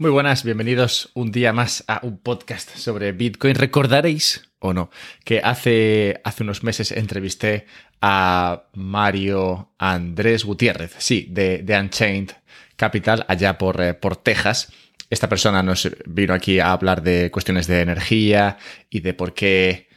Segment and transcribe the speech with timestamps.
[0.00, 3.56] Muy buenas, bienvenidos un día más a un podcast sobre Bitcoin.
[3.56, 4.90] Recordaréis, o no,
[5.24, 7.66] que hace, hace unos meses entrevisté
[8.00, 12.30] a Mario Andrés Gutiérrez, sí, de, de Unchained
[12.76, 14.72] Capital, allá por, eh, por Texas.
[15.10, 18.56] Esta persona nos vino aquí a hablar de cuestiones de energía
[18.90, 19.87] y de por qué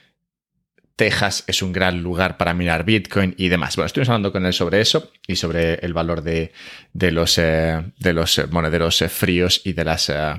[0.95, 3.75] Texas es un gran lugar para minar Bitcoin y demás.
[3.75, 6.51] Bueno, estuvimos hablando con él sobre eso y sobre el valor de,
[6.93, 10.33] los, eh, de los monederos eh, fríos y de las eh,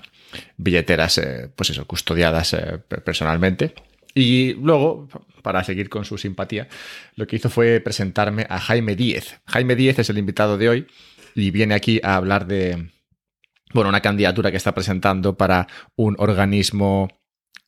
[0.56, 1.20] billeteras,
[1.56, 2.56] pues eso, custodiadas
[3.04, 3.74] personalmente.
[4.14, 5.08] Y luego,
[5.42, 6.68] para seguir con su simpatía,
[7.16, 9.40] lo que hizo fue presentarme a Jaime Díez.
[9.46, 10.86] Jaime Díez es el invitado de hoy
[11.34, 12.90] y viene aquí a hablar de,
[13.72, 17.08] bueno, una candidatura que está presentando para un organismo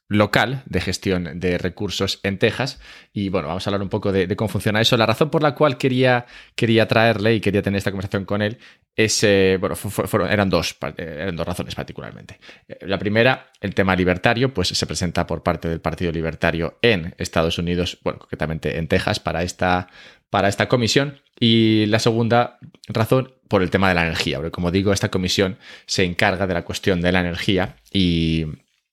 [0.09, 2.81] local de gestión de recursos en Texas.
[3.13, 4.97] Y bueno, vamos a hablar un poco de, cómo funciona eso.
[4.97, 8.59] La razón por la cual quería, quería traerle y quería tener esta conversación con él
[8.97, 12.39] es, eh, bueno, fueron, eran, dos, eh, eran dos razones particularmente.
[12.69, 17.15] Eh, la primera, el tema libertario, pues se presenta por parte del Partido Libertario en
[17.19, 19.89] Estados Unidos, bueno, concretamente en Texas, para esta,
[20.31, 21.21] para esta comisión.
[21.41, 25.59] Y la segunda razón, por el tema de la energía, porque como digo, esta comisión
[25.87, 28.47] se encarga de la cuestión de la energía y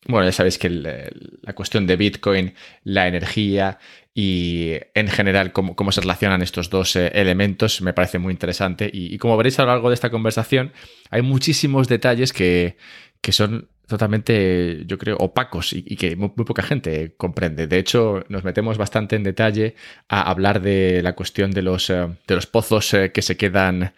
[0.07, 3.77] bueno, ya sabéis que la cuestión de Bitcoin, la energía
[4.13, 8.89] y en general cómo, cómo se relacionan estos dos eh, elementos me parece muy interesante.
[8.91, 10.73] Y, como veréis a lo largo de esta conversación,
[11.09, 12.77] hay muchísimos detalles que,
[13.29, 17.67] son totalmente, yo creo, opacos y, que muy, poca gente comprende.
[17.67, 19.75] De hecho, nos metemos bastante en detalle
[20.09, 23.93] a hablar de la cuestión de los, eh, de los pozos eh, que se quedan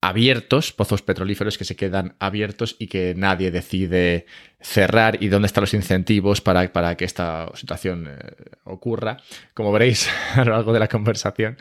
[0.00, 4.26] abiertos, pozos petrolíferos que se quedan abiertos y que nadie decide
[4.60, 8.18] cerrar y dónde están los incentivos para, para que esta situación eh,
[8.64, 9.18] ocurra.
[9.54, 11.56] Como veréis a lo largo de la conversación,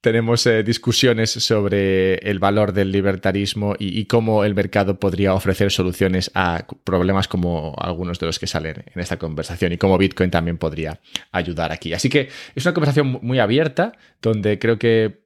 [0.00, 6.30] tenemos eh, discusiones sobre el valor del libertarismo y, cómo el mercado podría ofrecer soluciones
[6.32, 10.58] a problemas como algunos de los que salen en esta conversación y cómo Bitcoin también
[10.58, 11.00] podría
[11.32, 11.92] ayudar aquí.
[11.92, 15.25] Así que es una conversación muy abierta donde creo que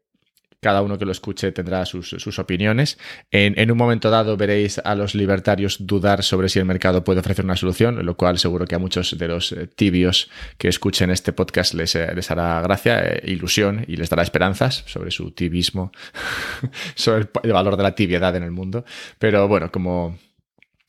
[0.61, 2.99] cada uno que lo escuche tendrá sus, opiniones.
[3.31, 7.45] En, un momento dado veréis a los libertarios dudar sobre si el mercado puede ofrecer
[7.45, 11.33] una solución, lo cual seguro que a muchos de los eh, tibios que escuchen este
[11.33, 15.93] podcast les, eh, les hará gracia, eh, ilusión y les dará esperanzas sobre su tibismo,
[16.95, 18.85] sobre el, valor de la tibiedad en el mundo.
[19.19, 20.19] Pero bueno, como,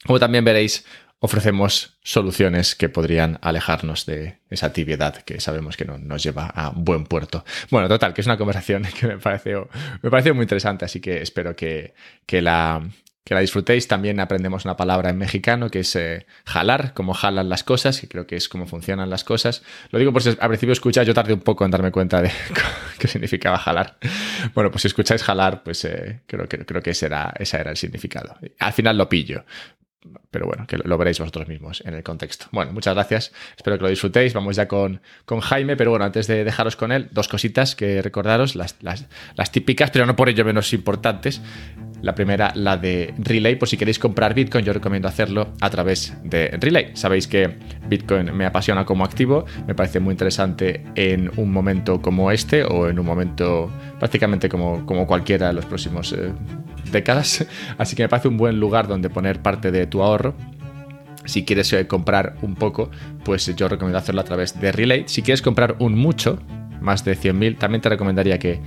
[0.06, 0.86] como también veréis,
[1.24, 6.72] ofrecemos soluciones que podrían alejarnos de esa tibiedad que sabemos que no nos lleva a
[6.72, 7.46] buen puerto.
[7.70, 9.70] Bueno, total, que es una conversación que me pareció,
[10.02, 11.94] me muy interesante, así que espero que,
[12.28, 12.90] la,
[13.24, 13.88] que la disfrutéis.
[13.88, 18.08] También aprendemos una palabra en mexicano que es eh, jalar, como jalan las cosas, que
[18.08, 19.62] creo que es cómo funcionan las cosas.
[19.92, 22.32] Lo digo por si al principio escucháis, yo tardé un poco en darme cuenta de
[22.98, 23.98] qué significaba jalar.
[24.56, 27.78] Bueno, pues si escucháis jalar, pues eh, creo, que, creo que ese ese era el
[27.78, 28.38] significado.
[28.58, 29.46] Al final lo pillo,
[30.32, 32.48] pero bueno, que lo veréis vosotros mismos en el contexto.
[32.52, 34.34] Bueno, muchas gracias, espero que lo disfrutéis.
[34.34, 38.02] Vamos ya con, con Jaime, pero bueno, antes de dejaros con él, dos cositas que
[38.02, 41.42] recordaros, las, las típicas, pero no por ello menos importantes.
[42.02, 46.18] La primera, la de Relay, por si queréis comprar Bitcoin, yo recomiendo hacerlo a través
[46.24, 46.92] de Relay.
[46.94, 47.58] Sabéis que
[47.88, 52.90] Bitcoin me apasiona como activo, me parece muy interesante en un momento como este o
[52.90, 56.32] en un momento prácticamente como, como cualquiera de los próximos eh,
[56.92, 57.46] décadas.
[57.78, 60.36] Así que me parece un buen lugar donde poner parte de tu ahorro
[61.26, 62.90] si quieres eh, comprar un poco,
[63.24, 65.04] pues yo recomiendo hacerlo a través de Relay.
[65.08, 66.40] Si quieres comprar un mucho,
[66.82, 68.62] más de 100.000, también te recomendaría que,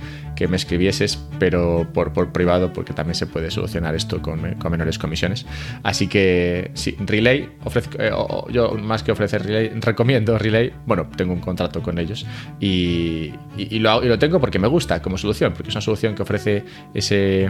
[0.47, 5.45] me escribieses, pero por, por, privado, porque también se puede solucionar esto con, menores comisiones.
[5.83, 8.11] Así que sí, Relay, ofrezco, eh,
[8.51, 10.73] yo más que ofrecer Relay, recomiendo Relay.
[10.85, 12.25] Bueno, tengo un contrato con ellos
[12.59, 16.23] y, lo, y lo tengo porque me gusta como solución, porque es una solución que
[16.23, 17.49] ofrece ese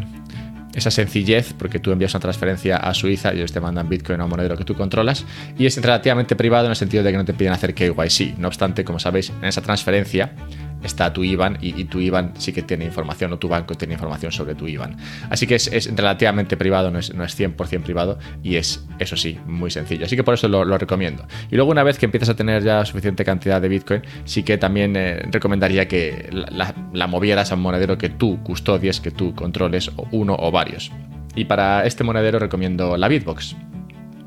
[0.76, 4.30] esa sencillez, porque tú envías una transferencia a Suiza y ellos te mandan Bitcoin un
[4.30, 5.26] monedero que tú controlas,
[5.58, 8.38] y es relativamente privado en el sentido de que no te piden hacer KYC.
[8.38, 10.34] No obstante, como sabéis, en esa transferencia
[10.86, 14.32] está tu IBAN y, tu IBAN sí que tiene información o tu banco tiene información
[14.32, 14.98] sobre tu IBAN.
[15.30, 19.38] Así que es, relativamente privado, no es, no es 100% privado y es, eso sí,
[19.46, 20.06] muy sencillo.
[20.06, 21.26] Así que por eso lo, recomiendo.
[21.50, 24.58] Y luego una vez que empiezas a tener ya suficiente cantidad de Bitcoin, sí que
[24.58, 29.34] también eh, recomendaría que la, la movieras a un monedero que tú custodies, que tú
[29.34, 30.92] controles, uno o varios.
[31.36, 33.56] Y para este monedero recomiendo la Bitbox.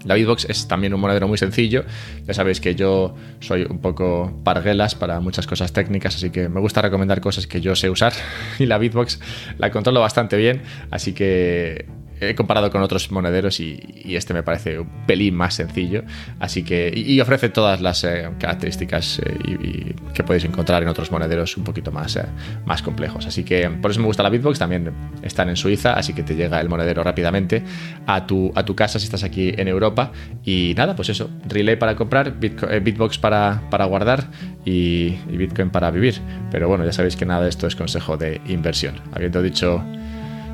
[0.05, 1.85] La Bitbox es también un monedero muy sencillo.
[2.27, 6.61] Ya sabéis que yo soy un poco parguelas para muchas cosas técnicas, así que me
[6.61, 8.13] gusta recomendar cosas que yo sé usar.
[8.59, 9.21] Y la Bitbox
[9.59, 11.87] la controlo bastante bien, así que
[12.21, 16.03] he comparado con otros monederos y, este me parece un pelín más sencillo.
[16.41, 21.57] Así que, y, ofrece todas las eh, características eh, que podéis encontrar en otros monederos
[21.57, 22.25] un poquito más, eh,
[22.67, 23.27] más complejos.
[23.27, 24.59] Así que por eso me gusta la Bitbox.
[24.59, 24.93] También
[25.23, 27.63] están en Suiza, así que te llega el monedero rápidamente
[28.07, 30.13] a tu, a tu casa si estás aquí en Europa.
[30.45, 34.31] Y nada, pues eso, Relay para comprar, Bitbox para, para guardar
[34.65, 36.21] y, y Bitcoin para vivir.
[36.51, 38.97] Pero bueno, ya sabéis que nada de esto es consejo de inversión.
[39.13, 39.85] Habiendo dicho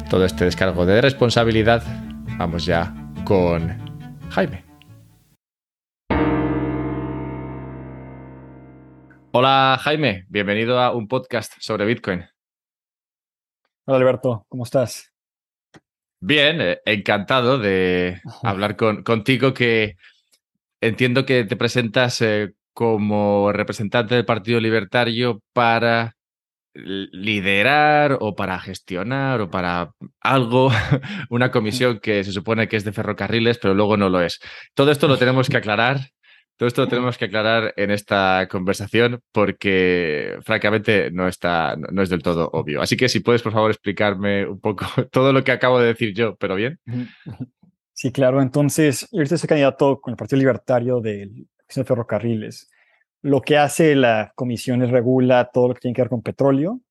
[0.08, 1.82] todo este descargo de responsabilidad,
[2.38, 3.76] vamos ya con
[4.30, 4.64] Jaime.
[9.32, 12.24] Hola Jaime, bienvenido a un podcast sobre Bitcoin.
[13.86, 15.12] Hola Alberto, ¿cómo estás?
[16.20, 19.96] Bien, eh, encantado de hablar con, contigo que
[20.80, 26.16] entiendo que te presentas eh, como representante del Partido Libertario para
[26.74, 30.70] liderar o para gestionar o para algo,
[31.30, 34.40] una comisión que se supone que es de ferrocarriles, pero luego no lo es.
[34.74, 36.00] Todo esto lo tenemos que aclarar.
[36.56, 42.08] Todo esto lo tenemos que aclarar en esta conversación porque, francamente, no, está, no es
[42.08, 42.80] del todo obvio.
[42.80, 46.14] Así que si puedes, por favor, explicarme un poco todo lo que acabo de decir
[46.14, 46.78] yo, pero bien.
[47.92, 48.40] Sí, claro.
[48.40, 51.28] Entonces, yo soy candidato con el Partido Libertario de
[51.68, 52.68] Ferrocarriles.
[53.24, 56.82] Lo que hace la comisión es regula todo lo que tiene que ver con petróleo,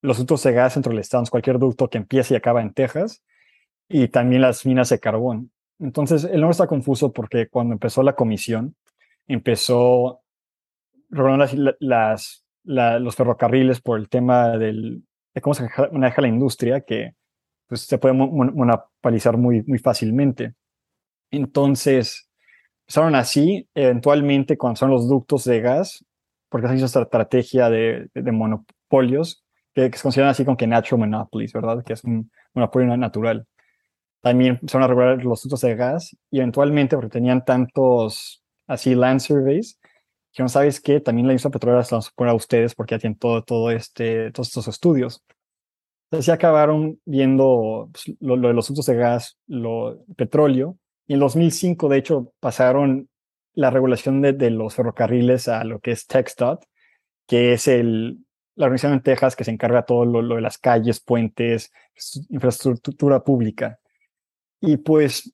[0.00, 3.22] los ductos de gas entre los estados, cualquier ducto que empiece y acaba en Texas,
[3.86, 5.52] y también las minas de carbón.
[5.78, 8.74] Entonces, el nombre está confuso porque cuando empezó la comisión,
[9.26, 10.22] empezó
[11.10, 15.04] regulando las, los ferrocarriles por el tema del,
[15.34, 17.12] de cómo se maneja la industria, que
[17.66, 20.54] pues, se puede monopolizar muy, muy fácilmente.
[21.30, 22.30] Entonces,
[22.86, 26.04] Empezaron así, eventualmente cuando son los ductos de gas,
[26.50, 29.42] porque esa es esta estrategia de, monopolios,
[29.74, 31.82] que, se consideran así como que natural monopolies, ¿verdad?
[31.82, 33.46] Que es un monopolio natural.
[34.20, 39.20] También empezaron a regular los ductos de gas y eventualmente, porque tenían tantos así land
[39.20, 39.80] surveys,
[40.32, 42.98] que no sabes qué, también la industria petrolera se los pone a ustedes porque ya
[42.98, 45.24] tienen todo, todo este, todos estos estudios.
[46.10, 51.14] Entonces ya acabaron viendo pues, lo, lo, de los ductos de gas, lo petróleo, y
[51.14, 53.08] en 2005, de hecho, pasaron
[53.52, 56.64] la regulación de, los ferrocarriles a lo que es TxDOT,
[57.26, 58.24] que es el,
[58.56, 61.72] la organización en Texas que se encarga de todo lo, de las calles, puentes,
[62.30, 63.78] infraestructura pública.
[64.60, 65.32] Y pues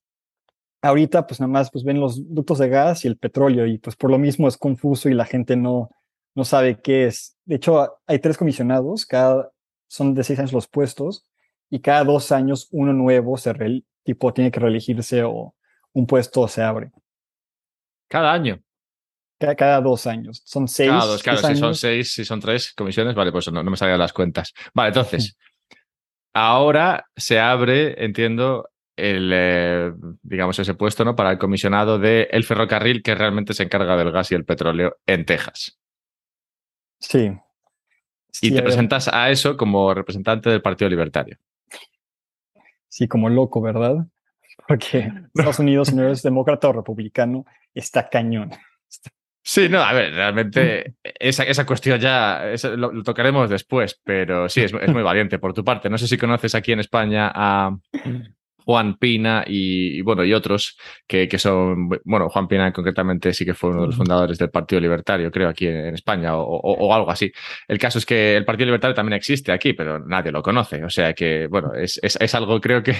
[0.82, 3.96] ahorita pues nada más pues ven los ductos de gas y el petróleo y pues
[3.96, 5.90] por lo mismo es confuso y la gente no,
[6.34, 7.36] no sabe qué es.
[7.44, 9.50] De hecho, hay tres comisionados, cada,
[9.88, 11.26] son de seis años los puestos
[11.70, 13.54] y cada dos años uno nuevo se
[14.02, 15.54] tipo tiene que reelegirse o,
[15.92, 16.90] un puesto se abre.
[18.08, 18.60] Cada año.
[19.38, 20.42] Cada, dos años.
[20.44, 20.90] Son seis.
[20.90, 23.76] Cada dos, claro, si son seis, si son tres comisiones, vale, pues no, no me
[23.76, 24.52] salían las cuentas.
[24.74, 25.38] Vale, entonces,
[26.34, 29.92] ahora se abre, entiendo, el, eh,
[30.22, 31.16] digamos, ese puesto, ¿no?
[31.16, 34.98] Para el comisionado del el ferrocarril que realmente se encarga del gas y el petróleo
[35.06, 35.78] en Texas.
[36.98, 37.32] Sí.
[38.42, 41.38] Y te presentas a eso como representante del Partido Libertario.
[42.88, 44.06] Sí, como loco, ¿verdad?
[44.66, 47.44] Porque Estados Unidos, no eres demócrata o republicano,
[47.74, 48.50] está cañón.
[49.42, 52.44] Sí, no, a ver, realmente esa, esa cuestión ya
[52.76, 55.88] lo, tocaremos después, pero sí, es, muy valiente por tu parte.
[55.88, 57.76] No sé si conoces aquí en España a
[58.64, 63.54] Juan Pina y, bueno, y otros que, que, son, bueno, Juan Pina concretamente sí que
[63.54, 67.10] fue uno de los fundadores del Partido Libertario, creo, aquí en, España o, o, algo
[67.10, 67.32] así.
[67.66, 70.84] El caso es que el Partido Libertario también existe aquí, pero nadie lo conoce.
[70.84, 72.94] O sea que, bueno, es, es, es algo creo que,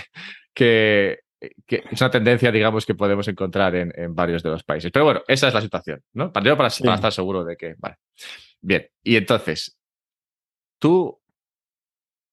[0.55, 1.21] que
[1.67, 4.91] que es una tendencia, digamos, que podemos encontrar en, varios de los países.
[4.93, 6.33] Pero bueno, esa es la situación, ¿no?
[6.33, 7.97] Para, para, estar seguro de que, vale.
[8.61, 9.79] Bien, y entonces,
[10.79, 11.19] tú,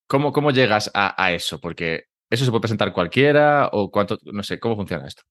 [0.08, 1.60] ¿cómo, cómo llegas a, eso?
[1.62, 5.24] Porque eso se puede presentar cualquiera o cuánto, no sé, ¿cómo funciona esto?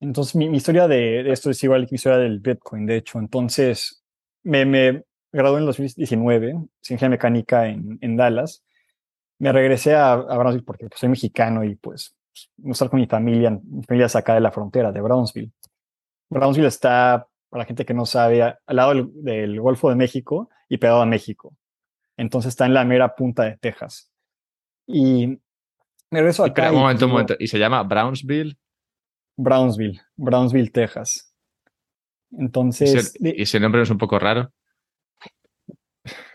[0.00, 3.18] Entonces, mi, historia de, esto es igual que mi historia del Bitcoin, de hecho.
[3.18, 4.04] Entonces,
[4.42, 8.64] me, me gradué en 2019, ciencia mecánica en, en Dallas.
[9.38, 12.16] Me regresé a, a Brasil porque pues, soy mexicano y pues
[12.58, 15.52] no estar con mi familia, mi familia es acá de la frontera, de Brownsville.
[16.28, 20.78] Brownsville está, para la gente que no sabe, al lado del, Golfo de México y
[20.78, 21.56] pegado a México.
[22.16, 24.10] Entonces está en la mera punta de Texas.
[24.86, 25.26] Y
[26.10, 26.70] me regreso acá.
[26.70, 27.34] un momento, un momento.
[27.38, 28.56] ¿Y se llama Brownsville?
[29.36, 31.34] Brownsville, Brownsville, Texas.
[32.32, 33.16] Entonces.
[33.20, 34.52] ¿Y ese nombre no es un poco raro?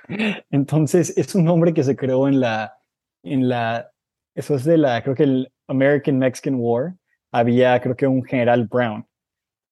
[0.51, 2.77] Entonces, es un nombre que se creó en la,
[3.24, 3.90] en la
[4.35, 6.93] eso es de la, creo que el American Mexican War,
[7.31, 9.05] había creo que un general Brown.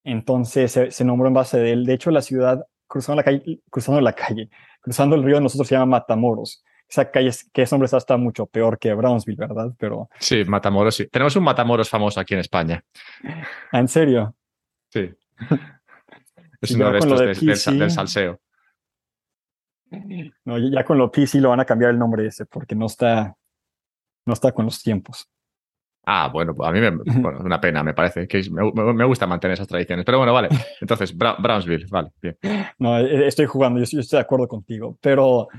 [0.03, 1.85] Entonces se, nombró en base de él.
[1.85, 4.49] De hecho, la ciudad, cruzando la calle, cruzando la calle,
[4.81, 8.45] cruzando el río, nosotros se llama Matamoros, esa calle, que ese nombre está, está mucho
[8.45, 9.71] peor que Brownsville, ¿verdad?
[9.77, 10.09] Pero.
[10.19, 11.07] Sí, Matamoros, sí.
[11.07, 12.83] Tenemos un Matamoros famoso aquí en España.
[13.71, 14.35] ¿En serio?
[14.89, 15.11] Sí.
[16.61, 18.41] Es uno de estos de, del, del salseo.
[20.43, 23.35] No, ya con lo PC lo van a cambiar el nombre ese porque no está,
[24.29, 25.29] no está con los tiempos.
[26.05, 28.27] Ah, bueno, a mí me, bueno, una pena, me parece.
[28.27, 30.05] que me, me, gusta mantener esas tradiciones.
[30.05, 30.49] Pero bueno, vale.
[30.81, 32.37] Entonces, Brownsville, vale, bien.
[32.79, 35.49] No, e, estoy jugando, yo, yo estoy de acuerdo contigo, pero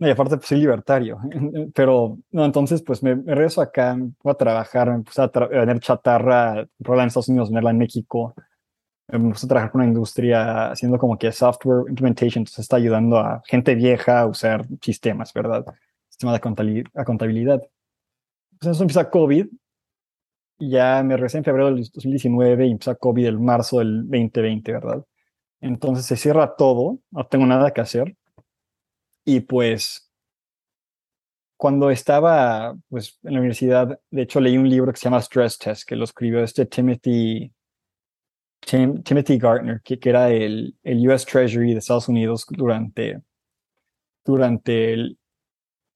[0.00, 1.18] no, y aparte, pues soy libertario.
[1.74, 6.66] Pero, no, entonces, pues me, regreso acá, voy a trabajar, me puse a tener chatarra,
[6.82, 8.34] probarla en Estados Unidos, tenerla en México.
[9.08, 13.18] Me puse a trabajar con una industria haciendo como que software implementation, entonces está ayudando
[13.18, 15.66] a gente vieja a usar sistemas, ¿verdad?
[16.08, 16.40] Sistema de
[17.04, 17.62] contabilidad.
[18.60, 19.46] Pues eso empieza COVID.
[20.60, 25.04] Ya me regresé en febrero del 2019 y empieza COVID el marzo del 2020, ¿verdad?
[25.60, 28.16] Entonces se cierra todo, no tengo nada que hacer
[29.24, 30.10] y pues
[31.56, 35.58] cuando estaba pues, en la universidad, de hecho leí un libro que se llama Stress
[35.58, 37.52] Test, que lo escribió este Timothy,
[38.60, 43.20] Timothy Gartner, que, que era el, el, US Treasury de Estados Unidos durante,
[44.24, 45.18] durante el,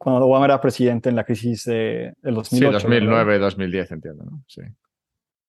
[0.04, 2.78] cuando Obama era presidente en la crisis de, del 2008.
[2.78, 4.44] Sí, 2009, 2010, entiendo, ¿no?
[4.46, 4.61] Sí.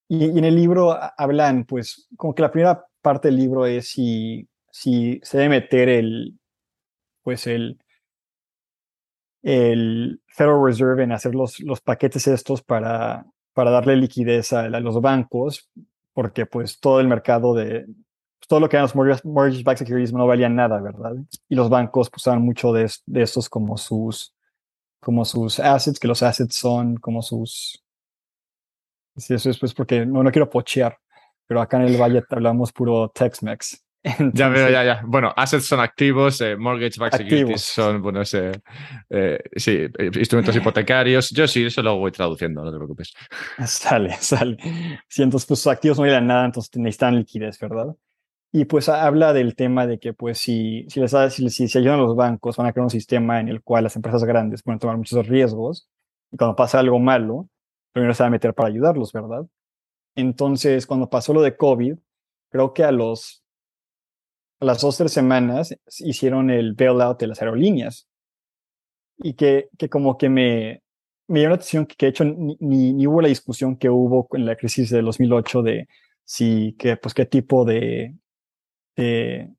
[0.08, 3.90] Y, y, en el libro hablan, pues, como que la primera parte del libro es
[3.90, 6.40] si, si se debe meter el,
[7.22, 7.80] pues el,
[9.42, 15.02] el Federal Reserve en hacer los, los paquetes estos para, para darle liquidez a, los
[15.02, 15.70] bancos,
[16.14, 17.86] porque pues todo el mercado de,
[18.48, 21.16] todo lo que eran los mortgage-backed securities no valían nada, ¿verdad?
[21.50, 24.35] Y los bancos pues, usaban mucho de, de estos como sus,
[25.06, 27.86] como sus assets, que los assets son como sus...
[29.16, 30.98] Sí, eso es pues porque no, no quiero pochear,
[31.46, 33.86] pero acá en el Valle hablamos puro Tex-Mex
[34.34, 35.02] ya veo, ya, ya.
[35.06, 38.52] Bueno, assets son activos, eh, mortgage backed securities son, bueno, ese,
[39.12, 41.30] eh, sí, instrumentos hipotecarios.
[41.30, 43.14] Yo sí, eso lo voy traduciendo, no te preocupes.
[43.66, 44.58] Sale, sale.
[45.08, 47.96] Sí, entonces, pues activos no valen nada, entonces necesitan liquidez, ¿verdad?
[48.58, 52.00] Y pues habla del tema de que, pues, si, si, les, si, si, si ayudan
[52.00, 54.80] a los bancos, van a crear un sistema en el cual las empresas grandes pueden
[54.80, 55.90] tomar muchos riesgos
[56.32, 57.50] y cuando pasa algo malo,
[57.92, 59.46] primero se va a meter para ayudarlos, ¿verdad?
[60.16, 61.98] Entonces, cuando pasó lo de COVID,
[62.50, 63.44] creo que a los
[64.62, 68.08] a las dos, tres semanas hicieron el bailout de las aerolíneas.
[69.18, 70.82] Y que, que como que me,
[71.28, 74.46] me llamó la atención que, de hecho ni, ni, hubo la discusión que hubo en
[74.46, 75.90] la crisis de 2008 de
[76.24, 78.16] si, que, pues qué tipo de,
[78.96, 79.54] de,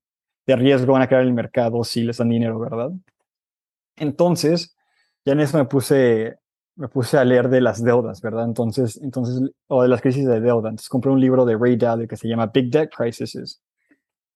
[0.47, 2.91] de riesgo van a crear en el mercado si les dan dinero, ¿verdad?
[3.97, 4.77] Entonces,
[5.25, 6.39] ya en eso me puse,
[6.77, 8.45] me puse a leer de las deudas, ¿verdad?
[8.45, 10.71] Entonces, entonces, o de las crisis de deuda.
[10.71, 13.61] Entonces compré un libro de Ray Dalio que se llama Big Debt Crises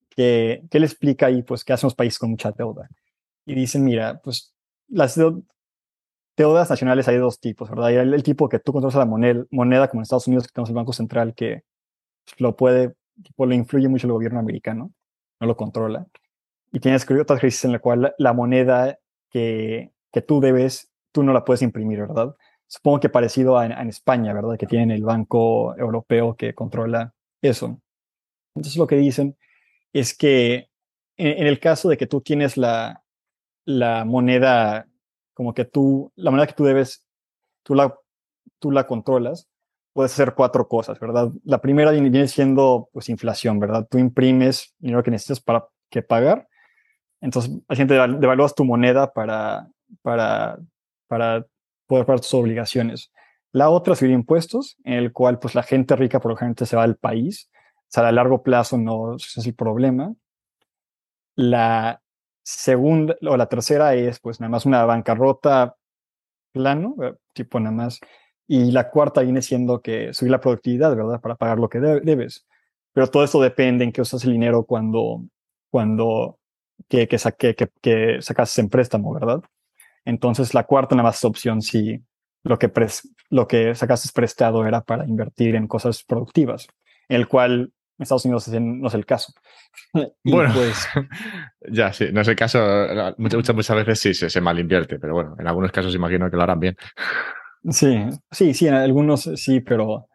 [0.08, 2.88] que, que, le explica ahí, pues, qué hacen los países con mucha deuda.
[3.46, 4.54] Y dicen, mira, pues,
[4.88, 5.18] las
[6.36, 7.86] deudas nacionales hay dos tipos, ¿verdad?
[7.86, 10.70] Hay el, tipo que tú controlas la moneda, moneda, como en Estados Unidos, que tenemos
[10.70, 11.62] el Banco Central, que
[12.38, 14.92] lo puede, tipo, le influye mucho el gobierno americano,
[15.40, 16.06] no lo controla.
[16.72, 18.98] Y tienes otras crisis en la cual la, moneda
[19.30, 22.34] que, que tú debes, tú no la puedes imprimir, ¿verdad?
[22.66, 24.56] Supongo que parecido a, en España, ¿verdad?
[24.56, 27.12] Que tienen el Banco Europeo que controla
[27.42, 27.80] eso.
[28.54, 29.36] Entonces lo que dicen
[29.92, 30.70] es que
[31.16, 33.02] en, el caso de que tú tienes la,
[33.64, 34.86] la moneda,
[35.34, 37.04] como que tú, la moneda que tú debes,
[37.64, 37.94] tú la,
[38.60, 39.49] tú la controlas,
[40.00, 41.30] puedes hacer cuatro cosas, ¿verdad?
[41.44, 43.86] La primera viene siendo pues inflación, ¿verdad?
[43.90, 46.48] Tú imprimes dinero que necesitas para que pagar,
[47.20, 49.68] entonces la gente devalúas tu moneda para,
[50.02, 50.58] para,
[51.06, 51.44] para
[51.86, 53.12] poder pagar tus obligaciones.
[53.52, 56.76] La otra subir impuestos, en el cual pues la gente rica por lo general se
[56.76, 57.50] va del país
[57.90, 60.14] o sea, a largo plazo no es el problema.
[61.34, 62.00] La
[62.40, 65.74] segunda o la tercera es pues nada más una bancarrota
[66.52, 67.98] plano, eh, tipo nada más.
[68.52, 71.20] Y la cuarta viene siendo que subir la productividad, ¿verdad?
[71.20, 72.48] Para pagar lo que debes.
[72.92, 75.22] Pero todo esto depende en qué usas el dinero cuando,
[75.70, 76.40] cuando
[76.88, 79.40] que, que, saque, que, que sacas en préstamo, ¿verdad?
[80.04, 82.02] Entonces la cuarta nada más es opción si
[82.42, 82.72] lo que,
[83.28, 86.66] lo que sacaste prestado era para invertir en cosas productivas,
[87.08, 89.32] en el cual Estados Unidos no es el caso.
[90.24, 90.88] bueno, pues,
[91.70, 92.58] ya, sí, no es el caso.
[93.16, 96.36] Muchas, muchas, veces sí se, se mal invierte, pero bueno, en algunos casos imagino que
[96.36, 96.76] lo harán bien.
[97.68, 97.94] Sí,
[98.30, 100.08] sí, sí, en algunos sí, pero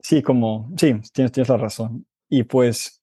[0.00, 2.06] sí, como, sí, tienes, tienes la razón.
[2.28, 3.02] Y pues,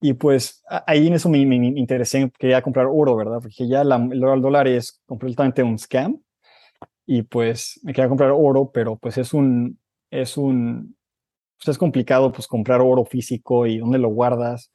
[0.00, 3.40] y pues ahí en eso me, me interesé, quería comprar oro, ¿verdad?
[3.42, 6.20] Porque ya la, el dólar es completamente un scam.
[7.06, 9.78] Y pues me quería comprar oro, pero pues es un,
[10.10, 10.96] es un,
[11.58, 14.70] pues es complicado pues comprar oro físico y dónde lo guardas.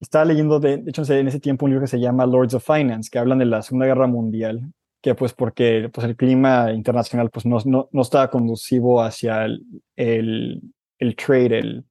[0.00, 3.10] Estaba leyendo, de, hecho, en ese tiempo un libro que se llama Lords of Finance,
[3.10, 7.46] que hablan de la Segunda Guerra Mundial que pues porque pues el clima internacional pues
[7.46, 9.64] no, no, no estaba conducivo hacia el,
[9.96, 10.60] el,
[10.98, 11.86] el trade, el,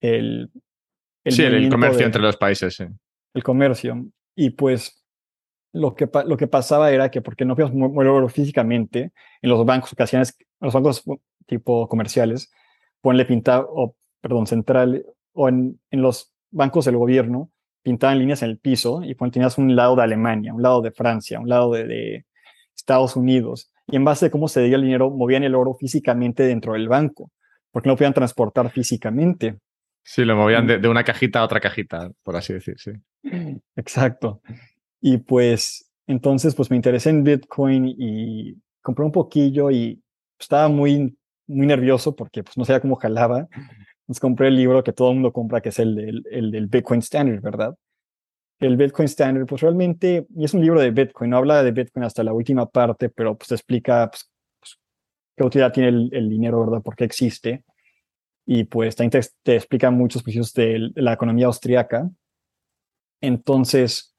[0.00, 0.50] el,
[1.26, 2.76] sí, el comercio entre los países.
[2.76, 2.84] Sí.
[3.34, 4.06] El comercio.
[4.36, 5.04] Y pues
[5.72, 9.12] lo que, lo que pasaba era que porque no podíamos moverlo físicamente
[9.42, 11.04] en los bancos, ocasiones, en los bancos
[11.46, 12.50] tipo comerciales,
[13.00, 17.50] ponle pintar, o perdón, central, o en, en los bancos del gobierno,
[17.84, 21.38] pintaban líneas en el piso y tenías un lado de Alemania, un lado de Francia,
[21.38, 22.24] un lado de, de
[22.74, 23.70] Estados Unidos.
[23.86, 26.88] Y en base a cómo se veía el dinero, movían el oro físicamente dentro del
[26.88, 27.30] banco,
[27.70, 29.58] porque no podían transportar físicamente.
[30.02, 32.92] Sí, lo movían de, de, una cajita a otra cajita, por así decir, sí.
[33.76, 34.40] Exacto.
[35.00, 40.02] Y pues entonces pues me interesé en Bitcoin y compré un poquillo y
[40.38, 43.46] estaba muy, muy nervioso porque pues no sabía cómo jalaba.
[44.04, 46.66] Entonces compré el libro que todo el mundo compra, que es el del, el del
[46.66, 47.74] Bitcoin Standard, ¿verdad?
[48.60, 52.04] El Bitcoin Standard, pues realmente, y es un libro de Bitcoin, no habla de Bitcoin
[52.04, 54.30] hasta la última parte, pero pues explica pues,
[54.60, 54.78] pues,
[55.36, 56.82] qué utilidad tiene el, el, dinero, ¿verdad?
[56.82, 57.64] ¿Por qué existe?
[58.46, 62.10] Y pues también te, te explica muchos principios de la economía austriaca.
[63.22, 64.14] Entonces,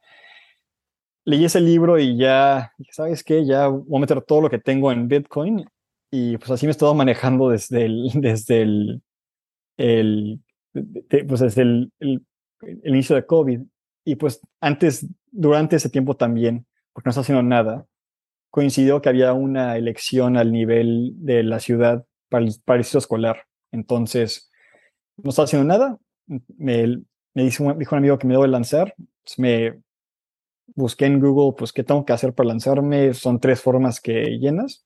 [1.25, 3.46] leí ese libro y ya, ¿sabes qué?
[3.46, 5.65] Ya voy a meter todo lo que tengo en Bitcoin
[6.12, 9.01] y pues así me he estado manejando desde el, desde el,
[9.77, 10.41] el
[11.27, 12.25] pues desde el, el,
[12.62, 13.62] el, inicio de COVID.
[14.03, 17.86] Y pues antes, durante ese tiempo también, porque no está haciendo nada,
[18.50, 23.44] coincidió que había una elección al nivel de la ciudad para el, para el escolar.
[23.72, 24.50] Entonces,
[25.17, 25.98] no estaba haciendo nada.
[26.58, 27.01] Me,
[27.34, 28.94] me dijo, dijo un amigo que me debo lanzar.
[28.98, 29.82] Pues me
[30.75, 33.13] busqué en Google, pues, ¿qué tengo que hacer para lanzarme?
[33.13, 34.86] Son tres formas que llenas.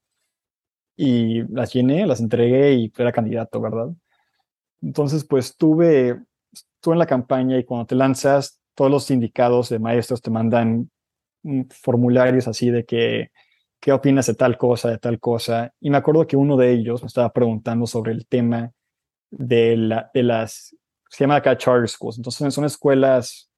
[0.95, 3.89] Y las llené, las entregué y era candidato, ¿verdad?
[4.81, 6.21] Entonces, pues tuve,
[6.51, 10.89] estuve en la campaña y cuando te lanzas, todos los sindicatos de maestros te mandan
[11.69, 13.31] formularios así de que,
[13.79, 15.73] ¿qué opinas de tal cosa, de tal cosa?
[15.79, 18.71] Y me acuerdo que uno de ellos me estaba preguntando sobre el tema
[19.31, 20.75] de, la, de las,
[21.09, 22.17] se llama acá charter schools.
[22.17, 23.49] Entonces, son escuelas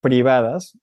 [0.00, 0.78] privadas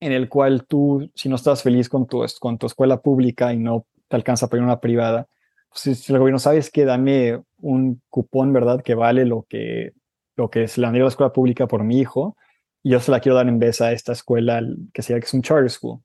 [0.00, 3.58] en el cual tú, si no estás feliz con tu, con tu escuela pública y
[3.58, 5.28] no te alcanza para ir a una privada,
[5.72, 8.82] pues si el gobierno sabes que dame un cupón, ¿verdad?
[8.82, 9.92] Que vale lo que,
[10.36, 12.36] lo que se le han a la escuela pública por mi hijo,
[12.82, 15.34] y yo se la quiero dar en vez a esta escuela que sea que es
[15.34, 16.00] un charter school.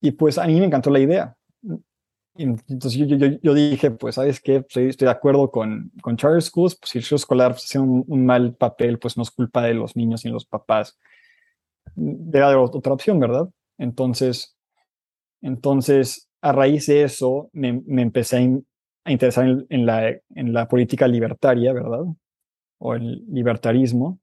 [0.00, 1.36] Y pues a mí me encantó la idea.
[2.36, 4.60] entonces yo, yo, yo, dije, pues, ¿sabes qué?
[4.60, 8.24] Pues, estoy de acuerdo con, con charter schools, pues si el escolar hace un, un,
[8.24, 10.98] mal papel, pues no es culpa de los niños y los papás
[11.94, 13.48] debe haber otra opción, ¿verdad?
[13.78, 14.56] Entonces,
[15.42, 18.40] entonces a raíz de eso, me, me empecé a,
[19.06, 22.04] a interesar en, en, la, en la política libertaria, ¿verdad?
[22.78, 24.18] O el libertarismo.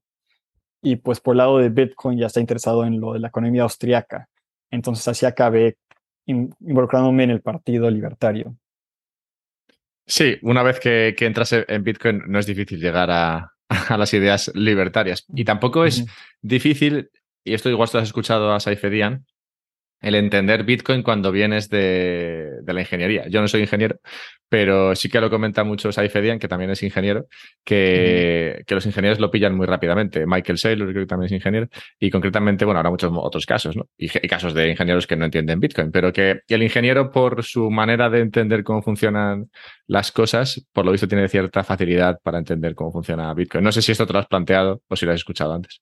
[0.82, 3.62] Y pues por el lado de Bitcoin ya está interesado en lo de la economía
[3.62, 4.28] austriaca.
[4.70, 5.76] Entonces así acabé
[6.26, 8.56] involucrándome en el Partido Libertario.
[10.06, 14.14] Sí, una vez que, que entras en Bitcoin no es difícil llegar a, a las
[14.14, 15.24] ideas libertarias.
[15.34, 16.10] Y tampoco es uh -huh.
[16.42, 17.10] difícil
[17.44, 19.24] y esto igual tú has escuchado a Saifedian,
[20.02, 23.26] el entender Bitcoin cuando vienes de, de, la ingeniería.
[23.28, 24.00] Yo no soy ingeniero,
[24.48, 27.26] pero sí que lo comenta mucho Saifedian, que también es ingeniero,
[27.64, 28.64] que, mm.
[28.64, 30.26] que, los ingenieros lo pillan muy rápidamente.
[30.26, 33.88] Michael Saylor creo que también es ingeniero, y concretamente, bueno, habrá muchos otros casos, ¿no?
[33.96, 37.70] Y, y casos de ingenieros que no entienden Bitcoin, pero que el ingeniero, por su
[37.70, 39.50] manera de entender cómo funcionan
[39.86, 43.62] las cosas, por lo visto tiene cierta facilidad para entender cómo funciona Bitcoin.
[43.62, 45.80] No sé si esto te lo has planteado o si lo has escuchado antes.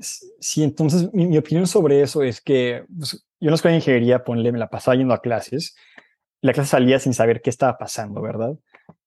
[0.00, 4.52] Sí, entonces mi, opinión sobre eso es que pues, yo la escuela de ingeniería, ponle,
[4.52, 5.76] me la pasaba yendo a clases,
[6.40, 8.56] la clase salía sin saber qué estaba pasando, ¿verdad?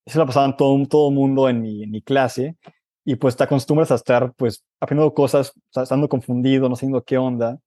[0.04, 2.56] Eso lo pasaban todo todo mundo en mi, clase,
[3.04, 7.58] y pues te acostumbras a estar, pues, aprendiendo cosas, estando confundido, no sabiendo qué onda,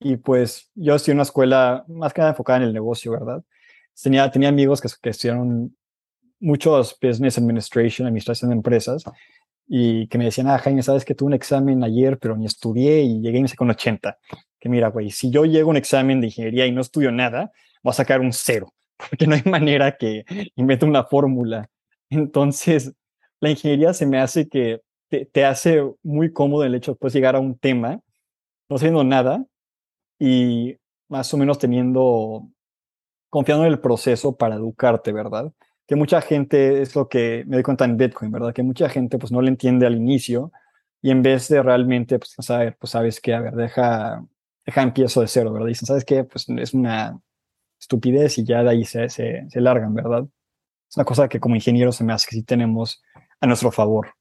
[0.00, 3.44] y pues yo en una escuela más que nada enfocada en el negocio, ¿verdad?
[4.02, 5.76] Tenía, tenía amigos que, que estudiaron
[6.40, 9.04] muchos business administration, administración de empresas,
[9.74, 13.04] y que me decían, ah, Jaime, sabes que tuve un examen ayer, pero ni estudié
[13.04, 14.18] y llegué y me saqué un 80.
[14.60, 17.52] Que mira, güey, si yo llego a un examen de ingeniería y no estudio nada,
[17.82, 21.70] voy a sacar un cero, porque no hay manera que invente una fórmula.
[22.10, 22.92] Entonces,
[23.40, 27.34] la ingeniería se me hace que te, hace muy cómodo el hecho de pues, llegar
[27.34, 27.98] a un tema,
[28.68, 29.42] no sabiendo nada
[30.18, 30.76] y
[31.08, 32.46] más o menos teniendo,
[33.30, 35.50] confiando en el proceso para educarte, ¿verdad?
[35.86, 38.52] Que mucha gente, es lo que me doy cuenta en Bitcoin, ¿verdad?
[38.54, 40.52] Que mucha gente pues no le entiende al inicio
[41.02, 44.24] y en vez de realmente, pues, saber, pues sabes que, a ver, deja,
[44.64, 45.66] deja empiezo de cero, ¿verdad?
[45.66, 46.24] Dicen, ¿sabes qué?
[46.24, 47.20] Pues es una
[47.78, 50.24] estupidez y ya de ahí se, se, se largan, ¿verdad?
[50.88, 53.02] Es una cosa que como ingenieros se me hace que sí tenemos
[53.40, 54.14] a nuestro favor.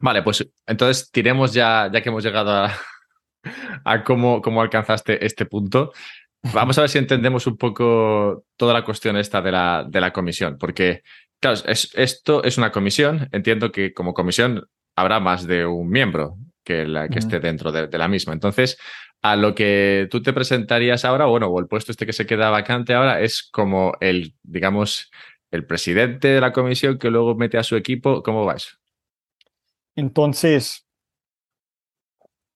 [0.00, 2.72] Vale, pues entonces tiremos ya, ya que hemos llegado a,
[3.84, 5.92] a cómo, cómo alcanzaste este punto.
[6.54, 10.12] Vamos a ver si entendemos un poco toda la cuestión esta de la, de la
[10.12, 11.02] comisión, porque,
[11.38, 13.28] claro, es, esto es una comisión.
[13.32, 17.98] Entiendo que como comisión habrá más de un miembro que, la, que esté dentro de,
[17.98, 18.32] la misma.
[18.32, 18.78] Entonces,
[19.22, 22.50] a lo que tú te presentarías ahora, bueno, o el puesto este que se queda
[22.50, 25.10] vacante ahora, es como el, digamos,
[25.50, 28.22] el presidente de la comisión que luego mete a su equipo.
[28.22, 28.76] ¿Cómo va eso?
[29.96, 30.86] Entonces,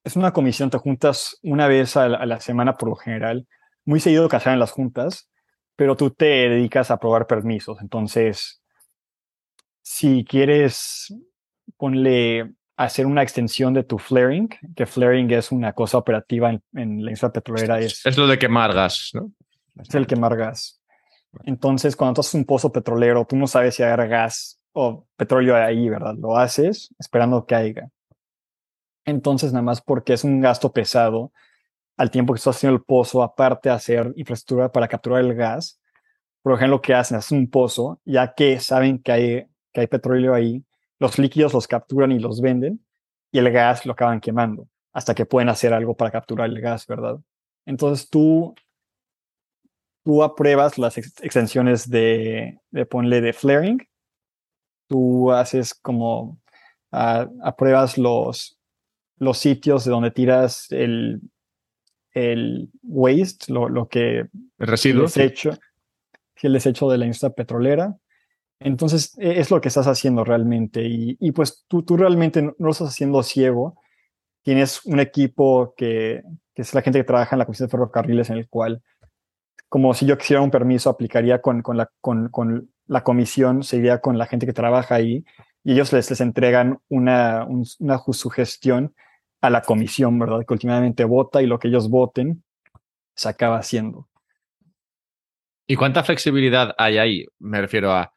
[0.04, 3.46] es una comisión, te juntas una vez a la, semana por lo general,
[3.84, 5.30] muy seguido que en las juntas,
[5.76, 7.78] pero tú te dedicas a aprobar permisos.
[7.80, 8.62] Entonces,
[9.82, 11.14] si quieres,
[11.76, 17.10] ponle hacer una extensión de tu flaring, que flaring es una cosa operativa en, la
[17.10, 17.78] industria petrolera.
[17.78, 19.30] Es, es lo de quemar gas, ¿no?
[19.80, 20.80] Es el quemar gas.
[21.44, 25.56] Entonces, cuando tú haces un pozo petrolero, tú no sabes si hay gas o petróleo
[25.56, 26.14] ahí, ¿verdad?
[26.16, 27.88] Lo haces esperando que haya.
[29.04, 31.32] Entonces, nada más porque es un gasto pesado,
[31.96, 35.80] al tiempo que estás haciendo el pozo, aparte de hacer infraestructura para capturar el gas,
[36.42, 39.86] por ejemplo, lo que hacen es un pozo, ya que saben que hay, que hay
[39.86, 40.62] petróleo ahí,
[40.98, 42.84] los líquidos los capturan y los venden,
[43.32, 46.86] y el gas lo acaban quemando, hasta que pueden hacer algo para capturar el gas,
[46.86, 47.18] ¿verdad?
[47.64, 48.54] Entonces tú,
[50.04, 53.88] tú apruebas las extensiones de, ponle de flaring,
[54.86, 56.40] tú haces como,
[56.92, 58.58] uh, apruebas los,
[59.16, 61.22] los sitios de donde tiras el,
[62.14, 64.26] el waste, lo, lo que...
[64.58, 65.02] El residuo.
[65.02, 65.58] El desecho,
[66.42, 67.96] el desecho de la industria petrolera.
[68.60, 70.84] Entonces, e, es lo que estás haciendo realmente.
[70.84, 73.80] Y, y pues tú, tú realmente no, lo estás haciendo ciego.
[74.42, 76.22] Tienes un equipo que,
[76.54, 78.82] que, es la gente que trabaja en la Comisión de Ferrocarriles, en el cual,
[79.68, 84.00] como si yo quisiera un permiso, aplicaría con, con, la, con, con la comisión, seguiría
[84.00, 85.24] con la gente que trabaja ahí
[85.64, 87.46] y ellos les, les entregan una,
[87.78, 88.94] una sugestión
[89.44, 90.40] a la comisión, ¿verdad?
[90.46, 92.42] Que últimamente vota y lo que ellos voten
[93.14, 94.08] se acaba haciendo.
[95.66, 97.26] ¿Y cuánta flexibilidad hay ahí?
[97.38, 98.10] Me refiero a,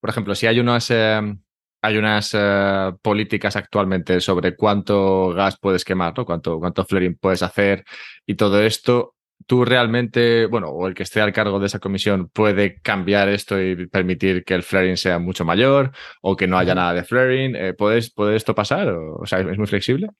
[0.00, 1.40] por ejemplo, si hay unas, em,
[1.82, 6.24] hay unas eh, políticas actualmente sobre cuánto gas puedes quemar, ¿no?
[6.24, 7.84] cuánto, cuánto flaring puedes hacer
[8.24, 12.28] y todo esto, tú realmente, bueno, o el que esté al cargo de esa comisión
[12.28, 15.90] puede cambiar esto y permitir que el flaring sea mucho mayor
[16.22, 17.56] o que no haya nada de flaring.
[17.56, 17.98] Eh, ¿puede,
[18.36, 18.88] esto pasar?
[18.90, 20.10] O, sea, ¿es muy flexible?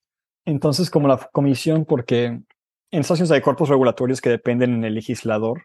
[0.48, 2.44] Entonces, como la comisión, porque en
[2.90, 5.64] Estados hay cuerpos regulatorios que dependen en el legislador,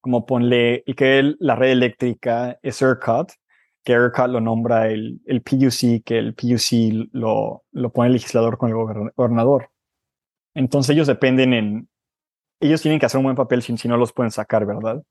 [0.00, 3.32] como ponle, y que la red eléctrica es ERCOT,
[3.82, 8.58] que ERCOT lo nombra el, el PUC, que el PUC lo, lo pone el legislador
[8.58, 9.70] con el gobernador.
[10.54, 11.88] Entonces ellos dependen en,
[12.60, 15.02] ellos tienen que hacer un buen papel si, si no los pueden sacar, ¿verdad?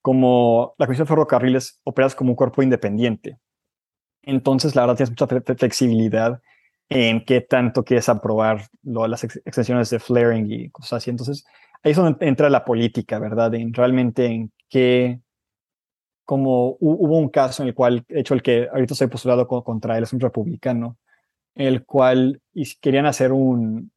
[0.00, 3.38] Como la Comisión de Ferrocarriles operas como un cuerpo independiente.
[4.22, 6.40] Entonces, la verdad, tienes mucha flexibilidad
[6.88, 11.10] en qué tanto quieres aprobar las extensiones de flaring y cosas así.
[11.10, 11.44] Entonces,
[11.82, 13.54] ahí es donde entra la política, ¿verdad?
[13.54, 15.20] En realmente en qué,
[16.24, 19.96] como hubo un caso en el cual, de hecho, el que ahorita estoy postulado contra
[19.96, 20.96] él es un republicano,
[21.54, 22.40] el cual
[22.80, 23.90] querían hacer un,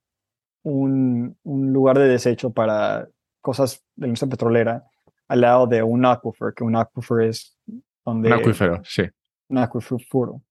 [0.64, 3.08] un, lugar de desecho para
[3.42, 4.84] cosas de la industria petrolera
[5.28, 7.58] al lado de un aquifer, que un aquifer es
[8.04, 8.30] donde...
[8.30, 9.04] Un acuífero, sí.
[9.50, 10.42] Un acuífero.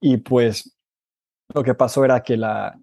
[0.00, 0.75] Y pues
[1.54, 2.78] lo que pasó era que la,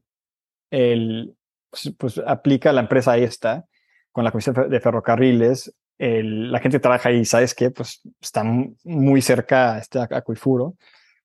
[0.72, 1.36] el,
[1.70, 3.66] pues, pues aplica la empresa esta
[4.12, 7.72] con la Comisión de Ferrocarriles, el, la gente trabaja ahí, ¿sabes qué?
[7.72, 10.76] Pues están muy cerca a este acuífero.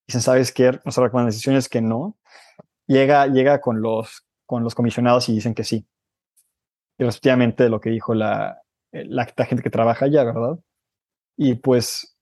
[0.07, 0.79] Dicen, ¿sabes qué?
[0.85, 2.17] Nuestra recomendación es que no.
[2.87, 5.87] Llega, llega con los con los comisionados y dicen que sí.
[6.97, 10.59] Y respectivamente lo que dijo la, eh, la, gente que trabaja allá, ¿verdad?
[11.37, 12.18] Y pues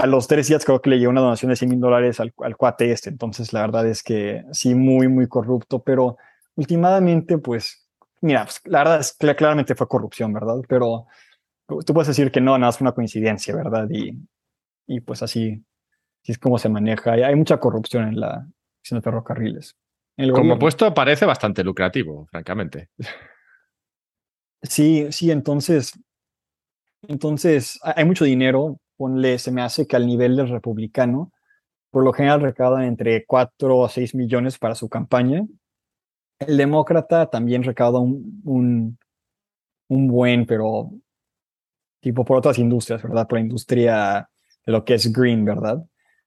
[0.00, 2.32] a los tres días creo que le llegó una donación de 100 mil dólares al,
[2.38, 3.10] al, cuate este.
[3.10, 6.16] Entonces la verdad es que sí, muy, muy corrupto, pero
[6.56, 7.86] últimamente pues,
[8.20, 10.56] mira, pues, la verdad es que claramente fue corrupción, ¿verdad?
[10.68, 11.06] Pero
[11.66, 13.88] tú puedes decir que no, nada es una coincidencia, ¿verdad?
[13.90, 14.16] Y,
[14.86, 15.62] y pues así,
[16.22, 17.12] así es como se maneja.
[17.12, 18.46] Hay, hay mucha corrupción en la
[18.90, 19.76] en de ferrocarriles.
[20.32, 22.88] Como puesto parece bastante lucrativo, francamente.
[24.62, 25.92] Sí, sí, entonces,
[27.08, 31.32] entonces hay mucho dinero, ponle, se me hace que al nivel del republicano,
[31.90, 35.46] por lo general recaudan entre 4 a 6 millones para su campaña.
[36.38, 38.98] El demócrata también recauda un,
[39.88, 40.90] un, buen, pero
[42.00, 43.26] tipo por otras industrias, ¿verdad?
[43.26, 44.28] Por la industria
[44.66, 45.82] de lo que es green, ¿verdad?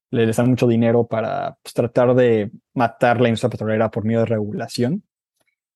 [0.10, 4.26] le dan mucho dinero para pues, tratar de matar la industria petrolera por medio de
[4.26, 5.04] regulación.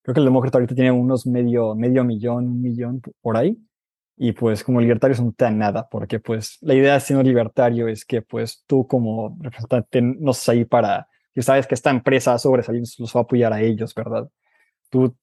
[0.02, 3.56] Creo que el demócrata ahorita tiene unos medio, medio millón, un millón por ahí.
[4.18, 7.88] Y pues como libertarios no te dan nada, porque pues la idea de siendo libertario
[7.88, 12.38] es que pues tú como representante no estás ahí para, que sabes que esta empresa
[12.40, 14.28] sobresalir los va a apoyar a ellos, ¿verdad?
[14.90, 15.16] Tú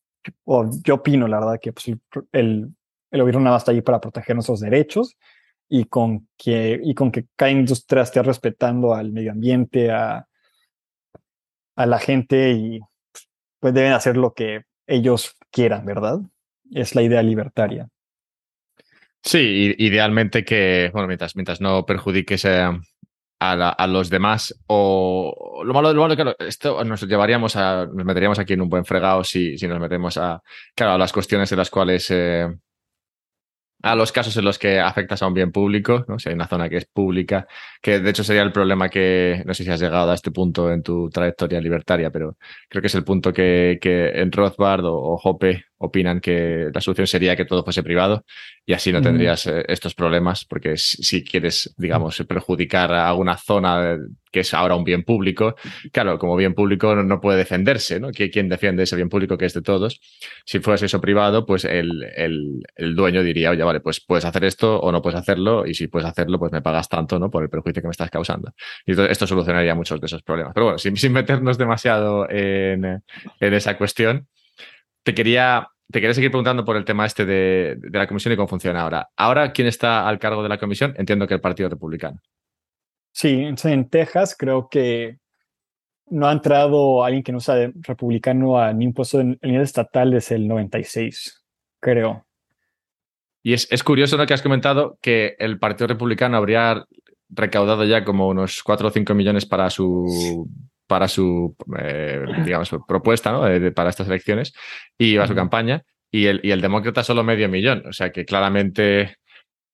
[0.44, 1.88] o yo opino, la verdad, que pues,
[2.32, 2.74] el,
[3.10, 5.16] el, gobierno nada más está ahí para proteger nuestros derechos
[5.68, 10.26] y con que, y con que cada industria esté respetando al medio ambiente, a,
[11.76, 12.80] a la gente y
[13.60, 16.20] pues deben hacer lo que ellos quieran, ¿verdad?
[16.70, 17.88] Es la idea libertaria.
[19.24, 22.78] Sí, idealmente que, bueno, mientras, mientras no perjudiques a,
[23.40, 28.38] a, los demás, o lo malo, lo malo, claro, esto nos llevaríamos a, nos meteríamos
[28.38, 30.42] aquí en un buen fregado si, si nos metemos a,
[30.74, 32.48] claro, a las cuestiones en las cuales eh,
[33.82, 36.18] a los casos en los que afectas a un bien público, ¿no?
[36.18, 37.46] si hay una zona que es pública,
[37.82, 40.72] que de hecho sería el problema que, no sé si has llegado a este punto
[40.72, 42.36] en tu trayectoria libertaria, pero
[42.68, 46.80] creo que es el punto que, que en Rothbard o, o Hoppe opinan que la
[46.80, 48.24] solución sería que todo fuese privado
[48.66, 53.98] y así no tendrías eh, estos problemas, porque si quieres, digamos, perjudicar a alguna zona
[54.32, 55.54] que es ahora un bien público,
[55.92, 58.10] claro, como bien público no puede defenderse, ¿no?
[58.10, 60.00] ¿Quién defiende ese bien público que es de todos?
[60.44, 64.44] Si fuese eso privado, pues el, el, el dueño diría, oye, vale, pues puedes hacer
[64.44, 67.30] esto o no puedes hacerlo, y si puedes hacerlo, pues me pagas tanto, ¿no?
[67.30, 68.52] Por el perjuicio que me estás causando.
[68.86, 70.52] Y esto solucionaría muchos de esos problemas.
[70.52, 74.26] Pero bueno, sin, sin meternos demasiado en, en esa cuestión,
[75.04, 78.48] te quería te quería seguir preguntando por el tema este de, la comisión y cómo
[78.48, 79.08] funciona ahora.
[79.16, 80.94] Ahora, ¿quién está al cargo de la comisión?
[80.96, 82.20] Entiendo que el Partido Republicano.
[83.12, 85.18] Sí, en Texas creo que
[86.06, 90.10] no ha entrado alguien que no sea republicano a ningún puesto en el nivel estatal
[90.10, 91.44] desde el 96,
[91.80, 92.26] creo.
[93.42, 96.84] Y es, es curioso lo que has comentado que el Partido Republicano habría
[97.28, 100.48] recaudado ya como unos 4 o 5 millones para su
[100.86, 103.72] para su, eh, digamos, propuesta ¿no?
[103.74, 104.54] para estas elecciones
[104.98, 105.82] y a su campaña.
[106.10, 107.84] Y el, y el demócrata solo medio millón.
[107.88, 109.16] O sea que claramente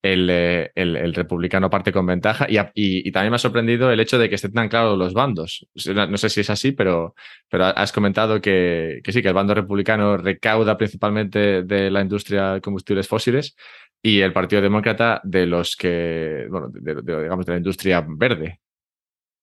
[0.02, 2.46] el, eh, el, republicano parte con ventaja.
[2.48, 5.66] Y, y, también me ha sorprendido el hecho de que estén tan claros los bandos.
[5.86, 7.14] No sé si es así, pero,
[7.48, 12.54] pero has comentado que, que sí, que el bando republicano recauda principalmente de la industria
[12.54, 13.54] de combustibles fósiles
[14.02, 18.60] y el Partido Demócrata de los que, bueno, digamos, de la industria verde.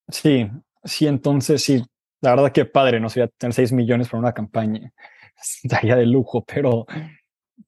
[0.10, 0.50] Sí,
[0.84, 1.84] Sí, entonces sí,
[2.22, 4.92] la verdad que padre, no sería tener 6 millones para una campaña,
[5.64, 6.86] estaría de lujo, pero,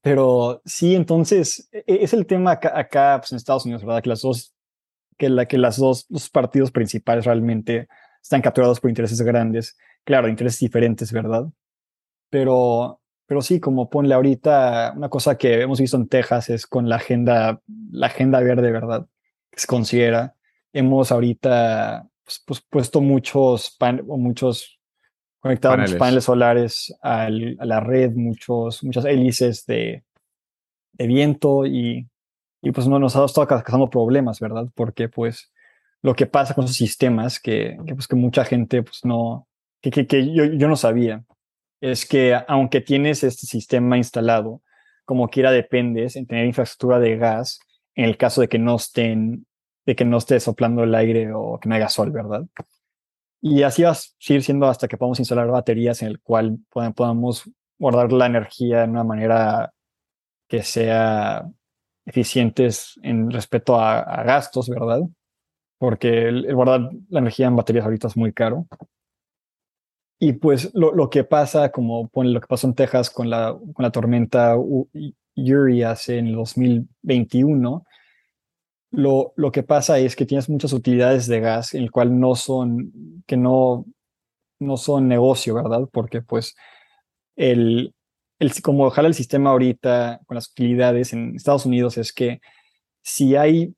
[0.02, 4.02] pero sí, entonces e, es el tema acá, pues en Estados Unidos, ¿verdad?
[4.02, 4.54] Que las dos,
[5.16, 7.88] que la, que las dos, los partidos principales realmente
[8.22, 11.46] están capturados por intereses grandes, claro, intereses diferentes, ¿verdad?
[12.30, 16.88] Pero, pero sí, como ponle ahorita, una cosa que hemos visto en Texas es con
[16.88, 19.06] la agenda, la agenda verde, ¿verdad?
[19.50, 20.34] Que se considera.
[20.72, 22.09] Hemos ahorita
[22.46, 24.78] pues, pues, puesto muchos, o muchos
[25.40, 25.98] conectados paneles.
[25.98, 30.04] paneles solares a la red, muchos, muchas hélices de,
[30.92, 32.08] de viento y,
[32.62, 34.68] y, pues no nos ha estado causando problemas, ¿verdad?
[34.74, 35.50] Porque pues
[36.02, 39.48] lo que pasa con esos sistemas que, que pues que mucha gente pues no,
[39.80, 41.24] que, que, que yo, yo no sabía,
[41.80, 44.62] es que aunque tienes este sistema instalado,
[45.04, 47.60] como quiera dependes en tener infraestructura de gas
[47.94, 49.46] en el caso de que no estén
[49.86, 52.44] de que no esté soplando el aire o que no haya sol, ¿verdad?
[53.40, 57.50] Y así va a seguir siendo hasta que podamos instalar baterías en el cual podamos
[57.78, 59.72] guardar la energía de una manera
[60.46, 61.48] que sea
[62.04, 65.00] eficientes en respecto a, gastos, ¿verdad?
[65.78, 68.66] Porque el, guardar la energía en baterías ahorita es muy caro.
[70.18, 73.82] Y pues lo, que pasa, como pone lo que pasó en Texas con la, con
[73.82, 77.86] la tormenta Uri hace en el 2021,
[78.90, 82.34] lo, lo, que pasa es que tienes muchas utilidades de gas en el cual no
[82.34, 83.86] son, que no,
[84.58, 85.88] no son negocio, ¿verdad?
[85.92, 86.56] Porque pues
[87.36, 87.94] el,
[88.38, 92.40] el, como ojalá el sistema ahorita con las utilidades en Estados Unidos es que
[93.02, 93.74] si hay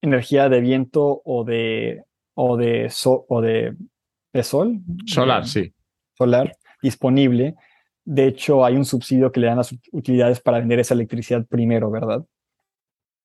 [0.00, 2.04] energía de viento o de,
[2.34, 2.92] o de,
[3.28, 3.76] o de,
[4.32, 4.80] de sol.
[5.06, 5.72] Solar, sí.
[6.14, 7.56] Solar disponible.
[8.04, 11.90] De hecho, hay un subsidio que le dan las utilidades para vender esa electricidad primero,
[11.90, 12.24] ¿verdad?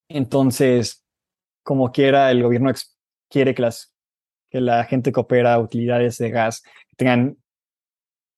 [0.10, 1.03] Entonces,
[1.63, 2.71] como quiera, el gobierno
[3.30, 3.93] quiere que, las,
[4.50, 6.63] que la gente que opera utilidades de gas
[6.97, 7.38] tengan,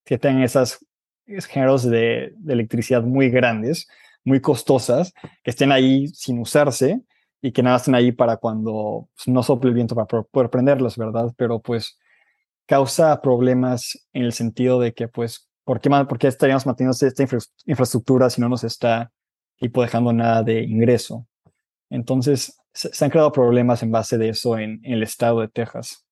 [0.05, 0.85] que tengan esas
[1.25, 3.87] géneros de, electricidad muy grandes,
[4.23, 7.01] muy costosas, que estén ahí sin usarse
[7.41, 10.97] y que nada estén ahí para cuando pues, no sople el viento para poder prenderlos,
[10.97, 11.33] ¿verdad?
[11.37, 11.99] Pero pues
[12.65, 17.23] causa problemas en el sentido de que pues, ¿por qué, por qué estaríamos manteniendo esta
[17.65, 19.11] infraestructura si no nos está
[19.57, 21.27] tipo dejando nada de ingreso?
[21.89, 26.05] Entonces, se, han creado problemas en base de eso en, el estado de Texas.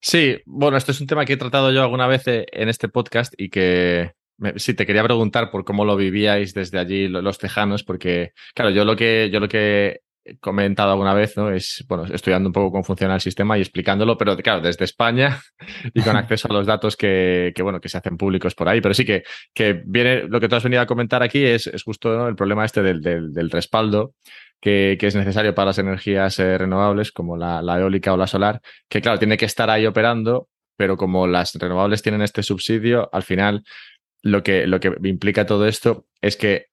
[0.00, 2.88] Sí, bueno, esto es un tema que he tratado yo alguna vez eh, en este
[2.88, 4.12] podcast y que
[4.56, 8.84] sí te quería preguntar por cómo lo vivíais desde allí los tejanos, porque claro, yo
[8.84, 10.00] lo que yo lo que
[10.40, 11.50] comentado alguna vez, ¿no?
[11.50, 15.40] Es, bueno, estudiando un poco cómo funciona el sistema y explicándolo, pero claro, desde España
[15.94, 18.80] y con acceso a los datos que, bueno, que se hacen públicos por ahí.
[18.80, 19.22] Pero sí que,
[19.54, 22.64] que viene, lo que tú has venido a comentar aquí es, es justo el problema
[22.64, 24.14] este del, del, respaldo
[24.60, 28.26] que, que, es necesario para las energías eh, renovables, como la, la eólica o la
[28.26, 33.08] solar, que claro, tiene que estar ahí operando, pero como las renovables tienen este subsidio,
[33.12, 33.64] al final
[34.22, 36.66] lo que, lo que implica todo esto es que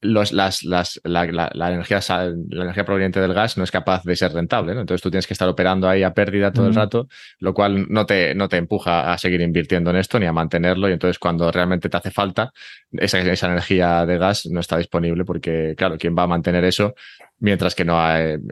[0.00, 4.14] los, las, las, la, la, energía, la energía proveniente del gas no es capaz de
[4.14, 4.74] ser rentable.
[4.74, 4.80] ¿no?
[4.80, 8.06] Entonces tú tienes que estar operando ahí a pérdida todo el rato, lo cual no
[8.06, 10.88] te, no te empuja a seguir invirtiendo en esto ni a mantenerlo.
[10.88, 12.52] Y entonces cuando realmente te hace falta,
[12.92, 16.94] esa, esa energía de gas no está disponible porque, claro, ¿quién va a mantener eso
[17.38, 17.98] mientras que no,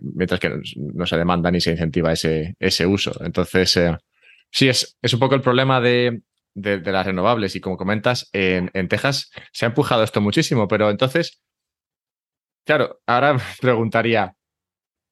[0.03, 3.13] mientras que no se demanda ni se incentiva ese, ese uso?
[3.25, 3.97] Entonces, eh,
[4.51, 6.23] sí, es, es un poco el problema de,
[6.55, 7.57] de, las renovables.
[7.57, 11.41] Y como comentas, en, en, Texas se ha empujado esto muchísimo, pero entonces,
[12.65, 14.35] claro, ahora preguntaría,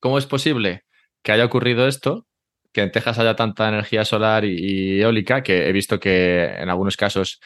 [0.00, 0.84] ¿cómo es posible
[1.22, 2.26] que haya ocurrido esto?
[2.72, 6.96] Que en Texas haya tanta energía solar y, eólica, que he visto que en algunos
[6.96, 7.40] casos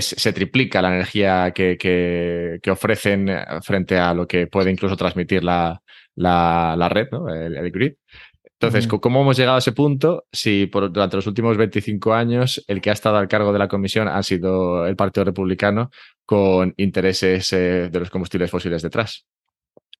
[0.00, 3.28] se triplica la energía que, que, ofrecen
[3.62, 5.82] frente a lo que puede incluso transmitir la,
[6.14, 7.28] la, la red, ¿no?
[7.28, 7.94] el, grid.
[8.58, 12.80] Entonces, ¿cómo hemos llegado a ese punto si por, durante los últimos 25 años el
[12.80, 15.90] que ha estado al cargo de la comisión ha sido el Partido Republicano
[16.24, 19.26] con intereses eh, de los combustibles fósiles detrás?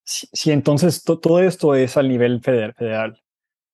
[0.04, 3.20] Sí, entonces todo esto es a nivel federal.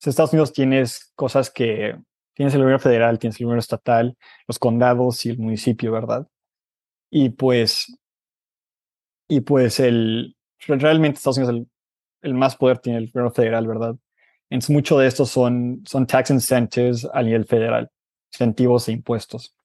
[0.00, 1.94] Estados Unidos tienes cosas que
[2.38, 6.29] tienes el gobierno federal, tienes el gobierno estatal, los condados y el municipio, ¿verdad?
[7.11, 7.98] Y pues,
[9.27, 10.37] y pues el,
[10.68, 11.68] realmente Estados Unidos el,
[12.22, 13.96] el más poder tiene el gobierno federal, ¿verdad?
[14.51, 17.90] Entonces, mucho de esto son, son tax incentives a nivel federal,
[18.33, 19.57] incentivos e impuestos.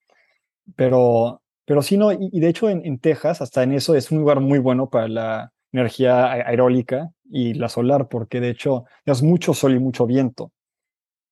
[0.75, 4.39] Pero, pero sí, no, y, de hecho en, Texas, hasta en eso, es un lugar
[4.39, 9.75] muy bueno para la energía aerólica y la solar, porque de hecho es mucho sol
[9.75, 10.51] y mucho viento.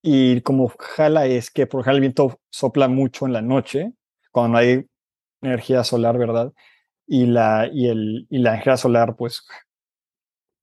[0.02, 3.94] Y como jala es que, por ejemplo, el viento sopla mucho en la noche,
[4.32, 4.86] cuando no hay
[5.42, 6.54] energía solar, ¿verdad?
[7.08, 9.46] Y la, y el, y la energía solar, pues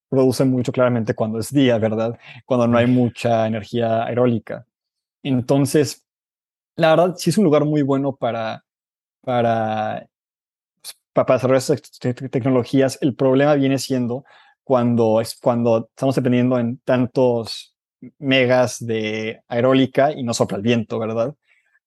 [0.09, 2.19] produce mucho claramente cuando es día, ¿verdad?
[2.47, 4.67] Cuando no hay mucha energía aerólica.
[5.23, 6.07] Entonces,
[6.77, 8.65] la verdad, sí es un lugar muy bueno para,
[9.21, 10.09] para,
[10.81, 12.99] pues, para desarrollar estas tecnologías.
[13.03, 14.25] El problema viene siendo
[14.65, 17.77] cuando, es, cuando estamos dependiendo en tantos
[18.19, 21.35] megas de aerólica y no sopla el viento, ¿verdad?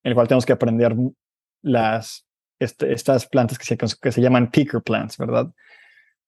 [0.02, 0.94] En el cual tenemos que aprender
[1.62, 2.26] las,
[2.58, 5.52] este, estas plantas que se, que se llaman peaker plants, ¿verdad?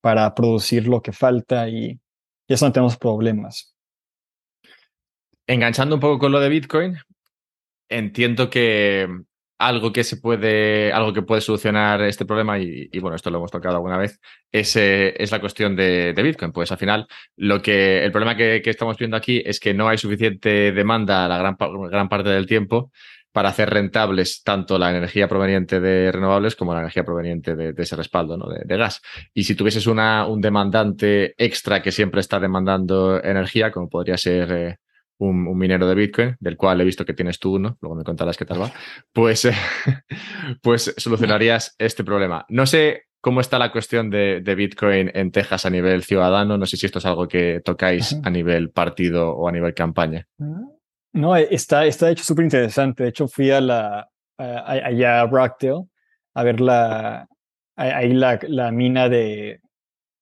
[0.05, 1.99] para producir lo que falta y,
[2.47, 3.75] eso no tenemos problemas.
[5.47, 6.95] Enganchando un poco con lo de Bitcoin,
[7.89, 9.07] entiendo que
[9.57, 13.51] algo que se puede, algo que puede solucionar este problema, y, bueno, esto lo hemos
[13.51, 14.19] tocado alguna vez,
[14.51, 16.51] es, eh, es la cuestión de, Bitcoin.
[16.51, 19.97] Pues al final, lo que, el problema que, estamos viendo aquí es que no hay
[19.97, 21.57] suficiente demanda la gran,
[21.89, 22.91] gran parte del tiempo
[23.35, 27.97] para hacer rentables tanto la energía proveniente de renovables como la energía proveniente de, ese
[27.97, 28.47] respaldo ¿no?
[28.47, 29.01] de, gas.
[29.33, 34.51] Y si tuvieses una, un demandante extra que siempre está demandando energía, como podría ser
[34.53, 34.77] eh,
[35.17, 38.37] un, minero de Bitcoin, del cual he visto que tienes tú uno, luego me contarás
[38.37, 38.71] qué tal va,
[39.13, 39.53] pues, eh,
[40.61, 42.45] pues solucionarías este problema.
[42.49, 46.77] No sé cómo está la cuestión de, Bitcoin en Texas a nivel ciudadano, no sé
[46.77, 50.27] si esto es algo que tocáis a nivel partido o a nivel campaña.
[50.39, 50.61] Ah,
[51.13, 53.03] no, está, está hecho súper interesante.
[53.03, 55.85] De hecho, fui a la, allá a Rockdale
[56.35, 57.27] a ver la,
[57.75, 59.61] ahí la, la mina de,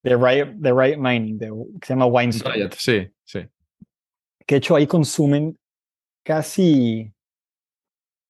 [0.03, 1.47] de Riot, de Riot Mining, de,
[1.81, 2.53] que se llama Weinstein.
[2.53, 3.39] Riot, sí, sí.
[4.45, 5.57] Que de hecho ahí consumen
[6.23, 7.13] casi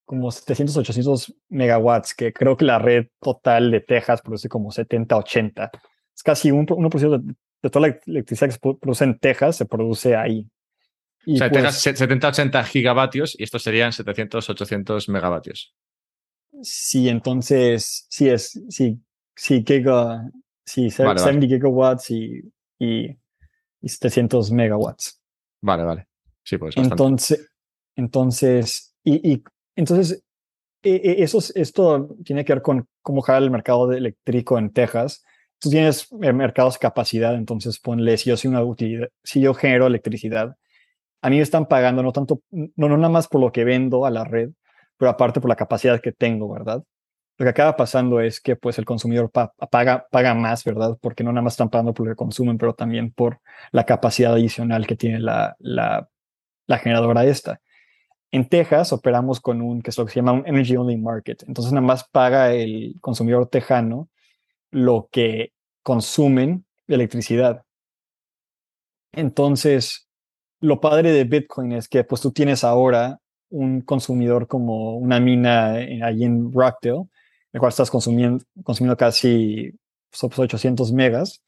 [0.04, 5.16] como 700, 800 megawatts, que creo que la red total de Texas produce como 70,
[5.16, 5.70] 80.
[6.14, 9.64] Es casi un 1% de, de toda la electricidad que se produce en Texas se
[9.64, 10.46] produce ahí
[11.26, 15.74] o sea, tengas 70, 80 gigavatios y estos serían 700, 800 megavatios.
[16.62, 19.00] Sí, entonces, sí es, sí,
[19.34, 20.30] sí, giga,
[20.64, 22.42] sí, 70 gigawatts y,
[22.78, 23.16] y,
[23.82, 25.20] 700 megawatts.
[25.64, 26.08] Vale, vale.
[26.42, 27.50] Sí, pues Entonces,
[27.96, 29.42] entonces, y,
[29.74, 30.22] entonces,
[30.82, 35.24] e, e, eso, esto tiene que ver con cómo jala el mercado eléctrico en Texas.
[35.58, 39.54] Tú tienes eh, mercados de capacidad, entonces ponle, si yo soy una utilidad, si yo
[39.54, 40.54] genero electricidad,
[41.22, 44.04] a mí me están pagando no tanto, no, no nada más por lo que vendo
[44.04, 44.50] a la red,
[44.98, 46.84] pero aparte por la capacidad que tengo, ¿verdad?
[47.36, 50.96] Lo que acaba pasando es que pues el consumidor paga, paga más, ¿verdad?
[51.00, 53.40] Porque no nada más están pagando por lo que consumen, pero también por
[53.72, 56.08] la capacidad adicional que tiene la, la,
[56.78, 57.60] generadora esta.
[58.30, 61.42] En Texas operamos con un, que es lo que se llama un Energy Only Market.
[61.48, 64.08] Entonces nada más paga el consumidor tejano
[64.70, 67.64] lo que consumen de electricidad.
[69.12, 70.08] Entonces,
[70.60, 73.20] lo padre de Bitcoin es que pues tú tienes ahora
[73.50, 77.04] un consumidor como una mina ahí en Rockdale,
[77.54, 79.72] el cual estás consumiendo, consumiendo casi
[80.20, 81.42] 800 pues, megas.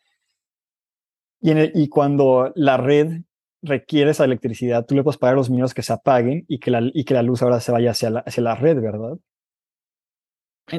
[1.40, 1.52] Y,
[1.82, 3.22] y cuando la red
[3.60, 6.70] requiere esa electricidad, tú le puedes pagar a los mineros que se apaguen y que
[6.70, 9.18] la, y que la luz ahora se vaya hacia la, hacia la red, ¿verdad?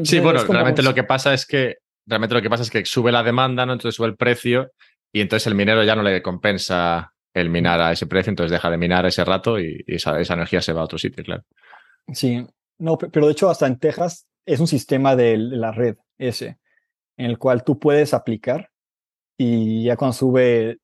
[0.03, 3.11] sí, bueno, realmente lo que pasa es que realmente lo que pasa es que sube
[3.11, 3.73] la demanda, ¿no?
[3.73, 4.71] Entonces sube el precio
[5.11, 8.69] y entonces el minero ya no le compensa el minar a ese precio, entonces deja
[8.69, 11.43] de minar ese rato y, esa, esa, energía se va a otro sitio, claro.
[12.13, 12.45] Sí,
[12.80, 16.58] no, pero de hecho hasta en Texas es un sistema de la red ese,
[17.18, 18.72] en el cual tú puedes aplicar
[19.38, 20.80] y ya cuando sube,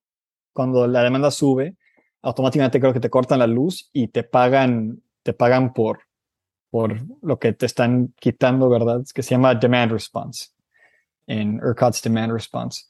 [0.54, 1.76] cuando la demanda sube,
[2.22, 6.02] automáticamente creo que te cortan la luz y te pagan, te pagan por,
[6.70, 9.02] por lo que te están quitando, ¿verdad?
[9.12, 10.50] Que se llama demand response
[11.26, 12.84] en ERCOT's demand response.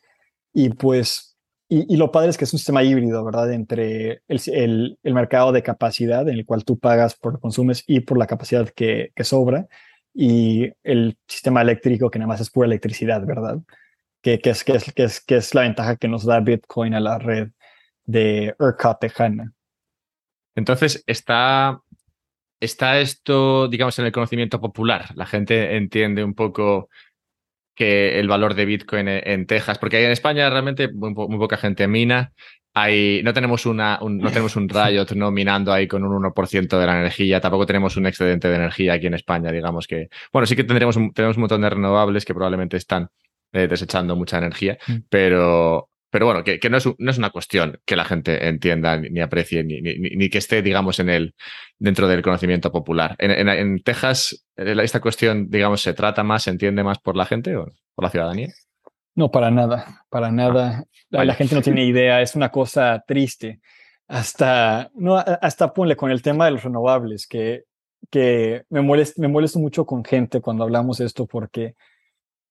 [0.54, 1.34] Y pues
[1.70, 3.52] y, lo padre es que es un sistema híbrido, ¿verdad?
[3.52, 7.84] Entre el, el, mercado de capacidad en el cual tú pagas por lo que consumes
[7.88, 9.68] y por la capacidad que, sobra,
[10.14, 13.60] y el sistema eléctrico que nada más es pura electricidad, ¿verdad?
[14.22, 16.94] Que, que, es, que, es, que, es, que es la ventaja que nos da Bitcoin
[16.94, 17.50] a la red
[18.06, 19.54] de ERCOT tejana.
[20.56, 21.82] Entonces, está,
[22.60, 25.10] está esto, digamos, en el conocimiento popular.
[25.16, 26.90] La gente entiende un poco
[27.76, 32.34] que el valor de Bitcoin en, Texas, porque en España realmente muy, poca gente mina.
[32.76, 36.80] Hay, no tenemos una, un, no tenemos un Riot no minando ahí con un 1%
[36.80, 40.46] de la energía, tampoco tenemos un excedente de energía aquí en España, digamos que, bueno,
[40.48, 43.10] sí que tendremos un, tenemos un montón de renovables que probablemente están
[43.52, 44.96] eh, desechando mucha energía, mm.
[45.10, 49.20] pero, pero bueno, que, no, es, no, es, una cuestión que la gente entienda ni,
[49.20, 51.36] aprecie, ni, ni, que esté, digamos, en el,
[51.78, 53.16] dentro del conocimiento popular.
[53.20, 57.26] En, en, Texas, eh, esta cuestión, digamos, se trata más, se entiende más por la
[57.26, 58.50] gente o por la ciudadanía.
[59.16, 60.86] No, para nada, para nada.
[61.10, 63.62] la, gente no tiene idea, es una cosa triste.
[64.08, 67.64] Hasta, no, hasta ponle con el tema de los renovables, que,
[68.10, 71.76] que me, molesto, me molesto mucho con gente cuando hablamos de esto porque,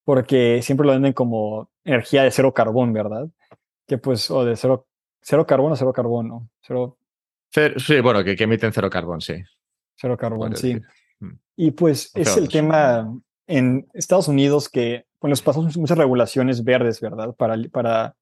[0.03, 3.27] porque siempre lo venden como energía de cero carbón, ¿verdad?
[3.87, 4.87] que pues, o de cero,
[5.21, 6.49] cero carbono, cero carbono.
[6.61, 6.97] Cero,
[7.77, 9.35] sí, bueno, que, que, emiten cero carbón, sí.
[9.95, 10.79] Cero carbón, sí.
[11.19, 11.31] Mm.
[11.57, 13.07] Y pues es el tema
[13.47, 17.33] en Estados Unidos que, bueno, pasamos muchas regulaciones verdes, ¿verdad?
[17.35, 18.15] Para, para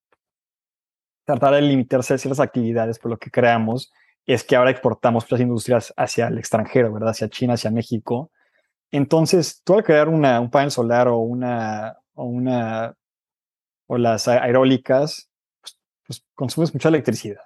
[1.26, 3.92] tratar de limitarse a ciertas actividades, por lo que creamos
[4.26, 7.10] es que ahora exportamos las industrias hacia el extranjero, ¿verdad?
[7.10, 8.32] Hacia China, hacia México.
[8.92, 12.96] Entonces, tú al crear una, un panel solar o una, o una,
[13.88, 15.30] o las aerólicas,
[16.06, 17.44] pues, consumes mucha electricidad.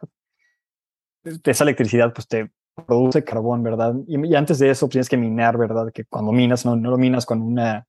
[1.24, 2.52] Esa electricidad pues te
[2.84, 3.96] produce carbón, ¿verdad?
[4.08, 5.92] Y, antes de eso pues, tienes que minar, ¿verdad?
[5.94, 7.88] Que cuando minas no, no lo minas con una...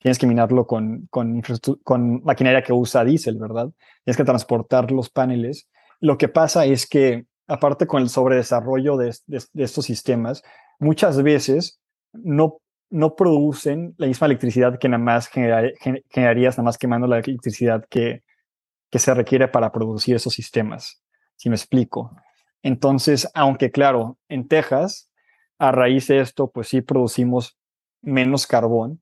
[0.00, 1.42] Tienes que minarlo con, con,
[1.82, 3.68] con maquinaria que usa diésel, ¿verdad?
[4.04, 5.68] Tienes que transportar los paneles.
[6.00, 10.44] Lo que pasa es que, aparte con el sobredesarrollo de, de, estos sistemas,
[10.78, 11.80] muchas veces
[12.12, 12.60] no,
[12.90, 18.22] no producen la misma electricidad que nada más generarías, nada más quemando la electricidad que,
[18.90, 21.02] que se requiere para producir esos sistemas,
[21.34, 22.12] si me explico.
[22.68, 25.10] Entonces, aunque claro, en Texas,
[25.58, 27.56] a raíz de esto, pues sí producimos
[28.02, 29.00] menos carbón.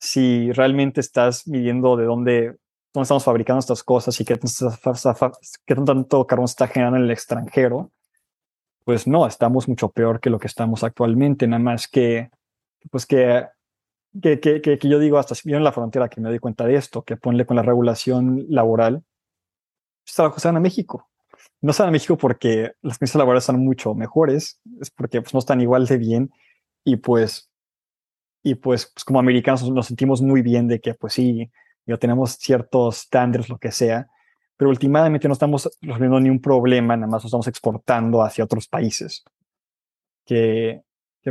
[0.00, 2.56] Si realmente estás midiendo de dónde,
[2.92, 4.36] dónde estamos fabricando estas cosas y qué,
[5.84, 7.92] tanto carbón se está generando en el extranjero,
[8.82, 12.30] pues no, estamos mucho peor que lo que estamos actualmente, nada más que,
[12.90, 13.46] pues que
[14.20, 16.74] que, que, que, yo digo hasta si en la frontera que me doy cuenta de
[16.74, 19.04] esto, que ponle con la regulación laboral,
[20.12, 21.08] trabajos se van a México.
[21.66, 25.40] No van a México porque las condiciones laborales son mucho mejores, es porque pues, no
[25.40, 26.30] están igual de bien
[26.84, 27.50] y pues,
[28.44, 31.50] y pues, pues, como americanos nos sentimos muy bien de que pues sí,
[31.84, 34.06] ya tenemos ciertos estándares, lo que sea,
[34.56, 38.68] pero últimamente no estamos resolviendo ni un problema, nada más lo estamos exportando hacia otros
[38.68, 39.24] países.
[40.24, 40.82] Que,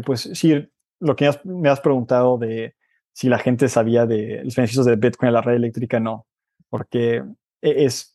[0.05, 0.69] pues sí,
[0.99, 2.75] lo que me has preguntado de
[3.13, 6.27] si la gente sabía de los beneficios de Bitcoin en la red eléctrica, no,
[6.69, 7.23] porque
[7.61, 8.14] e, es,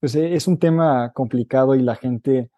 [0.00, 2.50] pues e, es un tema complicado y la gente...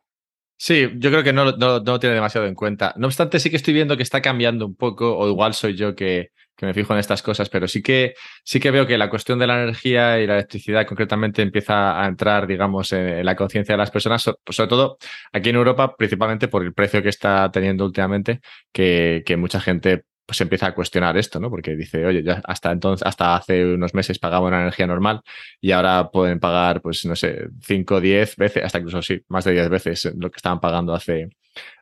[0.57, 2.95] Sí, yo creo que no, no, no, tiene demasiado en cuenta.
[2.97, 5.97] No obstante, sí que estoy viendo que está cambiando un poco, o igual soy yo
[5.97, 8.15] que, que me fijo en estas cosas, pero sí que,
[8.45, 12.07] sí que veo que la cuestión de la energía y la electricidad concretamente empieza a
[12.07, 14.99] entrar, digamos, en, la conciencia de las personas, sobre todo
[15.33, 18.41] aquí en Europa, principalmente por el precio que está teniendo últimamente,
[18.73, 21.51] que, que mucha gente pues empieza a cuestionar esto, ¿no?
[21.51, 25.21] Porque dice, oye, ya hasta entonces, hasta hace unos meses pagaba una energía normal
[25.61, 29.53] y ahora pueden pagar, pues, no sé, 5, 10 veces, hasta incluso sí, más de
[29.53, 31.29] 10 veces lo que estaban pagando hace,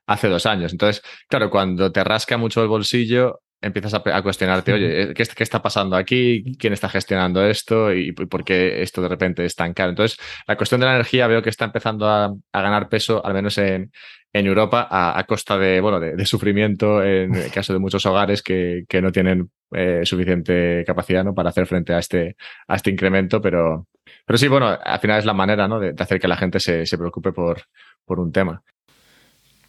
[0.05, 0.73] hace dos años.
[0.73, 5.63] Entonces, claro, cuando te rasca mucho el bolsillo, empiezas a, cuestionarte, oye, ¿qué, ¿qué, está
[5.63, 6.57] pasando aquí?
[6.59, 7.93] ¿Quién está gestionando esto?
[7.93, 9.91] ¿Y por qué esto de repente es tan caro?
[9.91, 13.59] Entonces, la cuestión de la energía veo que está empezando a, ganar peso, al menos
[13.59, 13.93] en,
[14.33, 19.11] Europa, a, costa de, bueno, de, sufrimiento en el caso de muchos hogares que, no
[19.13, 21.35] tienen eh, suficiente capacidad ¿no?
[21.35, 22.37] para hacer frente a este,
[22.69, 23.89] a este incremento, pero,
[24.25, 25.81] pero sí, bueno, al final es la manera ¿no?
[25.81, 27.63] de, hacer que la gente se, se preocupe por,
[28.05, 28.63] por un tema.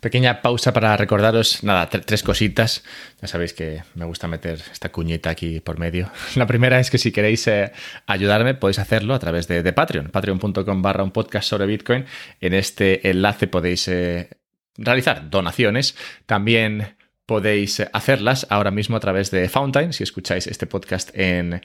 [0.02, 2.84] Pequeña pausa para recordaros, nada, tres cositas.
[3.22, 6.10] Ya sabéis que me gusta meter esta cuñita aquí por medio.
[6.36, 7.72] La primera es que si queréis eh,
[8.08, 12.06] ayudarme, podéis hacerlo a través de, Patreon, patreon.com barra un podcast sobre Bitcoin.
[12.40, 14.41] En este enlace podéis eh,
[14.78, 15.96] realizar donaciones.
[16.26, 16.96] También
[17.32, 19.94] podéis hacerlas ahora mismo a través de Fountain.
[19.94, 21.62] Si escucháis este podcast en,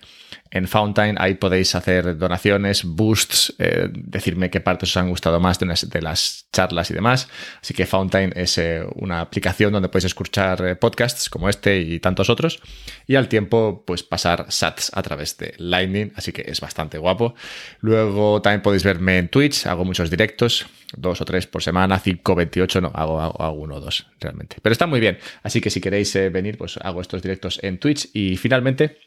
[0.52, 5.58] en Fountain, ahí podéis hacer donaciones, boosts, eh, decirme qué partes os han gustado más
[5.58, 7.28] de, las charlas y demás.
[7.60, 11.98] Así que Fountain es eh, una aplicación donde podéis escuchar eh, podcasts como este y
[11.98, 12.60] tantos otros.
[13.08, 16.12] Y al tiempo, pues pasar sats a través de Lightning.
[16.14, 17.34] Así que es bastante guapo.
[17.80, 19.66] Luego también podéis verme en Twitch.
[19.66, 20.64] Hago muchos directos,
[20.96, 24.56] dos o tres por semana, 5, 28, no, hago, uno o dos realmente.
[24.62, 25.18] Pero está muy bien.
[25.42, 28.10] Así que si queréis venir, pues hago estos directos en Twitch.
[28.12, 28.98] Y finalmente,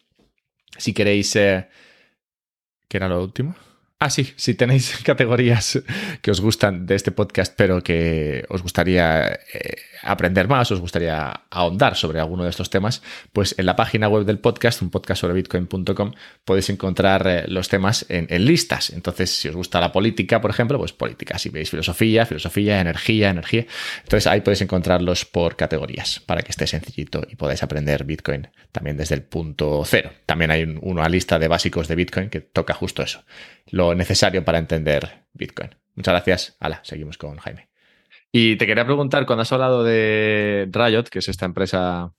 [0.78, 1.36] si queréis...
[1.36, 1.68] Eh,
[2.88, 3.56] ¿Qué era lo último?
[4.02, 5.84] Ah, sí, si tenéis categorías
[6.22, 11.42] que os gustan de este podcast, pero que os gustaría eh, aprender más, os gustaría
[11.50, 13.02] ahondar sobre alguno de estos temas,
[13.34, 16.14] pues en la página web del podcast, un podcast sobre bitcoin.com,
[16.46, 18.92] podéis encontrar eh, los temas en, listas.
[18.92, 21.38] Entonces, si os gusta la política, por ejemplo, pues política.
[21.38, 23.66] Si veis filosofía, filosofía, energía, energía.
[24.04, 28.96] Entonces ahí podéis encontrarlos por categorías para que esté sencillito y podáis aprender Bitcoin también
[28.96, 30.12] desde el punto cero.
[30.26, 33.24] También hay una lista de básicos de Bitcoin que toca justo eso,
[33.96, 35.76] necesario para entender Bitcoin.
[35.96, 36.58] Muchas gracias.
[36.60, 37.70] Hala, seguimos con Jaime.
[38.32, 42.14] Y te quería preguntar, cuando has hablado de Riot, que es esta empresa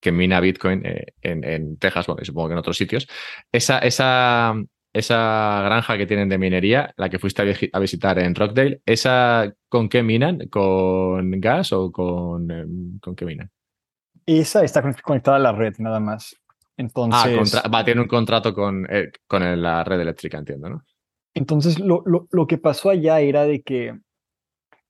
[0.00, 3.08] que mina Bitcoin eh, en, Texas, bueno, y supongo que en otros sitios,
[3.50, 4.54] esa, esa,
[4.92, 9.88] esa granja que tienen de minería, la que fuiste a, visitar en Rockdale, ¿esa con
[9.88, 10.48] qué minan?
[10.48, 13.50] ¿Con gas o con, em, con qué minan?
[14.26, 16.36] Esa está conectada a la red, nada más.
[16.76, 20.84] Entonces, ah, va a tener un contrato con, eh, con la red eléctrica, entiendo, ¿no?
[21.34, 23.98] Entonces, lo, lo, lo, que pasó allá era de que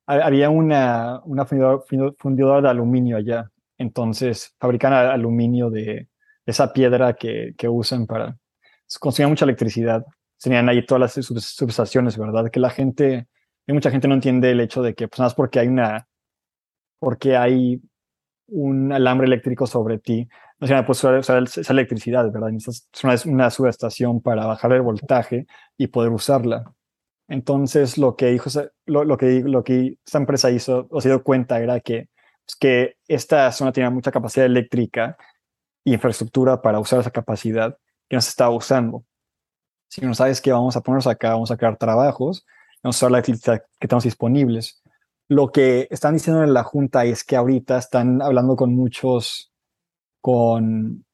[0.06, 3.50] había una, una fundidora, de aluminio allá.
[3.78, 6.08] Entonces fabrican aluminio de
[6.46, 8.36] esa piedra que, que usan para
[9.00, 10.04] consumir mucha electricidad.
[10.40, 12.50] Tenían ahí todas las subestaciones, ¿verdad?
[12.50, 13.28] Que la gente,
[13.66, 16.06] mucha gente no entiende el hecho de que, pues nada más porque hay una,
[16.98, 17.80] porque hay
[18.48, 20.28] un alambre eléctrico sobre ti,
[20.60, 22.50] no se pues usar esa electricidad, ¿verdad?
[22.54, 25.46] Es una, una subestación para bajar el voltaje
[25.76, 26.72] y poder usarla.
[27.28, 28.50] Entonces, lo que, dijo,
[28.86, 32.08] lo, lo, que, lo que esta empresa hizo o se dio cuenta era que,
[32.44, 35.16] pues, que esta zona tenía mucha capacidad eléctrica
[35.84, 37.78] y infraestructura para usar esa capacidad
[38.08, 39.04] que no se estaba usando.
[39.88, 42.44] Si no sabes que vamos a ponernos acá, vamos a crear trabajos,
[42.82, 44.82] vamos a usar la electricidad que tenemos disponibles.
[45.28, 49.53] Lo que están diciendo en la Junta es que ahorita están hablando con muchos,
[50.24, 51.04] con,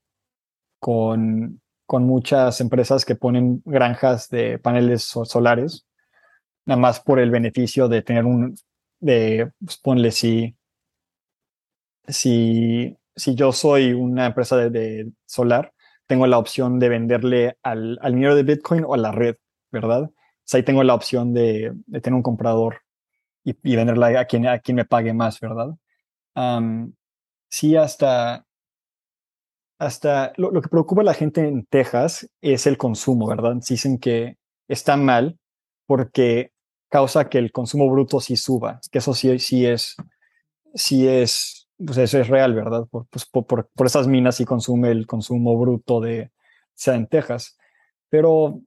[0.78, 5.84] con, con muchas empresas que ponen granjas de paneles solares
[6.64, 8.54] nada más por el beneficio de tener un,
[9.00, 10.54] de, pues, ponle si,
[12.06, 15.72] si, si yo soy una empresa de, solar,
[16.06, 19.34] tengo la opción de venderle al, al minero de Bitcoin o a la red,
[19.72, 20.08] ¿verdad?
[20.52, 22.82] ahí tengo la opción de, de tener un comprador
[23.42, 25.74] y, y, venderla a quien, a quien me pague más, ¿verdad?
[27.48, 28.46] sí, hasta,
[29.80, 33.56] hasta lo, lo, que preocupa a la gente en Texas es el consumo, ¿verdad?
[33.66, 34.36] Dicen que
[34.68, 35.38] está mal
[35.86, 36.52] porque
[36.90, 39.96] causa que el consumo bruto sí suba, que eso sí, sí es,
[40.74, 42.86] sí es, pues eso es real, ¿verdad?
[42.90, 46.30] Por, pues por, por, esas minas sí consume el consumo bruto de,
[46.74, 47.56] sea en Texas.
[48.10, 48.60] Pero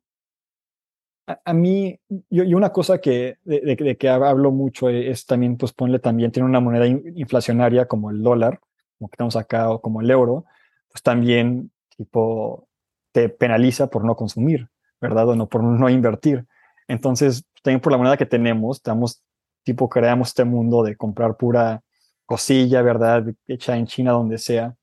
[1.28, 2.00] a, mí,
[2.32, 6.32] yo, y una cosa que, de, de, que hablo mucho es también, pues ponle también,
[6.32, 8.60] tiene una moneda inflacionaria como el dólar,
[8.98, 10.46] como que tenemos acá, o como el euro,
[10.94, 12.68] pues también, tipo,
[13.12, 14.70] te penaliza por no consumir,
[15.02, 15.30] ¿verdad?
[15.30, 16.46] O no por no invertir.
[16.88, 19.24] Entonces, también por la moneda que tenemos, estamos,
[19.64, 21.82] tipo, creamos este mundo de comprar pura
[22.26, 23.26] cosilla, ¿verdad?
[23.48, 24.76] Hecha en China, donde sea.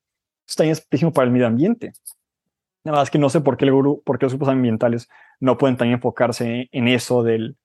[0.47, 1.93] Esto también es pésimo para el medio ambiente.
[2.83, 3.73] Nada más que no sé por qué, el
[4.05, 5.09] por qué los grupos ambientales
[5.39, 7.57] no pueden también enfocarse en eso del,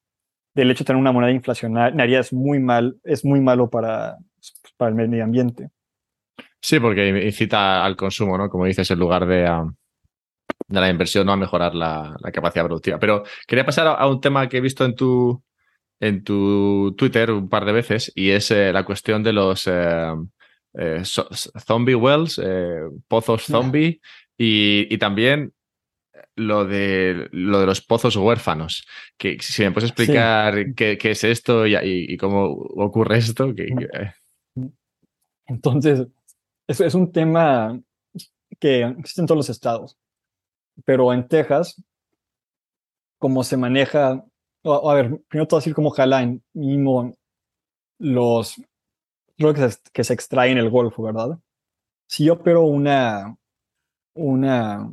[0.53, 2.19] del hecho de tener una moneda inflacionaria.
[2.19, 4.17] Es muy mal, es muy malo para,
[4.77, 5.71] para el medio ambiente.
[6.61, 8.49] Sí, porque incita al consumo, ¿no?
[8.49, 9.47] Como dices, en lugar de,
[10.67, 12.99] de la inversión, no a mejorar la, capacidad productiva.
[12.99, 15.43] Pero quería pasar a, un tema que he visto en tu,
[15.99, 20.13] en tu Twitter un par de veces y es eh, la cuestión de los, eh,
[20.73, 22.41] eh, zombie wells,
[23.07, 24.01] pozos zombie
[24.37, 25.53] y, también
[26.35, 28.85] lo de, lo de los pozos huérfanos.
[29.17, 33.53] Que si me puedes explicar qué, es esto y, cómo ocurre esto.
[35.47, 36.07] Entonces,
[36.67, 37.79] es, es un tema
[38.59, 39.97] que existe en todos los estados,
[40.83, 41.81] pero en Texas,
[43.17, 44.23] como se maneja,
[44.63, 47.13] a ver, primero te voy a decir cómo jala en mismo
[47.99, 48.55] los
[49.37, 51.37] que se, que se extraen en el Golfo, ¿verdad?
[52.07, 53.35] Si yo opero una,
[54.13, 54.91] una,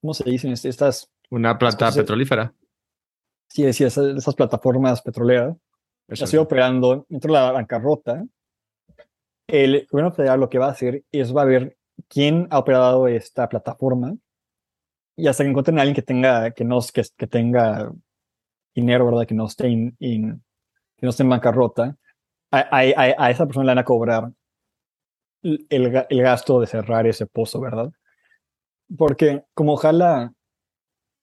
[0.00, 0.52] ¿cómo se dicen?
[0.52, 1.10] Estas...
[1.30, 2.54] Una planta petrolífera.
[3.48, 5.56] Sí, sí, esas, plataformas petroleras.
[6.08, 8.24] Eso estoy operando dentro de la bancarrota.
[9.46, 11.76] El gobierno federal lo que va a hacer es va a ver
[12.08, 14.16] quién ha operado esta plataforma
[15.16, 17.92] y hasta que encuentren a alguien que tenga, que no, que, que tenga
[18.74, 19.26] dinero, ¿verdad?
[19.26, 19.68] Que no esté
[19.98, 21.96] que no esté en bancarrota,
[22.52, 24.32] a, esa persona le van a cobrar
[25.42, 25.66] el,
[26.08, 27.90] el, gasto de cerrar ese pozo, ¿verdad?
[28.96, 30.32] Porque como ojalá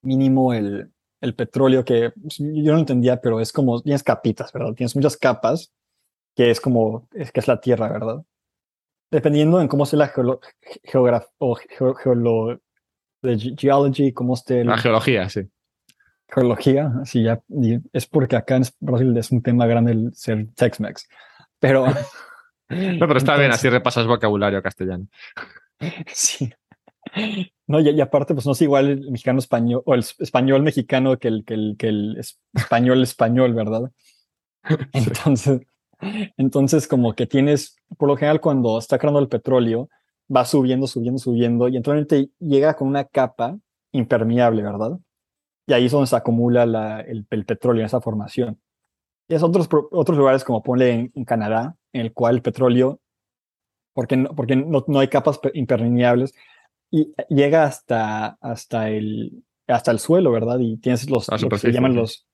[0.02, 0.92] mínimo el,
[1.22, 4.74] el petróleo que pues, yo no entendía, pero es como tienes capitas, ¿verdad?
[4.74, 5.72] Tienes muchas capas
[6.40, 8.24] que es como es que es la tierra, ¿verdad?
[9.12, 10.14] Dependiendo en cómo sea la
[10.84, 12.62] geografía o geolo
[13.22, 15.50] de geology, cómo esté la geología, sí
[16.32, 17.42] geología, sí, ya,
[17.92, 21.10] es porque acá en Brasil es un tema grande el ser Tex-Mex.
[21.60, 21.88] Pero.
[22.70, 25.08] no, pero está bien, así repasas vocabulario castellano.
[26.08, 26.54] Sí.
[27.68, 31.28] No, y, aparte, pues no es igual el mexicano español o el español mexicano que
[31.28, 32.18] el, que el, que el
[32.54, 33.92] español español, ¿verdad?
[34.94, 35.62] Entonces,
[36.38, 39.90] entonces, como que tienes, por lo general, cuando está creando el petróleo,
[40.34, 43.58] va subiendo, subiendo, subiendo, y entonces llega con una capa
[43.92, 45.00] impermeable, ¿verdad?
[45.70, 46.64] y ahí es donde se acumula
[47.02, 48.60] el, petróleo en esa formación.
[49.28, 53.00] Y es otros, otros lugares como ponle en, Canadá, en el cual el petróleo,
[53.94, 56.34] porque no, porque no, no hay capas impermeables,
[56.90, 60.58] y llega hasta, hasta, el, hasta el suelo, ¿verdad?
[60.58, 62.28] Y tienes los, lo que se llaman los,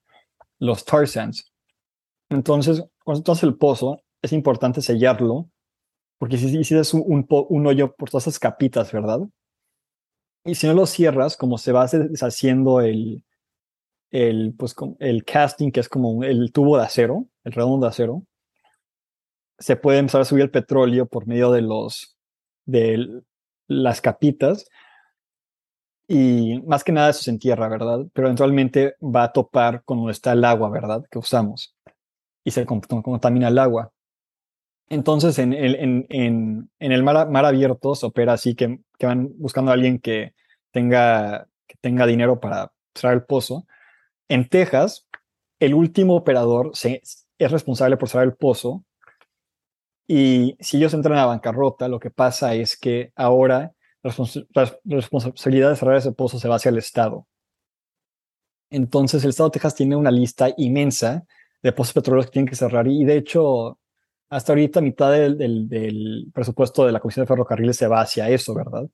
[0.58, 1.52] los tar sands.
[2.30, 5.48] Entonces, cuando tú haces el pozo, es importante sellarlo,
[6.18, 9.20] porque si hiciste un, hoyo por todas esas capitas, ¿verdad?
[10.44, 13.24] Y si no lo cierras, como se va deshaciendo el,
[14.10, 18.24] el, pues, el casting, que es como el tubo de acero, el redondo de acero,
[19.60, 22.18] se puede empezar a subir el petróleo por medio de los
[22.66, 23.22] de
[23.68, 24.68] las capitas
[26.08, 28.00] y más que nada eso se entierra, ¿verdad?
[28.14, 31.04] Pero eventualmente va a topar con donde está el agua, ¿verdad?
[31.12, 31.75] Que usamos
[32.46, 33.92] y se contamina el agua.
[34.88, 39.32] Entonces, en el, en, en, el mar, mar, abierto se opera así que, que, van
[39.38, 40.36] buscando a alguien que
[40.72, 43.66] tenga, que tenga dinero para cerrar el pozo.
[44.30, 45.08] En Texas,
[45.60, 48.86] el último operador es responsable por cerrar el pozo.
[50.08, 53.74] Y si ellos entran a bancarrota, lo que pasa es que ahora
[54.04, 54.14] la
[54.84, 57.26] responsabilidad de cerrar ese pozo se va hacia el Estado.
[58.70, 61.26] Entonces, el Estado de Texas tiene una lista inmensa
[61.74, 62.88] pozos petroleros que tienen que cerrar.
[62.88, 63.80] Y de hecho,
[64.30, 68.88] hasta ahorita mitad del, presupuesto de la Comisión de Ferrocarriles se va hacia eso, ¿verdad?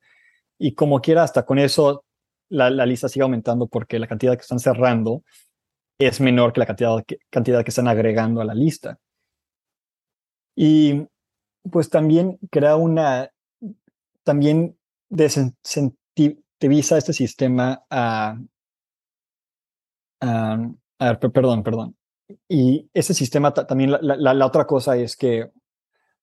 [0.58, 2.06] Y como quiera, hasta con eso
[2.50, 5.24] la, lista sigue aumentando porque la cantidad que están cerrando
[6.00, 9.00] es menor que la cantidad que, cantidad que están agregando a la lista.
[10.56, 11.08] Y
[11.72, 13.32] pues también crea una,
[14.24, 14.78] también
[15.10, 18.38] desincentiviza este sistema a,
[20.22, 20.58] a,
[21.00, 21.96] a ver, perdón, perdón,
[22.48, 25.50] y ese sistema también, la, otra cosa es que,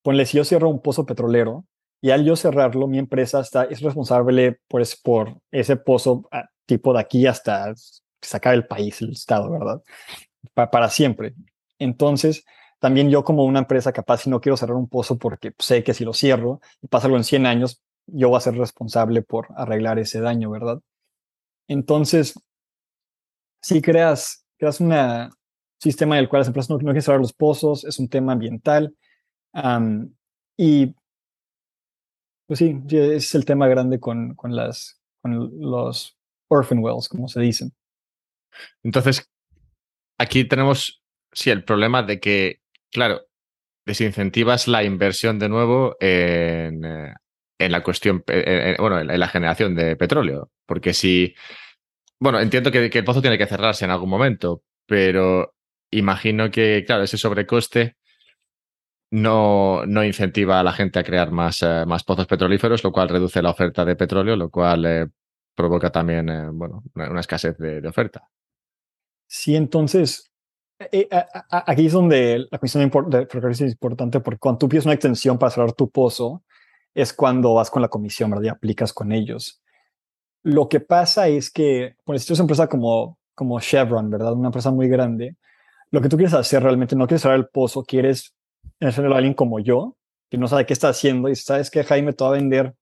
[0.03, 1.65] ponle, si yo cierro un pozo petrolero
[2.01, 6.93] y al yo cerrarlo, mi empresa está, es responsable pues, por ese pozo ah, tipo
[6.93, 7.75] de aquí hasta
[8.23, 9.83] sacar el país, el estado, ¿verdad?
[10.55, 11.35] para siempre.
[11.79, 12.45] Entonces,
[12.79, 15.95] también yo como una empresa capaz, si no quiero cerrar un pozo porque sé que
[15.95, 19.49] si lo cierro y pasa algo en 100 años, yo voy a ser responsable por
[19.57, 20.81] arreglar ese daño, ¿verdad?
[21.67, 22.35] Entonces,
[23.61, 25.31] si creas, creas una,
[25.79, 28.95] sistema en el cual las empresas no, quieren cerrar los pozos, es un tema ambiental.
[30.57, 30.95] y
[32.47, 36.17] pues sí, es el tema grande con, con, las, con los
[36.49, 37.73] orphan wells, como se dicen.
[38.83, 39.31] Entonces,
[40.19, 41.03] aquí tenemos,
[41.33, 43.27] sí, el problema de que, claro,
[43.85, 47.15] desincentivas la inversión de nuevo en, eh,
[47.59, 50.51] en la cuestión, eh, bueno, en la generación de petróleo.
[50.67, 51.35] Porque si,
[52.19, 55.55] bueno, entiendo que, que, el pozo tiene que cerrarse en algún momento, pero
[55.91, 57.97] imagino que, claro, ese sobrecoste
[59.11, 63.09] no, no incentiva a la gente a crear más, eh, más pozos petrolíferos, lo cual
[63.09, 65.07] reduce la oferta de petróleo, lo cual eh,
[65.59, 68.31] provoca también eh, bueno, una, escasez de, oferta.
[69.27, 70.31] Sí, entonces,
[70.79, 71.09] eh,
[71.51, 75.37] aquí es donde la cuestión de ferrocarriles es importante porque cuando tú pides una extensión
[75.37, 76.45] para cerrar tu pozo,
[76.95, 78.45] es cuando vas con la comisión, ¿verdad?
[78.45, 79.61] Y aplicas con ellos.
[80.45, 84.35] Lo que pasa es que, si tú eres una empresa como, como Chevron, ¿verdad?
[84.35, 85.37] Una empresa muy grande,
[85.91, 88.35] lo que tú quieres hacer realmente no quieres cerrar el pozo, quieres
[88.81, 89.97] hacerlo a alguien como yo,
[90.31, 92.75] que no sabe qué está haciendo y sabes que Jaime te va a vender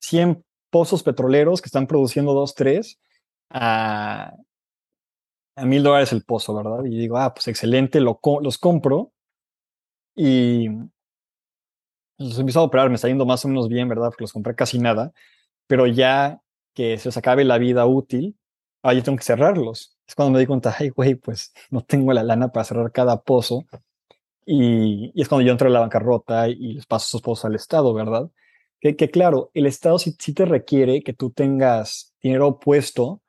[0.00, 3.00] 100 pozos petroleros que están produciendo 2, 3
[3.50, 4.34] a,
[5.56, 6.84] a mil dólares el pozo, ¿verdad?
[6.84, 9.12] Y digo, ah, pues excelente, lo, los compro
[10.14, 10.68] y
[12.18, 14.08] los empiezo a operar, me está yendo más o menos bien, ¿verdad?
[14.08, 15.12] Porque los compré casi nada,
[15.66, 16.40] pero ya
[16.74, 18.37] que se os acabe la vida útil,
[18.88, 19.96] ah, yo tengo que cerrarlos.
[20.06, 23.22] Es cuando me di cuenta, ay, güey, pues no tengo la lana para cerrar cada
[23.22, 23.66] pozo.
[24.46, 27.92] Y, es cuando yo entro en la bancarrota y les paso esos pozos al Estado,
[27.94, 28.30] ¿verdad?
[28.80, 33.22] Que, que claro, el Estado sí, sí, te requiere que tú tengas dinero puesto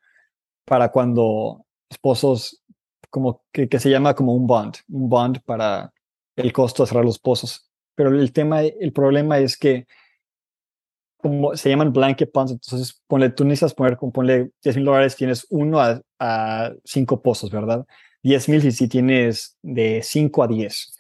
[0.66, 1.66] para cuando
[2.02, 2.64] pozos,
[3.10, 5.94] como que, que se llama como un bond, un bond para
[6.36, 7.70] el costo de cerrar los pozos.
[7.96, 9.88] Pero el tema, el problema es que
[11.22, 15.46] como se llaman blanket bonds, entonces ponle, tú necesitas poner, ponle 10 mil dólares, tienes
[15.50, 17.86] uno a, a cinco pozos, ¿verdad?
[18.24, 20.98] 10 mil si, tienes de 5 a 10.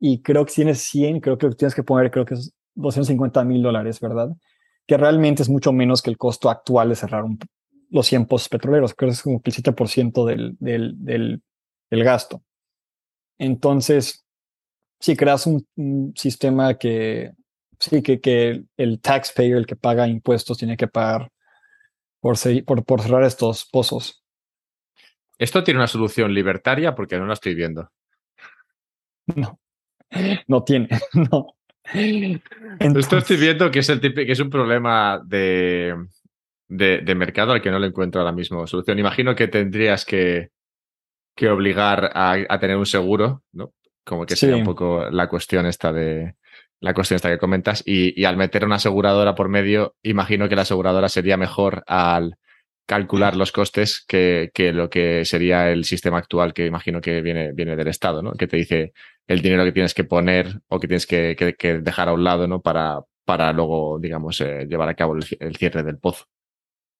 [0.00, 3.44] Y creo que si tienes 100, creo que tienes que poner, creo que es 250
[3.44, 4.30] mil dólares, ¿verdad?
[4.86, 7.24] Que realmente es mucho menos que el costo actual de cerrar
[7.90, 11.42] los 100 pozos petroleros, creo que es como el 7% del, del, del,
[11.90, 12.42] del gasto.
[13.38, 14.24] Entonces,
[15.00, 17.32] si creas un, un sistema que
[17.78, 21.30] sí, que, que el taxpayer, el que paga impuestos, tiene que pagar
[22.20, 24.24] por, por, por cerrar estos pozos.
[25.38, 26.94] ¿Esto tiene una solución libertaria?
[26.94, 27.90] Porque no la estoy viendo.
[29.26, 29.58] No,
[30.48, 30.88] no tiene,
[31.30, 31.54] no.
[31.92, 35.94] Esto estoy viendo que es, el que es un problema de,
[36.68, 38.98] de, de, mercado al que no le encuentro ahora mismo solución.
[38.98, 40.50] Imagino que tendrías que,
[41.36, 43.74] que obligar a, a, tener un seguro, ¿no?
[44.02, 46.36] Como que sería un poco la cuestión esta de,
[46.84, 50.62] la cuestión esta que comentas, y, al meter una aseguradora por medio, imagino que la
[50.62, 52.36] aseguradora sería mejor al
[52.84, 57.52] calcular los costes que, que, lo que sería el sistema actual que imagino que viene,
[57.52, 58.32] viene del Estado, ¿no?
[58.32, 58.92] Que te dice
[59.26, 62.46] el dinero que tienes que poner o que tienes que, que, dejar a un lado,
[62.46, 62.60] ¿no?
[62.60, 66.26] Para, para luego, digamos, eh, llevar a cabo el, cierre del pozo.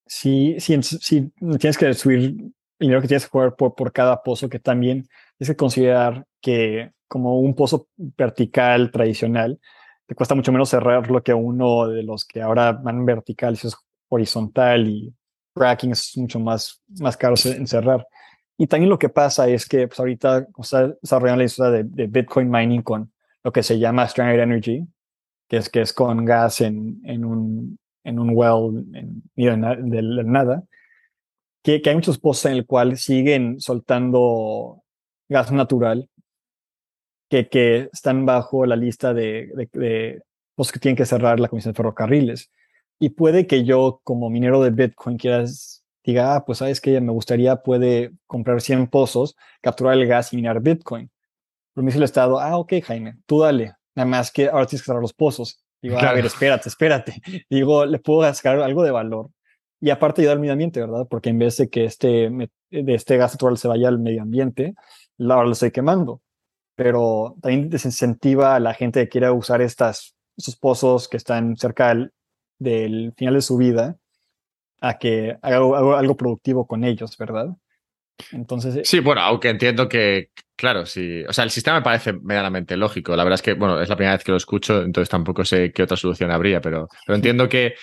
[0.06, 4.22] Sí, sí, sí, tienes que subir el dinero que tienes que jugar por, por cada
[4.22, 5.06] pozo, que también
[5.38, 9.60] es que considerar que como un pozo vertical tradicional,
[10.04, 13.76] te cuesta mucho menos cerrarlo que uno de los que ahora van vertical, si es
[14.08, 15.14] horizontal y
[15.54, 18.04] cracking es mucho más, más caro en cerrar.
[18.58, 22.06] Y también lo que pasa es que pues, ahorita está desarrollando la industria de, de,
[22.08, 23.12] Bitcoin mining con
[23.44, 24.84] lo que se llama Stranded Energy,
[25.48, 30.24] que es que es con gas en, en un, en un well en medio de,
[30.24, 30.64] nada,
[31.62, 34.82] que, que hay muchos pozos en el cual siguen soltando
[35.28, 36.08] gas natural
[37.28, 40.22] que, que están bajo la lista de, de, de
[40.54, 42.50] pues, que tienen que cerrar la Comisión de Ferrocarriles.
[42.98, 47.12] Y puede que yo, como minero de Bitcoin, quieras, diga, ah, pues sabes que me
[47.12, 51.10] gustaría, puede comprar 100 pozos, capturar el gas y minar Bitcoin.
[51.74, 53.74] Pero me dice el Estado, ah, ok, Jaime, tú dale.
[53.96, 55.64] Nada más que ahora tienes que cerrar los pozos.
[55.82, 56.10] Digo, claro.
[56.10, 57.20] a ver, espérate, espérate.
[57.50, 59.30] Digo, le puedo sacar algo de valor.
[59.80, 61.06] Y aparte ayudar al medio ambiente, ¿verdad?
[61.10, 62.30] Porque en vez de que este,
[62.70, 64.74] de este gas natural se vaya al medio ambiente,
[65.18, 66.22] ahora lo estoy quemando
[66.74, 71.88] pero también desincentiva a la gente que quiera usar estas, estos pozos que están cerca
[71.88, 72.12] del,
[72.58, 73.96] del final de su vida
[74.80, 77.48] a que haga algo, algo, productivo con ellos, ¿verdad?
[78.32, 78.86] Entonces.
[78.88, 81.24] Sí, bueno, aunque entiendo que, claro, sí.
[81.28, 83.16] O sea, el sistema me parece medianamente lógico.
[83.16, 85.72] La verdad es que, bueno, es la primera vez que lo escucho, entonces tampoco sé
[85.72, 87.74] qué otra solución habría, pero, pero entiendo que,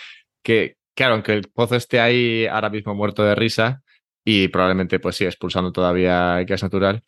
[0.43, 3.81] que, claro, aunque el pozo esté ahí ahora mismo muerto de risa
[4.23, 7.03] y probablemente, pues sí, expulsando todavía gas natural,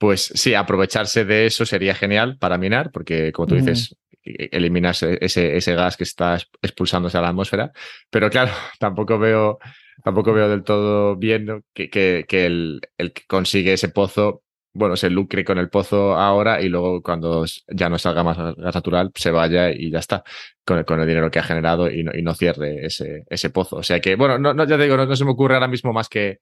[0.00, 5.02] pues sí, aprovecharse de eso sería genial para minar, porque como tú dices, e-, eliminas
[5.02, 7.70] ese, ese gas que está expulsándose a la atmósfera.
[8.08, 9.58] Pero claro, tampoco veo,
[10.02, 14.42] tampoco veo del todo bien que, que, que el, el, que consigue ese pozo,
[14.72, 18.74] bueno, se lucre con el pozo ahora y luego cuando ya no salga más gas
[18.74, 20.24] natural, se vaya y ya está,
[20.64, 23.50] con el, con el dinero que ha generado y no, y no cierre ese, ese
[23.50, 23.76] pozo.
[23.76, 25.68] O sea que, bueno, no, no ya te digo, no, no se me ocurre ahora
[25.68, 26.38] mismo más que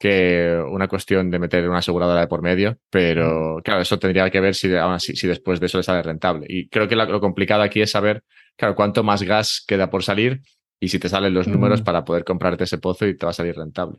[0.00, 4.40] que una cuestión de meter una aseguradora de por medio, pero claro, eso tendría que
[4.40, 6.46] ver si, aún así, si después de eso le sale rentable.
[6.48, 8.24] Y creo que lo, lo, complicado aquí es saber,
[8.56, 10.40] claro, cuánto más gas queda por salir
[10.80, 11.84] y si te salen los números mm.
[11.84, 13.98] para poder comprarte ese pozo y te va a salir rentable.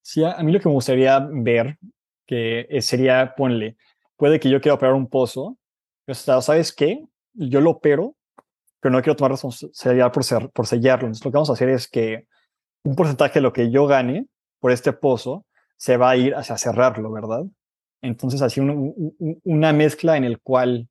[0.00, 1.78] Sí, a, mí lo que me gustaría ver
[2.26, 3.76] que sería, ponle,
[4.16, 5.56] puede que yo quiera operar un pozo,
[6.04, 7.04] pero ¿sabes qué?
[7.34, 8.16] Yo lo opero,
[8.80, 11.06] pero no quiero tomar responsabilidad por, ser, por sellarlo.
[11.06, 12.26] Entonces, lo que vamos a hacer es que
[12.82, 14.26] un porcentaje de lo que yo gane
[14.62, 15.44] por este pozo
[15.76, 17.42] se va a ir hacia cerrarlo, ¿verdad?
[18.00, 20.88] Entonces, así una mezcla en el cual,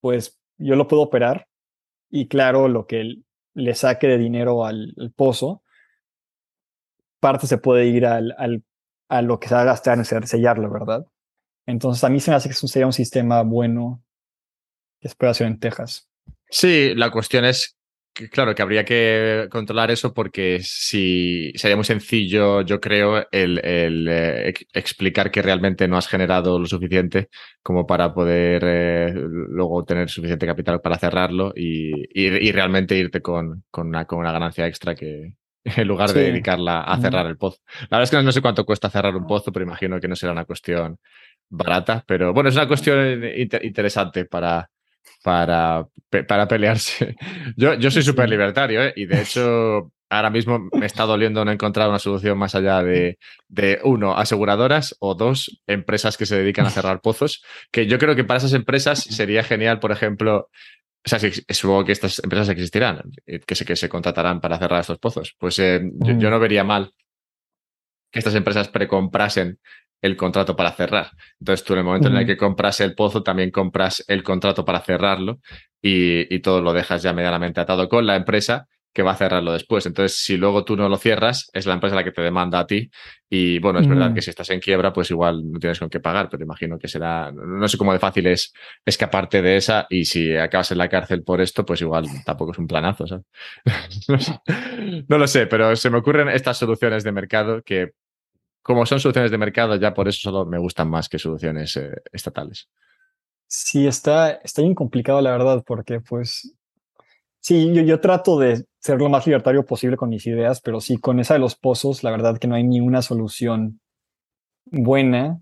[0.00, 1.46] pues, yo lo puedo operar
[2.10, 3.22] y claro, lo que
[3.54, 5.62] le saque de dinero al, pozo,
[7.20, 8.34] parte se puede ir al,
[9.08, 11.06] a lo que se va a gastar en sellarlo, ¿verdad?
[11.66, 14.02] Entonces, a mí se me hace que sería un sistema bueno
[15.00, 16.08] que puede hacer en Texas.
[16.50, 17.77] Sí, la cuestión es
[18.26, 24.54] claro, que habría que controlar eso porque si sería muy sencillo, yo creo, el, eh,
[24.72, 27.28] explicar que realmente no has generado lo suficiente
[27.62, 33.88] como para poder eh, luego tener suficiente capital para cerrarlo y, realmente irte con, con,
[33.88, 37.58] una, con, una, ganancia extra que en lugar de dedicarla a cerrar el pozo.
[37.90, 40.16] La verdad es que no sé cuánto cuesta cerrar un pozo, pero imagino que no
[40.16, 40.98] será una cuestión
[41.48, 43.22] barata, pero bueno, es una cuestión
[43.62, 44.68] interesante para,
[45.22, 45.86] para,
[46.26, 47.16] para pelearse.
[47.56, 48.92] Yo, yo soy súper libertario ¿eh?
[48.96, 53.18] y de hecho ahora mismo me está doliendo no encontrar una solución más allá de,
[53.48, 58.16] de, uno, aseguradoras o dos, empresas que se dedican a cerrar pozos, que yo creo
[58.16, 60.48] que para esas empresas sería genial, por ejemplo,
[61.04, 61.18] o sea,
[61.50, 65.34] supongo que estas empresas existirán, eh, que se, que se contratarán para cerrar estos pozos.
[65.38, 66.30] Pues eh, yo, yo, mm.
[66.30, 66.92] no vería mal
[68.10, 69.58] que estas empresas precomprasen
[70.02, 71.10] el contrato para cerrar.
[71.40, 74.64] Entonces tú en el momento en el que compras el pozo también compras el contrato
[74.64, 75.40] para cerrarlo
[75.82, 79.86] y, todo lo dejas ya medianamente atado con la empresa que va a cerrarlo después.
[79.86, 82.66] Entonces, si luego tú no lo cierras, es la empresa la que te demanda a
[82.66, 82.90] ti.
[83.28, 86.00] Y bueno, es verdad que si estás en quiebra, pues igual no tienes con qué
[86.00, 88.52] pagar, pero imagino que será, no sé cómo de fácil es
[88.84, 92.58] escaparte de esa y si acabas en la cárcel por esto, pues igual tampoco es
[92.58, 93.26] un planazo, ¿sabes?
[95.08, 97.90] no lo sé, pero se me ocurren estas soluciones de mercado que
[98.68, 101.90] como son soluciones de mercado, ya por eso solo me gustan más que soluciones eh,
[102.12, 102.68] estatales.
[103.46, 106.54] Sí, está, está bien complicado, la verdad, porque pues
[107.40, 110.98] sí, yo, yo trato de ser lo más libertario posible con mis ideas, pero sí,
[110.98, 113.80] con esa de los pozos, la verdad que no hay ni una solución
[114.66, 115.40] buena.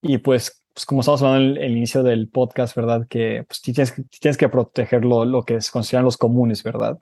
[0.00, 3.08] Y pues, pues como estamos hablando en el, inicio del podcast, ¿verdad?
[3.10, 6.96] Que pues tienes, tienes que proteger lo, lo que se consideran los comunes, ¿verdad?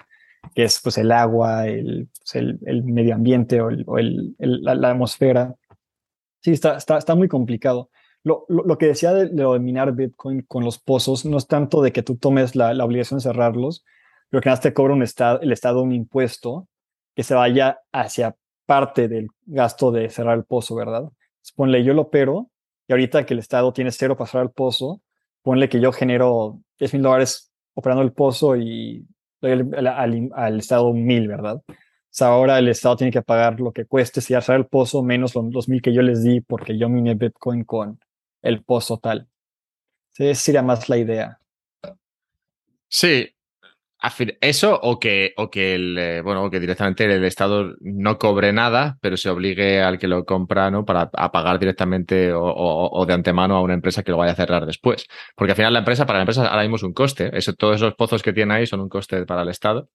[0.55, 4.93] Que es pues el agua, el, pues, el, el medio ambiente o, el, la, la,
[4.93, 5.55] atmósfera.
[6.47, 7.91] Sí, está, está, está muy complicado.
[8.23, 11.91] Lo, lo, que decía de, de, minar Bitcoin con los pozos no es tanto de
[11.91, 13.85] que tú tomes la, la obligación de cerrarlos,
[14.31, 16.69] pero que nada te cobra un estado, el Estado un impuesto
[17.17, 21.11] que se vaya hacia parte del gasto de cerrar el pozo, ¿verdad?
[21.57, 22.49] ponle, yo lo opero
[22.87, 25.03] y ahorita que el Estado tiene cero para cerrar el pozo,
[25.43, 29.05] ponle que yo genero 10 mil dólares operando el pozo y
[29.43, 31.61] al, al, al Estado mil, ¿verdad?
[32.21, 35.69] Ahora el Estado tiene que pagar lo que cueste si cerrar el pozo menos los,
[35.69, 38.01] mil que yo les di porque yo miné Bitcoin con
[38.43, 39.29] el pozo tal.
[40.17, 41.39] Esa sería más la idea.
[42.89, 43.37] Sí,
[44.41, 48.99] eso o que, o que el, eh, bueno, que directamente el Estado no cobre nada,
[49.01, 50.85] pero se obligue al que lo compra, ¿no?
[50.85, 54.67] Para pagar directamente o, o, de antemano a una empresa que lo vaya a cerrar
[54.67, 55.07] después.
[55.35, 57.37] Porque al final la empresa, para la empresa ahora mismo es un coste.
[57.37, 59.89] Eso, todos esos pozos que tiene ahí son un coste para el Estado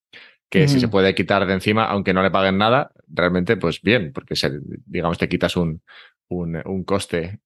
[0.51, 4.11] que si se puede quitar de encima, aunque no le paguen nada, realmente, pues bien,
[4.11, 4.51] porque se,
[4.85, 5.81] digamos te quitas un,
[6.27, 7.39] un, un coste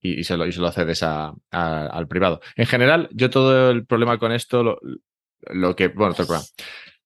[0.00, 2.40] y, y, se lo, y se lo cedes a, al privado.
[2.56, 4.80] En general, yo todo el problema con esto, lo,
[5.42, 6.16] lo que, bueno,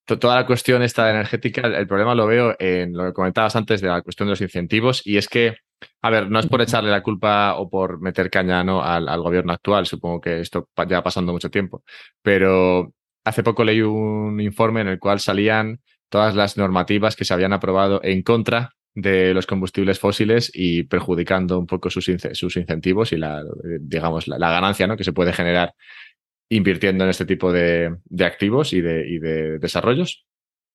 [0.07, 3.89] toda la cuestión esta energética, el problema lo veo en lo que comentabas antes de
[3.89, 5.57] la cuestión de los incentivos, y es que,
[6.01, 8.83] a ver, no es por echarle la culpa o por meter caña ¿no?
[8.83, 11.85] al, al gobierno actual, supongo que esto ya pasando mucho tiempo,
[12.23, 12.95] pero
[13.25, 17.53] hace poco leí un informe en el cual salían todas las normativas que se habían
[17.53, 23.43] aprobado en contra de los combustibles fósiles y perjudicando un poco sus, incentivos y la,
[23.81, 24.97] digamos, la, ganancia ¿no?
[24.97, 25.75] que se puede generar
[26.51, 30.27] invirtiendo en este tipo de, activos y de desarrollos.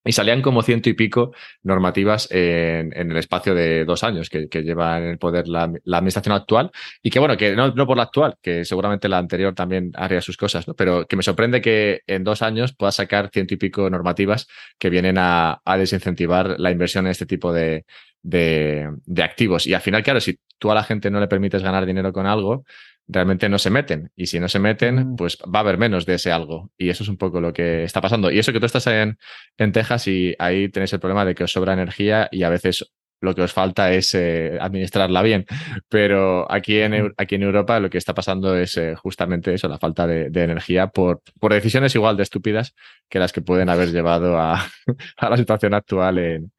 [0.08, 1.34] Y salían como ciento y pico
[1.64, 6.34] normativas en, en el espacio de dos años que, lleva en el poder la, administración
[6.34, 6.72] actual.
[7.03, 10.22] Y que bueno, que no, no, por la actual, que seguramente la anterior también haría
[10.22, 10.76] sus cosas, ¿no?
[10.76, 14.47] Pero que me sorprende que en dos años pueda sacar ciento y pico normativas
[14.80, 17.86] que vienen a, a desincentivar la inversión en este tipo de,
[18.22, 19.68] de, de activos.
[19.68, 22.26] Y al final, claro, si tú a la gente no le permites ganar dinero con
[22.26, 22.64] algo,
[23.08, 24.12] realmente no se meten.
[24.16, 26.72] Y si no se meten, pues va a haber menos de ese algo.
[26.78, 28.32] Y eso es un poco lo que está pasando.
[28.32, 29.18] Y eso que tú estás en,
[29.58, 32.91] en Texas y ahí tenéis el problema de que os sobra energía y a veces
[33.20, 35.45] lo que os falta es eh, administrarla bien.
[35.89, 39.80] Pero aquí en, aquí en Europa lo que está pasando es eh, justamente eso, la
[39.80, 42.76] falta de, de, energía por, por decisiones igual de estúpidas
[43.10, 44.64] que las que pueden haber llevado a,
[45.18, 46.51] a la situación actual en,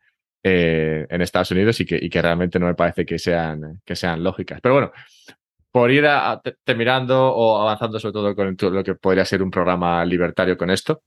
[0.45, 3.97] eh, en Estados Unidos y que, y que realmente no me parece que sean, que
[3.97, 4.61] sean lógicas.
[4.63, 4.93] Pero bueno,
[5.71, 10.05] por ir a, terminando o avanzando sobre todo con lo que podría ser un programa
[10.05, 11.03] libertario con esto.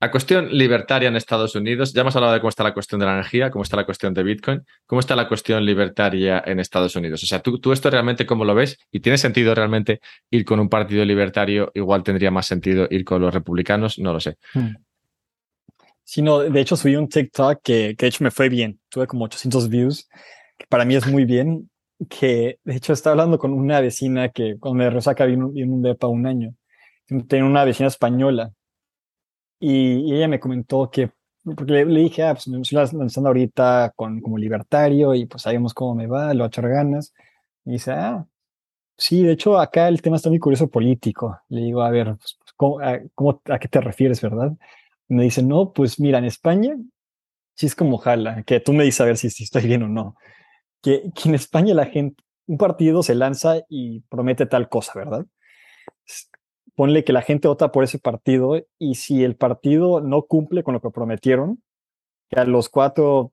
[0.00, 3.06] la cuestión libertaria en Estados Unidos, ya hemos hablado de cómo está la cuestión de
[3.06, 6.94] la energía, cómo está la cuestión de Bitcoin, cómo está la cuestión libertaria en Estados
[6.94, 7.22] Unidos.
[7.22, 10.68] O sea, tú, esto realmente cómo lo ves y tiene sentido realmente ir con un
[10.68, 14.36] partido libertario, igual tendría más sentido ir con los republicanos, no lo sé.
[14.52, 14.74] Hmm.
[16.06, 19.06] Sí, no, de hecho subí un TikTok que, que de hecho me fue bien, tuve
[19.06, 20.06] como 800 views,
[20.58, 21.70] que para mí es muy bien,
[22.06, 25.82] que de hecho estaba hablando con una vecina que cuando me resaca vino, vino un
[25.82, 26.54] depa un año,
[27.28, 28.52] tenía una vecina española
[29.66, 31.10] y, ella me comentó que,
[31.42, 35.72] porque le, dije, ah, pues me estoy lanzando ahorita con, como libertario y pues sabemos
[35.74, 37.14] cómo me va, le a echar ganas.
[37.64, 38.26] Y dice, ah,
[38.96, 41.40] sí, de hecho acá el tema está muy curioso político.
[41.48, 44.52] Le digo, a ver, pues, ¿cómo, a, qué te refieres, verdad?
[45.08, 46.76] Y me dice, no, pues mira, en España
[47.54, 49.88] sí es como jala, que tú me dices a ver si, si estoy bien o
[49.88, 50.16] no.
[50.84, 55.26] Que, que en España la gente, un partido se lanza y promete tal cosa, ¿verdad?
[56.74, 60.74] ponle que la gente vota por ese partido y si el partido no cumple con
[60.74, 61.62] lo que prometieron,
[62.28, 63.32] que a los cuatro,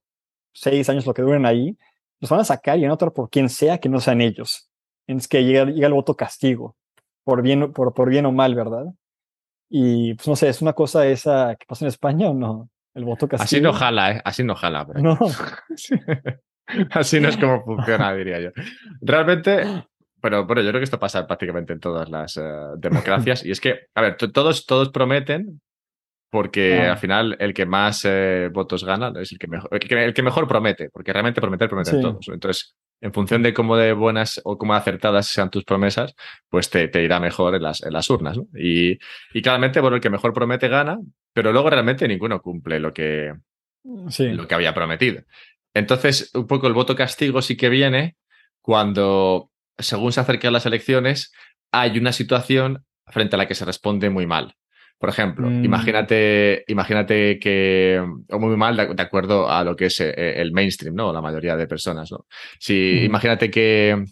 [0.54, 1.78] seis años lo que duren ahí,
[2.20, 4.70] los van a sacar y van a votar por quien sea que no sean ellos.
[5.08, 6.76] Es que llega, llega el voto castigo,
[7.24, 8.86] por bien, por, por bien o mal, ¿verdad?
[9.70, 12.70] Y pues no sé, ¿es una cosa esa que pasa en España o no?
[12.94, 13.46] El voto castigo.
[13.46, 14.22] Así no jala, ¿eh?
[14.24, 14.86] Así no jala.
[14.96, 15.18] No.
[16.92, 18.50] Así no es como funciona, diría yo.
[19.02, 19.64] Realmente,
[20.22, 22.42] pero bueno, yo creo que esto pasa prácticamente en todas las eh,
[22.78, 23.46] democracias.
[23.46, 25.62] y es que, a ver, todos, todos prometen
[26.32, 30.24] porque al final el que más eh, votos gana es el que, mejor, el que,
[30.24, 32.30] mejor promete, porque realmente prometer prometen todos.
[32.30, 36.16] Entonces, en función de cómo de buenas o cómo acertadas sean tus promesas,
[36.50, 38.40] pues te, te irá mejor en las, en las urnas.
[38.56, 38.98] Y,
[39.34, 41.00] y, claramente, bueno, el que mejor promete gana,
[41.34, 43.34] pero luego realmente ninguno cumple lo que,
[43.84, 45.24] lo que había prometido.
[45.74, 48.16] Entonces, un poco el voto castigo sí que viene
[48.62, 51.32] cuando según se acercan las elecciones,
[51.72, 54.56] hay una situación frente a la que se responde muy mal.
[54.98, 55.66] Por ejemplo, mm.
[55.66, 58.00] imagínate, imagínate que,
[58.30, 61.12] o muy mal de, acuerdo a lo que es eh, el mainstream, ¿no?
[61.12, 62.28] La mayoría de personas, ¿no?
[62.60, 63.06] Si, mm.
[63.06, 64.06] imagínate que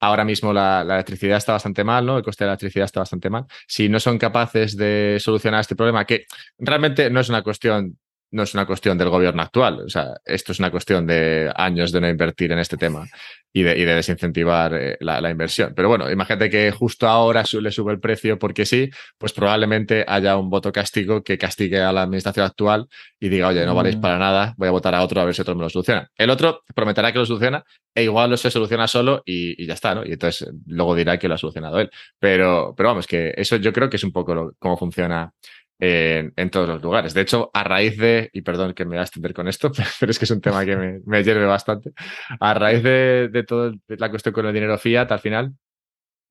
[0.00, 2.18] ahora mismo la, la, electricidad está bastante mal, ¿no?
[2.18, 3.44] El coste de la electricidad está bastante mal.
[3.68, 6.26] Si no son capaces de solucionar este problema, que
[6.58, 7.98] realmente no es una cuestión
[8.32, 9.80] no es una cuestión del gobierno actual.
[9.80, 13.06] O sea, esto es una cuestión de años de no invertir en este tema
[13.52, 15.74] y de, desincentivar eh, la, inversión.
[15.76, 20.38] Pero bueno, imagínate que justo ahora le sube el precio porque sí, pues probablemente haya
[20.38, 22.88] un voto castigo que castigue a la administración actual
[23.20, 24.00] y diga, oye, no valéis mm.
[24.00, 26.08] para nada, voy a votar a otro a ver si otro me lo soluciona.
[26.16, 27.62] El otro prometerá que lo soluciona
[27.94, 30.06] e igual lo se soluciona solo y, ya está, ¿no?
[30.06, 31.90] Y entonces luego dirá que lo ha solucionado él.
[32.18, 35.30] Pero, pero vamos, que eso yo creo que es un poco cómo funciona
[35.84, 37.12] en, todos los lugares.
[37.12, 40.10] De hecho, a raíz de, y perdón que me voy a extender con esto, pero
[40.10, 41.90] es que es un tema que me, me hierve bastante,
[42.38, 45.54] a raíz de, de toda la cuestión con el dinero fiat, al final,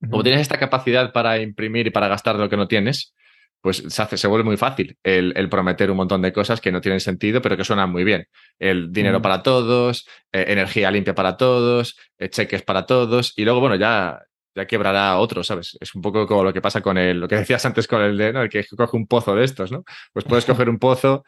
[0.09, 3.13] como tienes esta capacidad para imprimir y para gastar lo que no tienes,
[3.59, 6.71] pues se, hace, se vuelve muy fácil el, el, prometer un montón de cosas que
[6.71, 8.25] no tienen sentido, pero que suenan muy bien.
[8.57, 13.59] El dinero para todos, eh, energía limpia para todos, eh, cheques para todos, y luego,
[13.59, 14.19] bueno, ya
[14.55, 15.77] ya quebrará otro, ¿sabes?
[15.79, 18.17] Es un poco como lo que pasa con el, lo que decías antes con el
[18.17, 18.41] de, ¿no?
[18.41, 19.83] El que coge un pozo de estos, ¿no?
[20.13, 21.23] Pues puedes coger un pozo,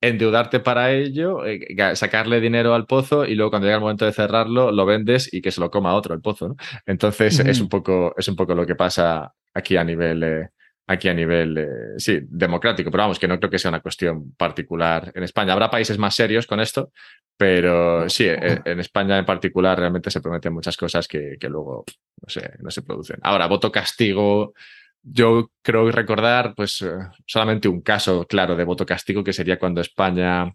[0.00, 1.60] endeudarte para ello, eh,
[1.94, 5.40] sacarle dinero al pozo y luego cuando llega el momento de cerrarlo, lo vendes y
[5.40, 6.56] que se lo coma otro el pozo, ¿no?
[6.86, 10.48] Entonces es un poco, es un poco lo que pasa aquí a nivel, eh,
[10.86, 11.68] aquí a nivel, eh,
[11.98, 15.52] sí, democrático, pero vamos, que no creo que sea una cuestión particular en España.
[15.52, 16.90] Habrá países más serios con esto,
[17.36, 21.84] pero sí, e, en, España en particular realmente se prometen muchas cosas que, que luego
[22.20, 23.18] no, sé, no se producen.
[23.22, 24.54] Ahora, voto castigo.
[25.02, 26.92] Yo creo recordar, pues, eh,
[27.26, 30.54] solamente un caso claro de voto castigo, que sería cuando España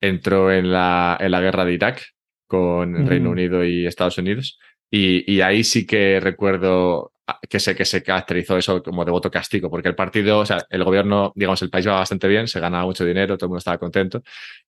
[0.00, 2.02] entró en la, en la guerra de Irak
[2.46, 4.58] con Reino Unido y Estados Unidos.
[4.90, 7.13] Y, y, ahí sí que recuerdo
[7.48, 10.58] que sé que se caracterizó eso como de voto castigo, porque el partido, o sea,
[10.68, 13.58] el gobierno, digamos, el país va bastante bien, se ganaba mucho dinero, todo el mundo
[13.58, 14.22] estaba contento,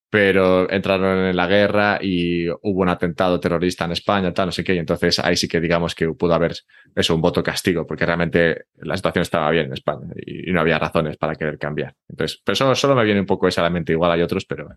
[0.08, 4.64] pero entraron en la guerra y hubo un atentado terrorista en España, tal, no sé
[4.64, 6.54] qué, y entonces ahí sí que digamos que pudo haber
[6.94, 10.78] eso, un voto castigo, porque realmente la situación estaba bien en España y, no había
[10.78, 11.94] razones para querer cambiar.
[12.08, 14.68] Entonces, pero solo, solo me viene un poco esa la mente, igual hay otros, pero,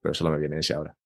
[0.00, 0.96] pero solo me viene ese ahora.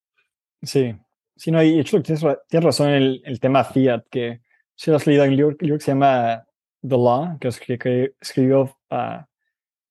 [0.62, 0.94] Sí,
[1.36, 4.45] sí, no, y tienes, tienes razón en el, el tema Fiat, que
[4.76, 6.44] si lo has leído en un libro, que se llama
[6.82, 9.24] The Law, que, que escribió uh,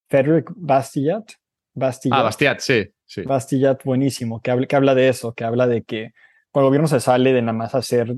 [0.07, 1.33] Frederick Bastiat.
[1.73, 2.13] Bastiat.
[2.13, 2.87] Ah, Bastiat, sí.
[3.05, 3.23] sí.
[3.23, 6.13] Bastiat, buenísimo, que habla, que habla de eso, que habla de que
[6.51, 8.15] cuando el gobierno se sale de nada más hacer,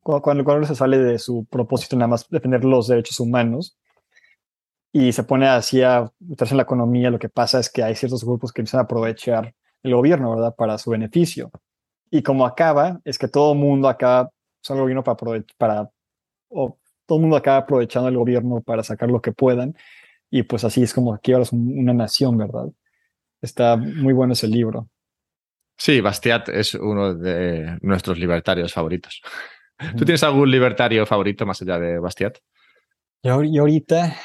[0.00, 3.78] cuando, el gobierno se sale de su propósito nada más defender los derechos humanos
[4.92, 7.94] y se pone así a meterse en la economía, lo que pasa es que hay
[7.94, 11.50] ciertos grupos que empiezan a aprovechar el gobierno, ¿verdad?, para su beneficio.
[12.10, 14.30] Y como acaba, es que todo el mundo acaba
[14.68, 15.16] el gobierno para,
[15.58, 15.90] para
[16.48, 19.74] o todo el mundo acaba aprovechando el gobierno para sacar lo que puedan.
[20.30, 22.66] y pues así es como ahora una nación, ¿verdad?
[23.40, 24.88] Está muy bueno ese libro.
[25.78, 29.20] Sí, Bastiat es uno de nuestros libertarios favoritos.
[29.96, 32.38] ¿Tú tienes algún libertario favorito más allá de Bastiat?
[33.22, 34.16] Y ahorita,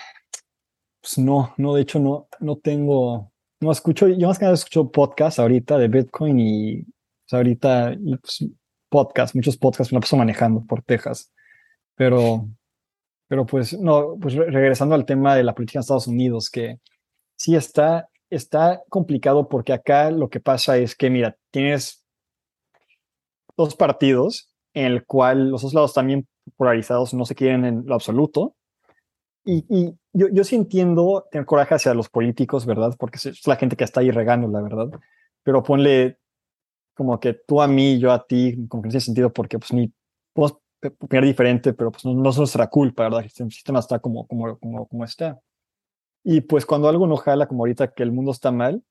[1.01, 4.91] pues no, no, de hecho no, no tengo, no escucho, yo más que nada escucho
[4.91, 8.45] podcasts ahorita de Bitcoin y pues, ahorita y, pues,
[8.91, 11.33] podcasts, muchos podcasts me la paso manejando por Texas.
[11.95, 12.47] Pero,
[13.27, 16.79] pero pues no, pues regresando al tema de la política en Estados Unidos, que
[17.37, 22.03] sí está, está complicado porque acá lo que pasa es que, mira, tienes
[23.55, 26.27] dos partidos en el cual los dos lados también
[26.57, 28.55] polarizados no se quieren en lo absoluto.
[29.43, 32.95] Y, yo, yo, sí entiendo tener coraje hacia los políticos, ¿verdad?
[32.99, 34.89] Porque es la gente que está ahí regando, la verdad.
[35.43, 36.19] Pero ponle
[37.01, 39.73] como que tú a mí, yo a ti, como que no tiene sentido porque pues
[39.73, 39.91] ni
[40.33, 40.59] podemos
[40.99, 43.23] opinar diferente, pero pues no, no, es nuestra culpa, ¿verdad?
[43.23, 45.39] El sistema está como, como, como, como está.
[46.23, 48.83] Y pues cuando algo no jala, como ahorita que el mundo está mal,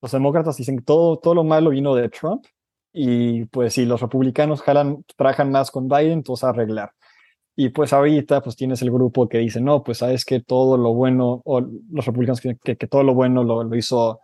[0.00, 2.44] los demócratas dicen que todo, todo lo malo vino de Trump
[2.92, 6.90] y pues si los republicanos jalan, trabajan más con Biden, a arreglar.
[7.54, 10.94] Y pues ahorita pues tienes el grupo que dice, no, pues sabes que todo lo
[10.94, 14.18] bueno, o los republicanos que, que, que todo lo bueno lo, lo, hizo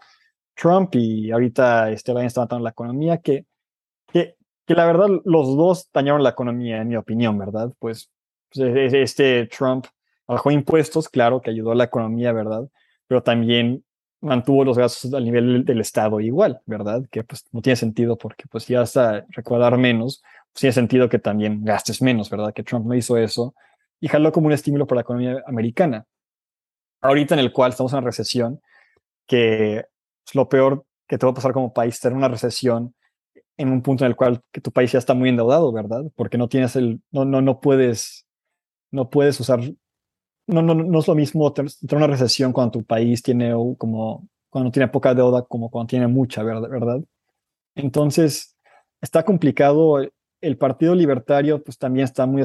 [0.61, 3.47] Trump y ahorita este Biden está matando la economía, que,
[4.13, 4.35] que,
[4.67, 7.73] que la verdad los dos dañaron la economía, en mi opinión, ¿verdad?
[7.79, 8.11] Pues,
[8.53, 9.87] pues este Trump
[10.27, 12.69] bajó impuestos, claro, que ayudó a la economía, ¿verdad?
[13.07, 13.85] Pero también
[14.21, 17.03] mantuvo los gastos al nivel del Estado igual, ¿verdad?
[17.11, 21.21] Que pues no tiene sentido porque pues ya hasta recaudar menos, pues tiene sentido que
[21.21, 22.53] también gastes menos, ¿verdad?
[22.53, 23.55] Que Trump no hizo eso
[24.01, 26.05] y jaló como un estímulo para la economía americana.
[27.01, 28.61] Ahorita en el cual estamos en una recesión,
[29.27, 29.85] que
[30.29, 32.95] es lo peor que te va a pasar como país, tener una recesión
[33.57, 36.05] en un punto en el cual tu país ya está muy endeudado, ¿verdad?
[36.15, 38.27] Porque no tienes el, no, no, no puedes,
[38.91, 39.61] no puedes usar
[40.49, 44.71] no, no, no es lo mismo tener una recesión cuando tu país tiene como, cuando
[44.71, 47.01] tiene poca deuda como cuando tiene mucha, ¿verdad?
[47.75, 48.57] Entonces,
[49.01, 50.01] está complicado.
[50.41, 52.43] El Partido Libertario, pues también está muy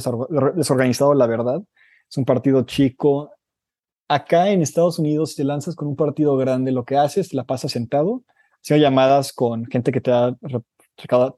[0.56, 1.62] desorganizado, la verdad.
[2.10, 3.32] Es un partido chico.
[4.14, 7.46] Acá en Estados Unidos, si te lanzas con un partido grande, lo que haces, la
[7.46, 8.24] pasas sentado,
[8.62, 10.36] haciendo llamadas con gente que te ha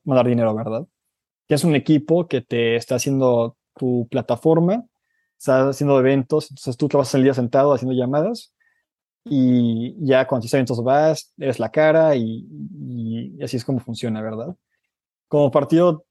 [0.03, 0.85] mandar dinero, ¿verdad?
[1.47, 4.85] es un equipo que te está haciendo tu plataforma
[5.37, 8.53] estás haciendo eventos, entonces tú trabajas el día sentado haciendo llamadas
[9.23, 12.47] y ya cuando haces eventos vas, eres la cara y,
[12.79, 14.55] y, así es como funciona, ¿verdad?
[15.27, 16.04] Como partido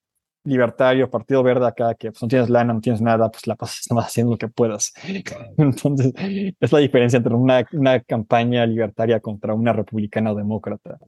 [0.45, 3.91] libertario, partido verde acá, que pues, no tienes lana, no tienes nada, pues la pasas
[3.91, 4.93] más haciendo lo que puedas.
[5.59, 6.13] Entonces,
[6.61, 10.99] es la diferencia entre una, una campaña libertaria contra una republicana o demócrata.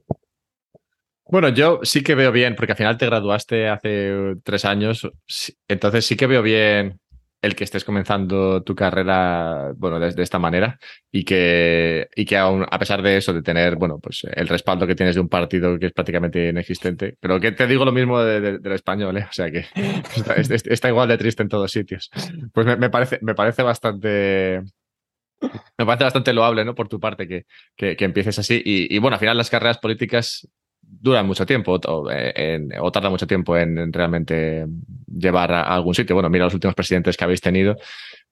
[1.29, 5.09] Bueno, yo sí que veo bien, porque al final te graduaste hace tres años,
[5.67, 6.99] entonces sí que veo bien
[7.41, 10.79] el que estés comenzando tu carrera, bueno, de, esta manera
[11.11, 14.87] y que, y que aún, a pesar de eso, de tener, bueno, pues el respaldo
[14.87, 18.19] que tienes de un partido que es prácticamente inexistente, pero que te digo lo mismo
[18.19, 19.27] de, del español, ¿eh?
[19.29, 19.65] o sea que
[20.69, 22.09] está, igual de triste en todos sitios.
[22.53, 24.61] Pues me, parece, me parece bastante...
[25.77, 26.73] Me parece bastante loable, ¿no?
[26.73, 28.59] Por tu parte que, que, empieces así.
[28.65, 30.47] Y, y, bueno, al final las carreras políticas
[30.89, 34.65] dura mucho tiempo o, eh, tarda mucho tiempo en, realmente
[35.07, 36.15] llevar a, algún sitio.
[36.15, 37.75] Bueno, mira los últimos presidentes que habéis tenido,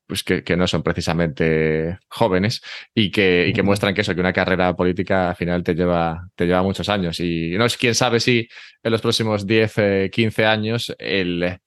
[0.07, 2.61] pues que, no son precisamente jóvenes
[2.93, 6.45] y que, que muestran que eso, que una carrera política al final te lleva, te
[6.45, 7.19] lleva muchos años.
[7.19, 8.47] Y no es quién sabe si
[8.83, 11.59] en los próximos 10, 15 eh, años el,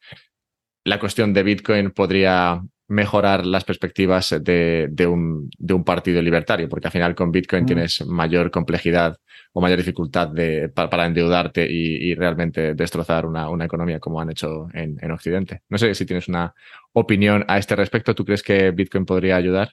[0.85, 6.69] la cuestión de Bitcoin podría mejorar las perspectivas de, de, un, de, un, partido libertario,
[6.69, 9.19] porque al final con Bitcoin tienes mayor complejidad
[9.53, 14.69] o mayor dificultad de, para, endeudarte y, realmente destrozar una, una, economía como han hecho
[14.73, 15.63] en, en, Occidente.
[15.69, 16.55] No sé si tienes una
[16.95, 18.15] opinión a este respecto.
[18.15, 19.71] ¿Tú crees que Bitcoin podría ayudar?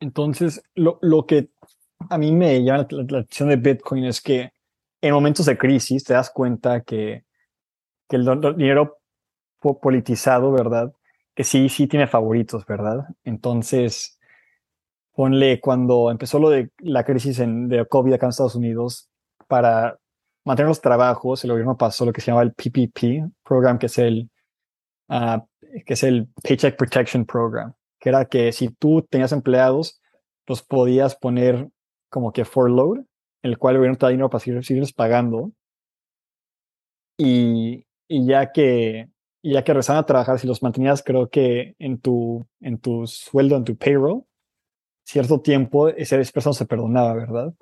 [0.00, 1.50] Entonces, lo, lo que
[2.10, 4.52] a mí me llama la, atención de Bitcoin es que
[5.00, 7.24] en momentos de crisis te das cuenta que,
[8.08, 8.24] que el
[8.56, 8.98] dinero
[9.80, 10.92] politizado, ¿verdad?
[11.34, 13.06] Que sí, sí tiene favoritos, ¿verdad?
[13.24, 14.18] Entonces,
[15.12, 19.08] ponle cuando empezó lo de la crisis en, de COVID acá en Estados Unidos,
[19.48, 19.98] para
[20.44, 23.98] mantener los trabajos, el gobierno pasó lo que se llama el PPP program, que es
[23.98, 24.30] el,
[25.08, 25.40] uh,
[25.84, 30.00] que es el Paycheck Protection Program, que era que si tú tenías empleados,
[30.46, 31.68] los podías poner
[32.10, 33.04] como que for load,
[33.42, 35.52] el cual el gobierno te da dinero para seguirles pagando.
[37.16, 39.08] Y, y ya que
[39.44, 43.06] y ya que regresaban a trabajar, si los mantenías, creo que en tu, en tu
[43.06, 44.24] sueldo, en tu payroll,
[45.04, 47.52] cierto tiempo, esa persona se perdonaba, ¿verdad?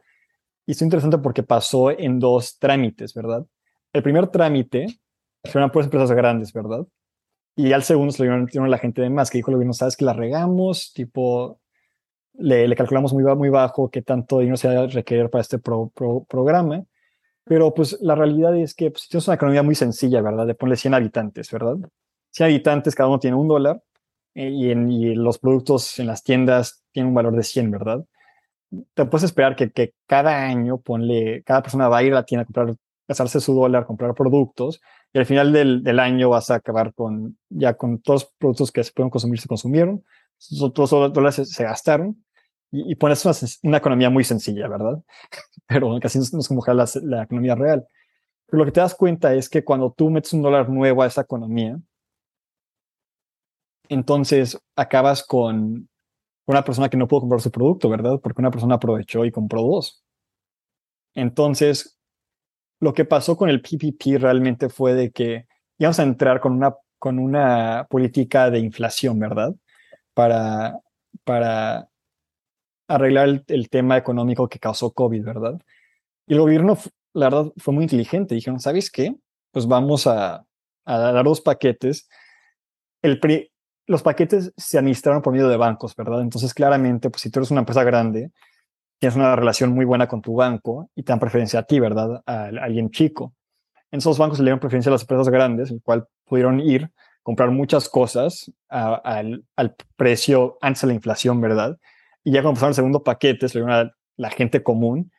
[0.64, 3.44] Y es interesante porque pasó en dos trámites, ¿verdad?
[3.92, 5.00] El primer trámite
[5.50, 6.86] fueron por empresas grandes, ¿verdad?
[7.56, 9.72] Y al segundo se lo dieron a la gente de más, que dijo lo no
[9.72, 11.60] sabes que la regamos, tipo,
[12.34, 16.84] le, calculamos muy, muy bajo qué tanto dinero se va a requerir para este programa.
[17.44, 20.46] Pero pues la realidad es que pues, tienes una economía muy sencilla, ¿verdad?
[20.46, 21.76] De ponerle 100 habitantes, ¿verdad?
[22.30, 23.82] 100 habitantes, cada uno tiene un dólar
[24.34, 28.04] eh, y, en, y los productos en las tiendas tienen un valor de 100, ¿verdad?
[28.94, 32.24] Te puedes esperar que, que cada año, ponle, cada persona va a ir a la
[32.24, 32.74] tienda a comprar,
[33.06, 34.80] gastarse su dólar, comprar productos
[35.12, 38.72] y al final del, del, año vas a acabar con ya con todos los productos
[38.72, 40.04] que se pueden consumir se consumieron,
[40.74, 42.24] todos los dólares se, gastaron
[42.72, 45.02] y, y pones una, una, economía muy sencilla, ¿verdad?
[45.66, 47.86] Pero casi no es como la, la economía real.
[48.46, 51.06] Pero lo que te das cuenta es que cuando tú metes un dólar nuevo a
[51.06, 51.78] esa economía,
[53.88, 55.88] entonces acabas con
[56.46, 58.18] una persona que no pudo comprar su producto, ¿verdad?
[58.22, 60.02] Porque una persona aprovechó y compró dos.
[61.14, 61.98] Entonces,
[62.80, 65.46] lo que pasó con el PPP realmente fue de que
[65.78, 69.54] íbamos a entrar con una, con una política de inflación, ¿verdad?
[70.14, 70.78] Para,
[71.24, 71.88] para
[72.88, 75.60] arreglar el, tema económico que causó COVID, ¿verdad?
[76.26, 76.76] Y el gobierno,
[77.14, 78.34] la verdad, fue muy inteligente.
[78.34, 79.16] Dijeron, ¿sabes qué?
[79.50, 80.44] Pues vamos a,
[80.84, 82.08] dar dos paquetes.
[83.86, 86.20] Los paquetes se administraron por medio de bancos, ¿verdad?
[86.22, 88.30] Entonces, claramente, pues si tú eres una empresa grande,
[89.02, 92.22] tienes una relación muy buena con tu banco y te dan preferencia a ti, ¿verdad?
[92.24, 93.34] A, alguien chico.
[93.90, 96.88] En esos bancos le dieron preferencia a las empresas grandes, el cual pudieron ir,
[97.22, 99.44] comprar muchas cosas al,
[99.96, 101.78] precio antes de la inflación, ¿verdad?
[102.24, 105.10] Y ya cuando pasaron el segundo paquete, se a la gente común,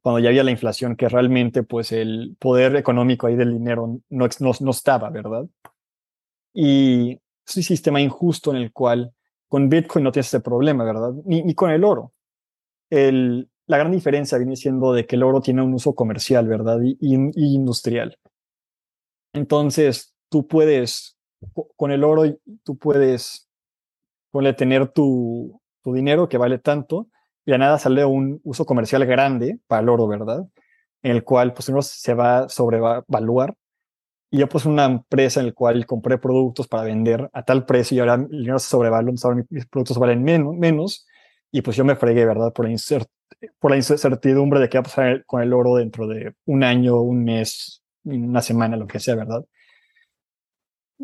[0.00, 4.28] cuando ya había la inflación, que realmente pues el poder económico ahí del dinero no,
[4.40, 5.46] no, no estaba, ¿verdad?
[6.52, 9.12] Y es un sistema injusto en el cual
[9.48, 11.12] con Bitcoin no tienes ese problema, ¿verdad?
[11.24, 12.12] Ni, con el oro.
[12.90, 16.80] El, la gran diferencia viene siendo de que el oro tiene un uso comercial, ¿verdad?
[16.82, 18.18] Y, industrial.
[19.32, 21.16] Entonces, tú puedes,
[21.76, 22.24] con el oro,
[22.62, 23.48] tú puedes
[24.56, 27.08] tener tu, tu dinero que vale tanto
[27.46, 30.46] y a nada sale un uso comercial grande para el oro, ¿verdad?
[31.02, 33.54] En el cual, pues, uno se va a sobrevaluar
[34.30, 37.96] y yo puse una empresa en la cual compré productos para vender a tal precio
[37.96, 39.12] y ahora el dinero se sobrevalúa,
[39.50, 41.06] mis productos valen menos, menos
[41.52, 42.52] y pues yo me fregué, ¿verdad?
[42.52, 42.76] Por la,
[43.60, 47.00] por la incertidumbre de qué va a pasar con el oro dentro de un año,
[47.00, 49.44] un mes, una semana, lo que sea, ¿verdad?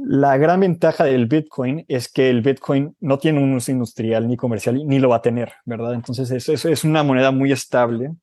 [0.02, 4.36] La gran ventaja del Bitcoin es que el Bitcoin no tiene un uso industrial ni
[4.36, 5.94] comercial ni lo va a tener, ¿verdad?
[5.94, 8.14] Entonces eso es, es una moneda muy estable,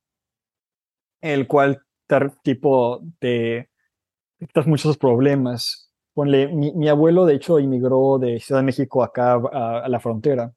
[1.21, 1.81] el cual
[2.43, 3.69] tipo de
[4.65, 5.91] muchos problemas.
[6.13, 10.51] Ponle, mi, abuelo, de hecho, emigró de Ciudad de México acá a, la frontera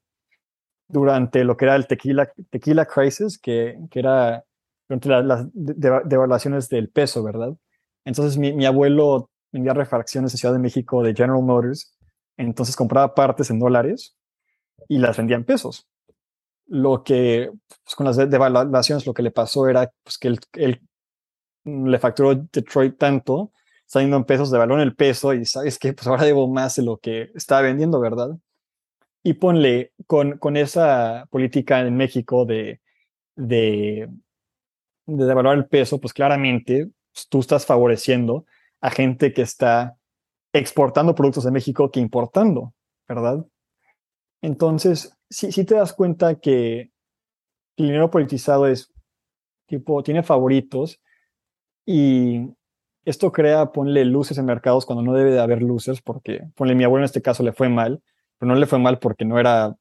[0.87, 4.43] durante lo que era el tequila, tequila crisis, que, que era
[4.89, 7.55] durante las devaluaciones del peso, ¿verdad?
[8.05, 11.95] Entonces mi, mi abuelo vendía refacciones en Ciudad de México de General Motors,
[12.37, 14.15] entonces compraba partes en dólares
[14.87, 15.87] y las vendía en pesos.
[16.67, 17.51] Lo que,
[17.83, 20.81] pues, con las devaluaciones, lo que le pasó era pues, que él, él
[21.65, 23.51] le facturó Detroit tanto
[23.91, 26.83] saliendo en pesos, de valor el peso y sabes que pues ahora debo más de
[26.83, 28.29] lo que estaba vendiendo, ¿verdad?
[29.21, 32.79] Y ponle con, con esa política en México de,
[33.35, 34.07] de,
[35.07, 38.45] de devaluar el peso, pues claramente pues, tú estás favoreciendo
[38.81, 39.97] a gente que está
[40.53, 42.73] exportando productos de México que importando,
[43.07, 43.45] ¿verdad?
[44.41, 46.91] Entonces, si sí te das cuenta que
[47.77, 48.91] el dinero politizado es
[49.67, 50.99] tipo, tiene favoritos
[51.85, 52.49] y
[53.05, 56.83] esto crea, ponle luces en mercados cuando no debe de haber luces, porque, ponle, mi
[56.83, 58.03] abuelo en este caso le fue mal,
[58.37, 59.75] pero no le fue mal porque no era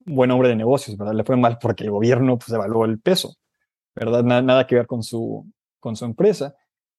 [0.00, 1.14] buen hombre de negocios, ¿verdad?
[1.14, 3.34] Le fue mal porque el gobierno pues evaluó el peso,
[3.94, 4.22] ¿verdad?
[4.22, 5.50] Nada, nada que ver con su,
[5.80, 6.54] con su empresa.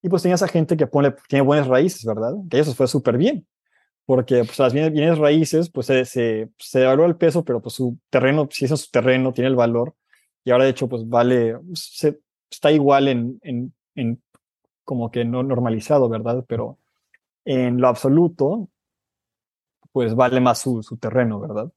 [0.06, 0.88] Y pues tenía esa gente que
[1.28, 2.36] tiene buenas raíces, ¿verdad?
[2.48, 3.48] Que eso fue súper bien,
[4.06, 8.48] porque pues las bienes, raíces, pues se, se, se el peso, pero pues su terreno,
[8.52, 9.96] si es su terreno, tiene el valor,
[10.44, 11.56] y ahora de hecho pues vale,
[12.52, 14.22] está igual en, en, en
[14.84, 16.46] como que no normalizado, ¿verdad?
[16.48, 16.78] Pero
[17.44, 18.70] en lo absoluto,
[19.92, 21.72] pues vale más su, terreno, ¿verdad?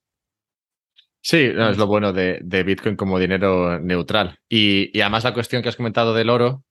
[1.22, 4.38] Sí, es lo bueno de, Bitcoin como dinero neutral.
[4.50, 6.62] Y, además la cuestión que has comentado del oro,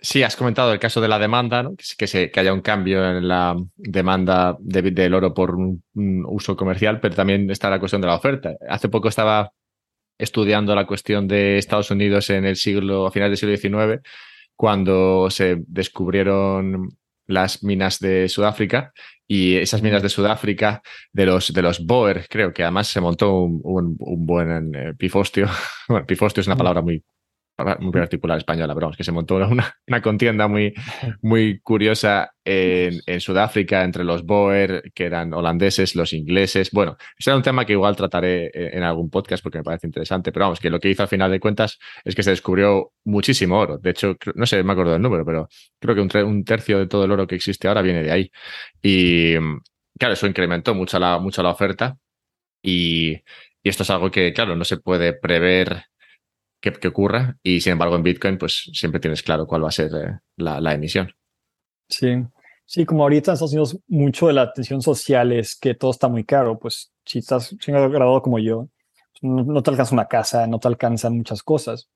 [0.00, 1.74] sí, has comentado el caso de la demanda, ¿no?
[1.76, 6.56] que, se, que haya un cambio en la demanda de, del oro por un, uso
[6.56, 8.54] comercial, pero también está la cuestión de la oferta.
[8.68, 9.52] Hace poco estaba
[10.18, 14.02] estudiando la cuestión de Estados Unidos en el siglo, a finales del siglo XIX,
[14.56, 16.88] cuando se descubrieron
[17.26, 18.92] las minas de Sudáfrica
[19.26, 23.34] y esas minas de Sudáfrica de los, de los Boer, creo que además se montó
[23.40, 23.60] un,
[23.98, 25.46] un, buen eh, pifostio.
[25.88, 27.02] Bueno, pifostio es una palabra muy
[27.80, 30.74] muy articular española, pero vamos, que se montó una, una contienda muy,
[31.22, 36.70] muy curiosa en, en, Sudáfrica entre los Boer, que eran holandeses, los ingleses.
[36.70, 40.32] Bueno, ese era un tema que igual trataré en algún podcast porque me parece interesante,
[40.32, 43.58] pero vamos, que lo que hizo al final de cuentas es que se descubrió muchísimo
[43.58, 43.78] oro.
[43.78, 45.48] De hecho, no sé, me acuerdo del número, pero
[45.78, 48.30] creo que un, un tercio de todo el oro que existe ahora viene de ahí.
[48.82, 49.34] Y
[49.98, 51.96] claro, eso incrementó mucho la, mucho la oferta
[52.62, 53.12] y,
[53.62, 55.84] y esto es algo que, claro, no se puede prever
[56.60, 59.90] que, ocurra y sin embargo en Bitcoin pues siempre tienes claro cuál va a ser
[59.94, 61.12] eh, la, emisión.
[61.88, 62.16] Sí,
[62.64, 66.08] sí, como ahorita en Estados Unidos mucho de la atención social es que todo está
[66.08, 68.68] muy caro, pues si estás graduado como yo,
[69.22, 71.90] no, te alcanza una casa, no te alcanzan muchas cosas.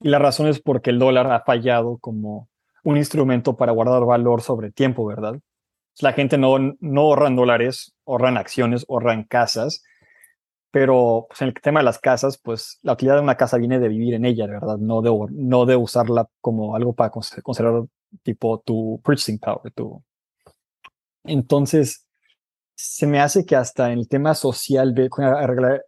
[0.00, 2.48] Y la razón es porque el dólar ha fallado como
[2.84, 5.38] un instrumento para guardar valor sobre tiempo, ¿verdad?
[6.00, 9.82] La gente no, no ahorra en dólares, ahorra en acciones, ahorra en casas
[10.70, 13.78] pero pues, en el tema de las casas, pues la utilidad de una casa viene
[13.78, 14.78] de vivir en ella, ¿verdad?
[14.78, 17.84] No de, no de usarla como algo para considerar
[18.22, 19.72] tipo tu purchasing power.
[19.74, 20.02] Tu...
[21.24, 22.06] Entonces,
[22.74, 24.94] se me hace que hasta en el tema social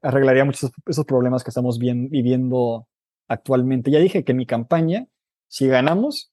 [0.03, 2.87] arreglaría muchos esos problemas que estamos bien, viviendo
[3.29, 3.91] actualmente.
[3.91, 5.07] Ya dije que mi campaña,
[5.49, 6.33] si ganamos,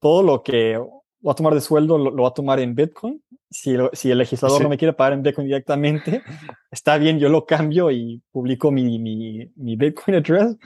[0.00, 0.78] todo lo que
[1.20, 3.22] voy a tomar de sueldo lo, va a tomar en Bitcoin.
[3.50, 6.22] Si, si el legislador no me quiere pagar en Bitcoin directamente,
[6.70, 10.56] está bien, yo lo cambio y publico mi, mi, mi, Bitcoin address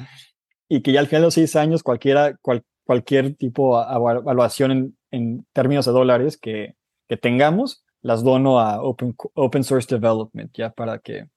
[0.69, 2.37] y que ya al final de los seis años cualquiera,
[2.85, 6.75] cualquier tipo de evaluación en, en, términos de dólares que,
[7.09, 11.29] que tengamos, las dono a Open, open Source Development, ya para que...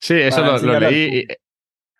[0.00, 1.26] Sí, eso lo, lo, leí.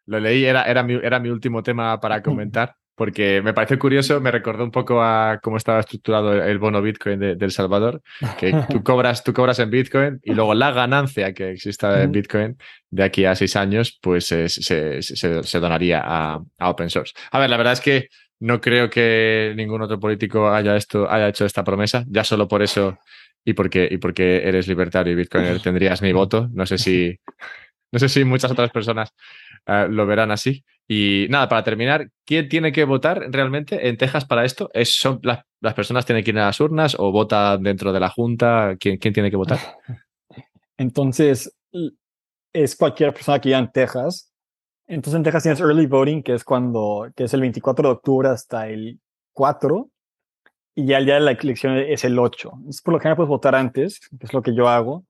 [0.07, 4.20] Lo leí, era, era, mi, era mi último tema para comentar porque me pareció curioso,
[4.20, 8.02] me recordó un poco a cómo estaba estructurado el bono Bitcoin de, El Salvador,
[8.39, 12.56] que tú cobras, tú cobras en Bitcoin y luego la ganancia que exista en Bitcoin
[12.90, 17.12] de aquí a seis años, pues se, se, donaría a, Open Source.
[17.31, 18.09] A ver, la verdad es que
[18.40, 22.62] no creo que ningún otro político haya, esto, haya hecho esta promesa, ya solo por
[22.62, 22.98] eso
[23.44, 26.48] y porque, y porque eres libertario y Bitcoin tendrías mi voto.
[26.52, 27.20] No sé si,
[27.93, 29.12] no sé si muchas otras personas
[29.66, 30.64] eh, lo verán así.
[30.89, 34.71] Y nada, para terminar, ¿quién tiene que votar realmente en Texas para esto?
[34.73, 38.01] ¿Es, ¿Son las, las personas tienen que ir a las urnas o vota dentro de
[38.01, 38.77] la Junta?
[38.79, 39.59] ¿Quién, quién tiene que votar?
[40.79, 41.53] Entonces,
[42.53, 44.33] es cualquier persona que en Texas.
[44.87, 48.29] Entonces, en Texas tienes early voting, que es cuando, que es el 24 de octubre
[48.29, 49.01] hasta el
[49.33, 49.91] 4,
[50.77, 52.53] y ya el día de la elección es el 8.
[52.59, 55.05] Entonces, por lo general puedes votar antes, que es lo que yo hago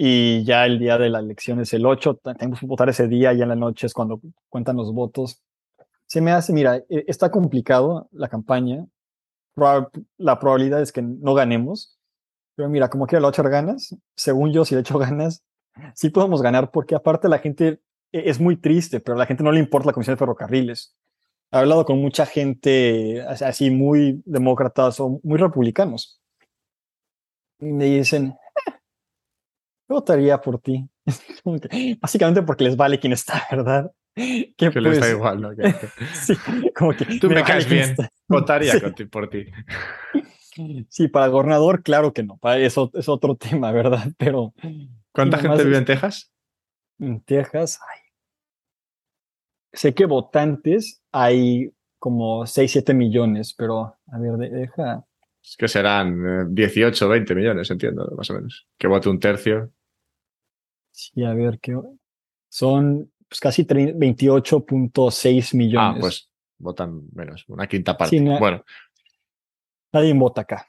[0.00, 3.32] y ya el día de la elección es el 8, tenemos que votar ese día
[3.32, 5.42] y en la noche es cuando cuentan los votos.
[6.06, 8.86] Se me hace, mira, e, está complicado la campaña,
[9.56, 11.98] la probabilidad es que no ganemos,
[12.54, 15.42] pero mira, como quiera lo echar ganas, según yo, si le echo ganas,
[15.94, 17.80] sí podemos ganar, porque aparte la gente
[18.12, 20.94] e, es muy triste, pero a la gente no le importa la Comisión de Ferrocarriles.
[21.50, 26.20] He hablado con mucha gente así muy demócratas o muy republicanos.
[27.58, 28.36] Y me dicen,
[29.88, 30.88] votaría por ti.
[32.00, 33.90] Básicamente porque les vale quién está, ¿verdad?
[34.14, 35.50] Que, que les da igual, ¿no?
[36.14, 36.34] sí,
[36.74, 37.94] como que tú me, caes bien.
[38.28, 38.74] Votaría
[39.10, 39.46] por ti.
[40.88, 42.36] Sí, para gobernador, claro que no.
[42.38, 44.08] Para eso es otro tema, ¿verdad?
[44.18, 44.54] Pero.
[45.12, 46.32] ¿Cuánta gente vive en Texas?
[46.98, 48.00] En Texas, ay.
[49.72, 51.70] Sé que votantes hay
[52.00, 55.04] como 6, 7 millones, pero a ver, deja.
[55.44, 58.66] Es que serán 18 o 20 millones, entiendo, más o menos.
[58.76, 59.70] Que vote un tercio.
[60.98, 61.78] Sí, a ver, qué
[62.48, 65.96] son pues, casi 28.6 millones.
[65.96, 68.20] Ah, pues votan menos, una quinta parte.
[68.20, 68.64] bueno.
[69.92, 70.66] Nadie vota acá,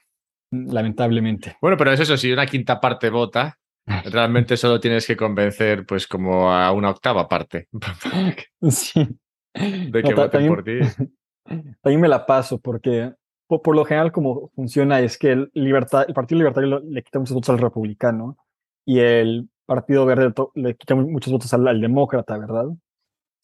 [0.52, 1.58] lamentablemente.
[1.60, 3.58] Bueno, pero es eso, si una quinta parte vota,
[4.06, 7.68] realmente solo tienes que convencer pues como a una octava parte.
[8.70, 9.08] sí.
[9.56, 10.80] De que voten por ti.
[11.82, 13.12] También me la paso porque
[13.48, 17.34] por, lo general como funciona es que el, libertad, el Partido Libertario le quita muchos
[17.34, 18.38] votos al republicano
[18.86, 22.66] y el Partido Verde le quita muchos votos al, demócrata, ¿verdad?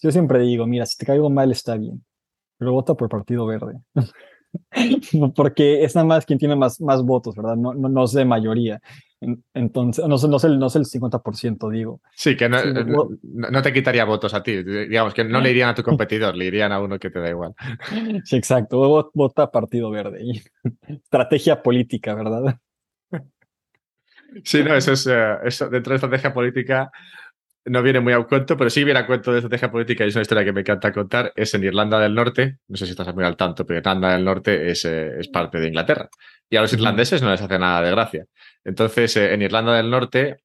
[0.01, 2.03] Yo siempre digo, mira, si te caigo mal está bien,
[2.57, 3.79] pero vota por Partido Verde.
[5.35, 7.55] Porque es nada más quien tiene más, más votos, ¿verdad?
[7.55, 8.81] No, no, no es de mayoría.
[9.53, 12.01] Entonces, no, no, es el, no es el 50%, digo.
[12.15, 12.57] Sí, que no,
[13.21, 14.63] no, te quitaría votos a ti.
[14.63, 17.29] Digamos que no le irían a tu competidor, le irían a uno que te da
[17.29, 17.53] igual.
[18.23, 19.11] Sí, exacto.
[19.13, 20.23] Vota Partido Verde.
[20.87, 22.57] Estrategia política, ¿verdad?
[24.43, 26.91] Sí, no, eso es eh, eso dentro de estrategia política
[27.65, 30.15] no viene muy a cuento, pero sí viene a cuento de estrategia política y es
[30.15, 31.33] una historia que me encanta contar.
[31.35, 34.23] Es en Irlanda del Norte, no sé si estás muy al tanto, pero Irlanda del
[34.23, 36.09] Norte es, eh, es parte de Inglaterra
[36.49, 38.25] y a los irlandeses no les hace nada de gracia.
[38.63, 40.37] Entonces, eh, en Irlanda del Norte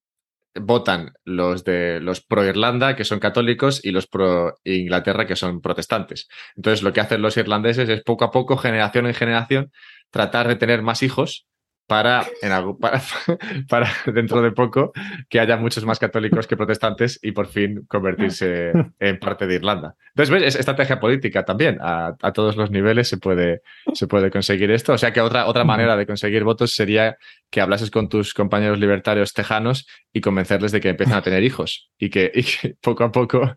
[0.55, 5.61] votan los de los pro Irlanda, que son católicos, y los pro Inglaterra, que son
[5.61, 6.29] protestantes.
[6.57, 9.73] Entonces, lo que hacen los irlandeses es poco a poco, generación en generación,
[10.11, 11.47] tratar de tener más hijos
[11.91, 13.03] para, en para,
[13.69, 14.93] para, dentro de poco
[15.29, 19.97] que haya muchos más católicos que protestantes y por fin convertirse en parte de Irlanda.
[20.11, 20.43] Entonces, ¿ves?
[20.45, 21.79] Es estrategia política también.
[21.81, 23.63] A, todos los niveles se puede,
[23.93, 24.93] se puede conseguir esto.
[24.93, 27.17] O sea que otra, otra manera de conseguir votos sería
[27.51, 31.91] que hablases con tus compañeros libertarios tejanos y convencerles de que empiecen a tener hijos
[31.99, 33.55] y que, y que poco a poco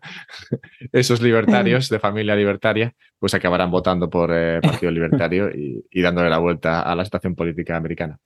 [0.92, 6.28] esos libertarios de familia libertaria pues acabarán votando por el eh, Partido Libertario y, dándole
[6.28, 8.18] la vuelta a la situación política americana.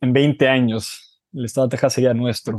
[0.00, 2.58] En 20 años, el Estado de Texas sería nuestro.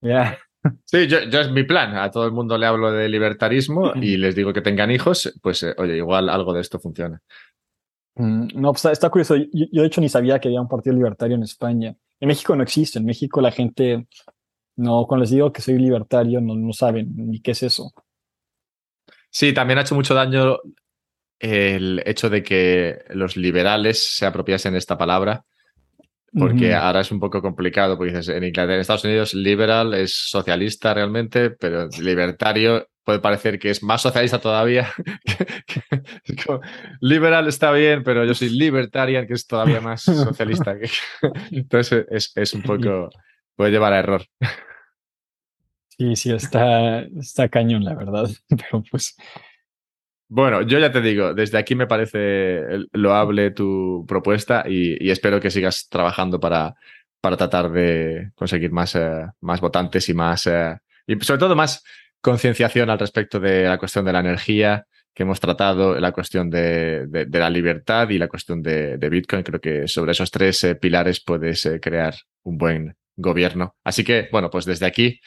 [0.00, 0.38] Ya.
[0.84, 1.96] Sí, yo, es mi plan.
[1.96, 5.62] A todo el mundo le hablo de libertarismo y les digo que tengan hijos, pues
[5.62, 7.20] eh, oye, igual algo de esto funciona.
[8.16, 9.36] Mm, no, pues está curioso.
[9.36, 11.94] Yo, de hecho ni sabía que había un partido libertario en España.
[12.18, 12.98] En México no existe.
[12.98, 14.06] En México la gente,
[14.76, 17.92] no, cuando les digo que soy libertario, no, no saben ni qué es eso.
[19.30, 20.58] Sí, también ha hecho mucho daño
[21.38, 25.44] el hecho de que los liberales se apropiasen de esta palabra,
[26.32, 30.14] porque ahora es un poco complicado, porque dices, en Inglaterra, en Estados Unidos, liberal es
[30.14, 34.92] socialista realmente, pero libertario puede parecer que es más socialista todavía.
[37.00, 40.76] liberal está bien, pero yo soy libertarian, que es todavía más socialista.
[41.52, 43.08] Entonces es, es un poco,
[43.54, 44.22] puede llevar a error.
[45.96, 48.28] Sí, sí, está, está cañón, la verdad.
[48.48, 49.16] Pero pues.
[50.28, 52.60] Bueno, yo ya te digo, desde aquí me parece
[52.92, 56.74] loable tu propuesta y, espero que sigas trabajando para,
[57.20, 60.48] para tratar de conseguir más, eh, más votantes y más.
[60.48, 60.76] Eh,
[61.06, 61.84] y sobre todo más
[62.20, 67.06] concienciación al respecto de la cuestión de la energía que hemos tratado, la cuestión de,
[67.06, 69.42] de, la libertad y la cuestión de, de, Bitcoin.
[69.42, 73.76] Creo que sobre esos tres eh, pilares puedes crear un buen gobierno.
[73.82, 75.18] Así que, bueno, pues desde aquí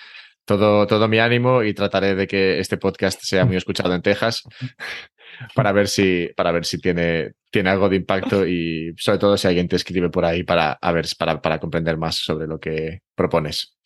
[0.45, 4.43] todo, todo mi ánimo y trataré de que este podcast sea muy escuchado en Texas
[5.55, 9.47] para ver si, para ver si tiene, tiene algo de impacto y sobre todo si
[9.47, 13.01] alguien te escribe por ahí para, a ver, para, para comprender más sobre lo que
[13.15, 13.77] propones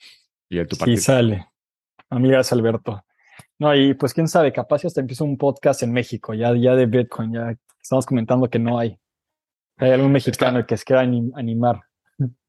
[0.49, 0.97] y el tu partido.
[0.97, 1.45] Sí, sale.
[2.15, 3.03] Amigas Alberto.
[3.59, 6.85] No, y pues quién sabe, capaz hasta empieza un podcast en México, ya, ya de
[6.85, 8.97] Bitcoin, ya estamos comentando que no hay.
[9.77, 11.81] Hay algún mexicano que se quiera animar.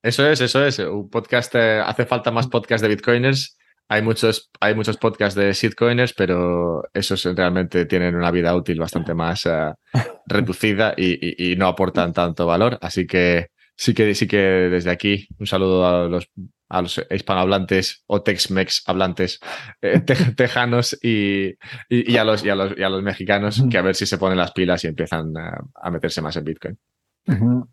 [0.02, 0.78] Eso es, eso es.
[0.78, 3.56] Un podcast, eh, hace falta más podcast de Bitcoiners
[3.88, 9.14] hay muchos, hay muchos podcasts de shitcoiners, pero esos realmente tienen una vida útil bastante
[9.14, 9.72] más eh,
[10.26, 12.78] reducida y, no aportan tanto valor.
[12.80, 16.30] Así que sí que sí que desde aquí un saludo a los,
[16.68, 19.40] a los hispanohablantes o Tex-Mex hablantes
[19.82, 20.00] eh,
[20.36, 21.54] tejanos y,
[21.88, 24.18] y, a los, y, a los, y a los mexicanos que a ver si se
[24.18, 26.78] ponen las pilas y empiezan a, a meterse más en Bitcoin.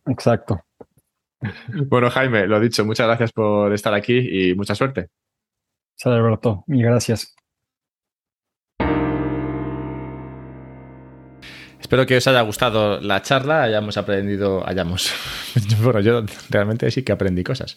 [0.05, 0.65] Exacto.
[1.87, 5.09] Bueno, Jaime, lo dicho, muchas gracias por estar aquí y mucha suerte.
[5.95, 6.63] Sale, Alberto.
[6.67, 7.35] Mil gracias.
[11.81, 15.11] Espero que os haya gustado la charla, hayamos aprendido, hayamos.
[15.81, 17.75] bueno, yo realmente sí que aprendí cosas.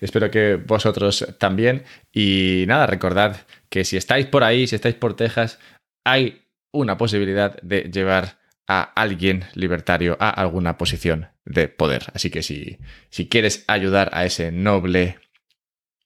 [0.00, 1.84] Espero que vosotros también.
[2.12, 3.36] Y nada, recordad
[3.68, 5.58] que si estáis por ahí, si estáis por Texas,
[6.04, 6.42] hay
[6.72, 12.06] una posibilidad de llevar a alguien libertario a alguna posición de poder.
[12.14, 12.78] Así que si,
[13.10, 15.18] si quieres ayudar a ese noble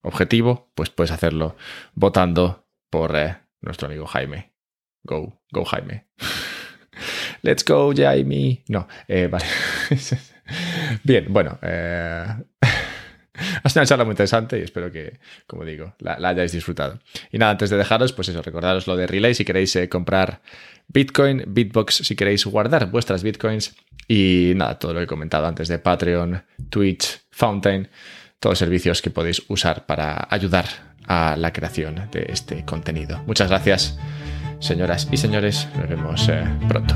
[0.02, 1.56] objetivo, pues puedes hacerlo
[1.94, 4.52] votando por eh, nuestro amigo Jaime.
[5.05, 6.09] Go, go Jaime.
[7.43, 8.63] Let's go, Jaime.
[8.69, 9.45] No, eh, vale.
[11.03, 11.59] Bien, bueno.
[11.63, 12.25] Eh,
[13.63, 17.01] ha sido una charla muy interesante y espero que, como digo, la, hayáis disfrutado.
[17.33, 20.41] Y nada, antes de dejaros, pues eso, recordaros lo de Relay si queréis comprar
[20.89, 23.77] Bitcoin, Bitbox si queréis guardar vuestras Bitcoins
[24.09, 27.89] y nada, todo lo que he comentado antes de Patreon, Twitch, Fountain
[28.41, 30.67] todos servicios que podéis usar para ayudar
[31.07, 33.23] a la creación de este contenido.
[33.27, 33.99] Muchas gracias,
[34.59, 35.69] señoras y señores.
[35.77, 36.95] Nos vemos eh, pronto.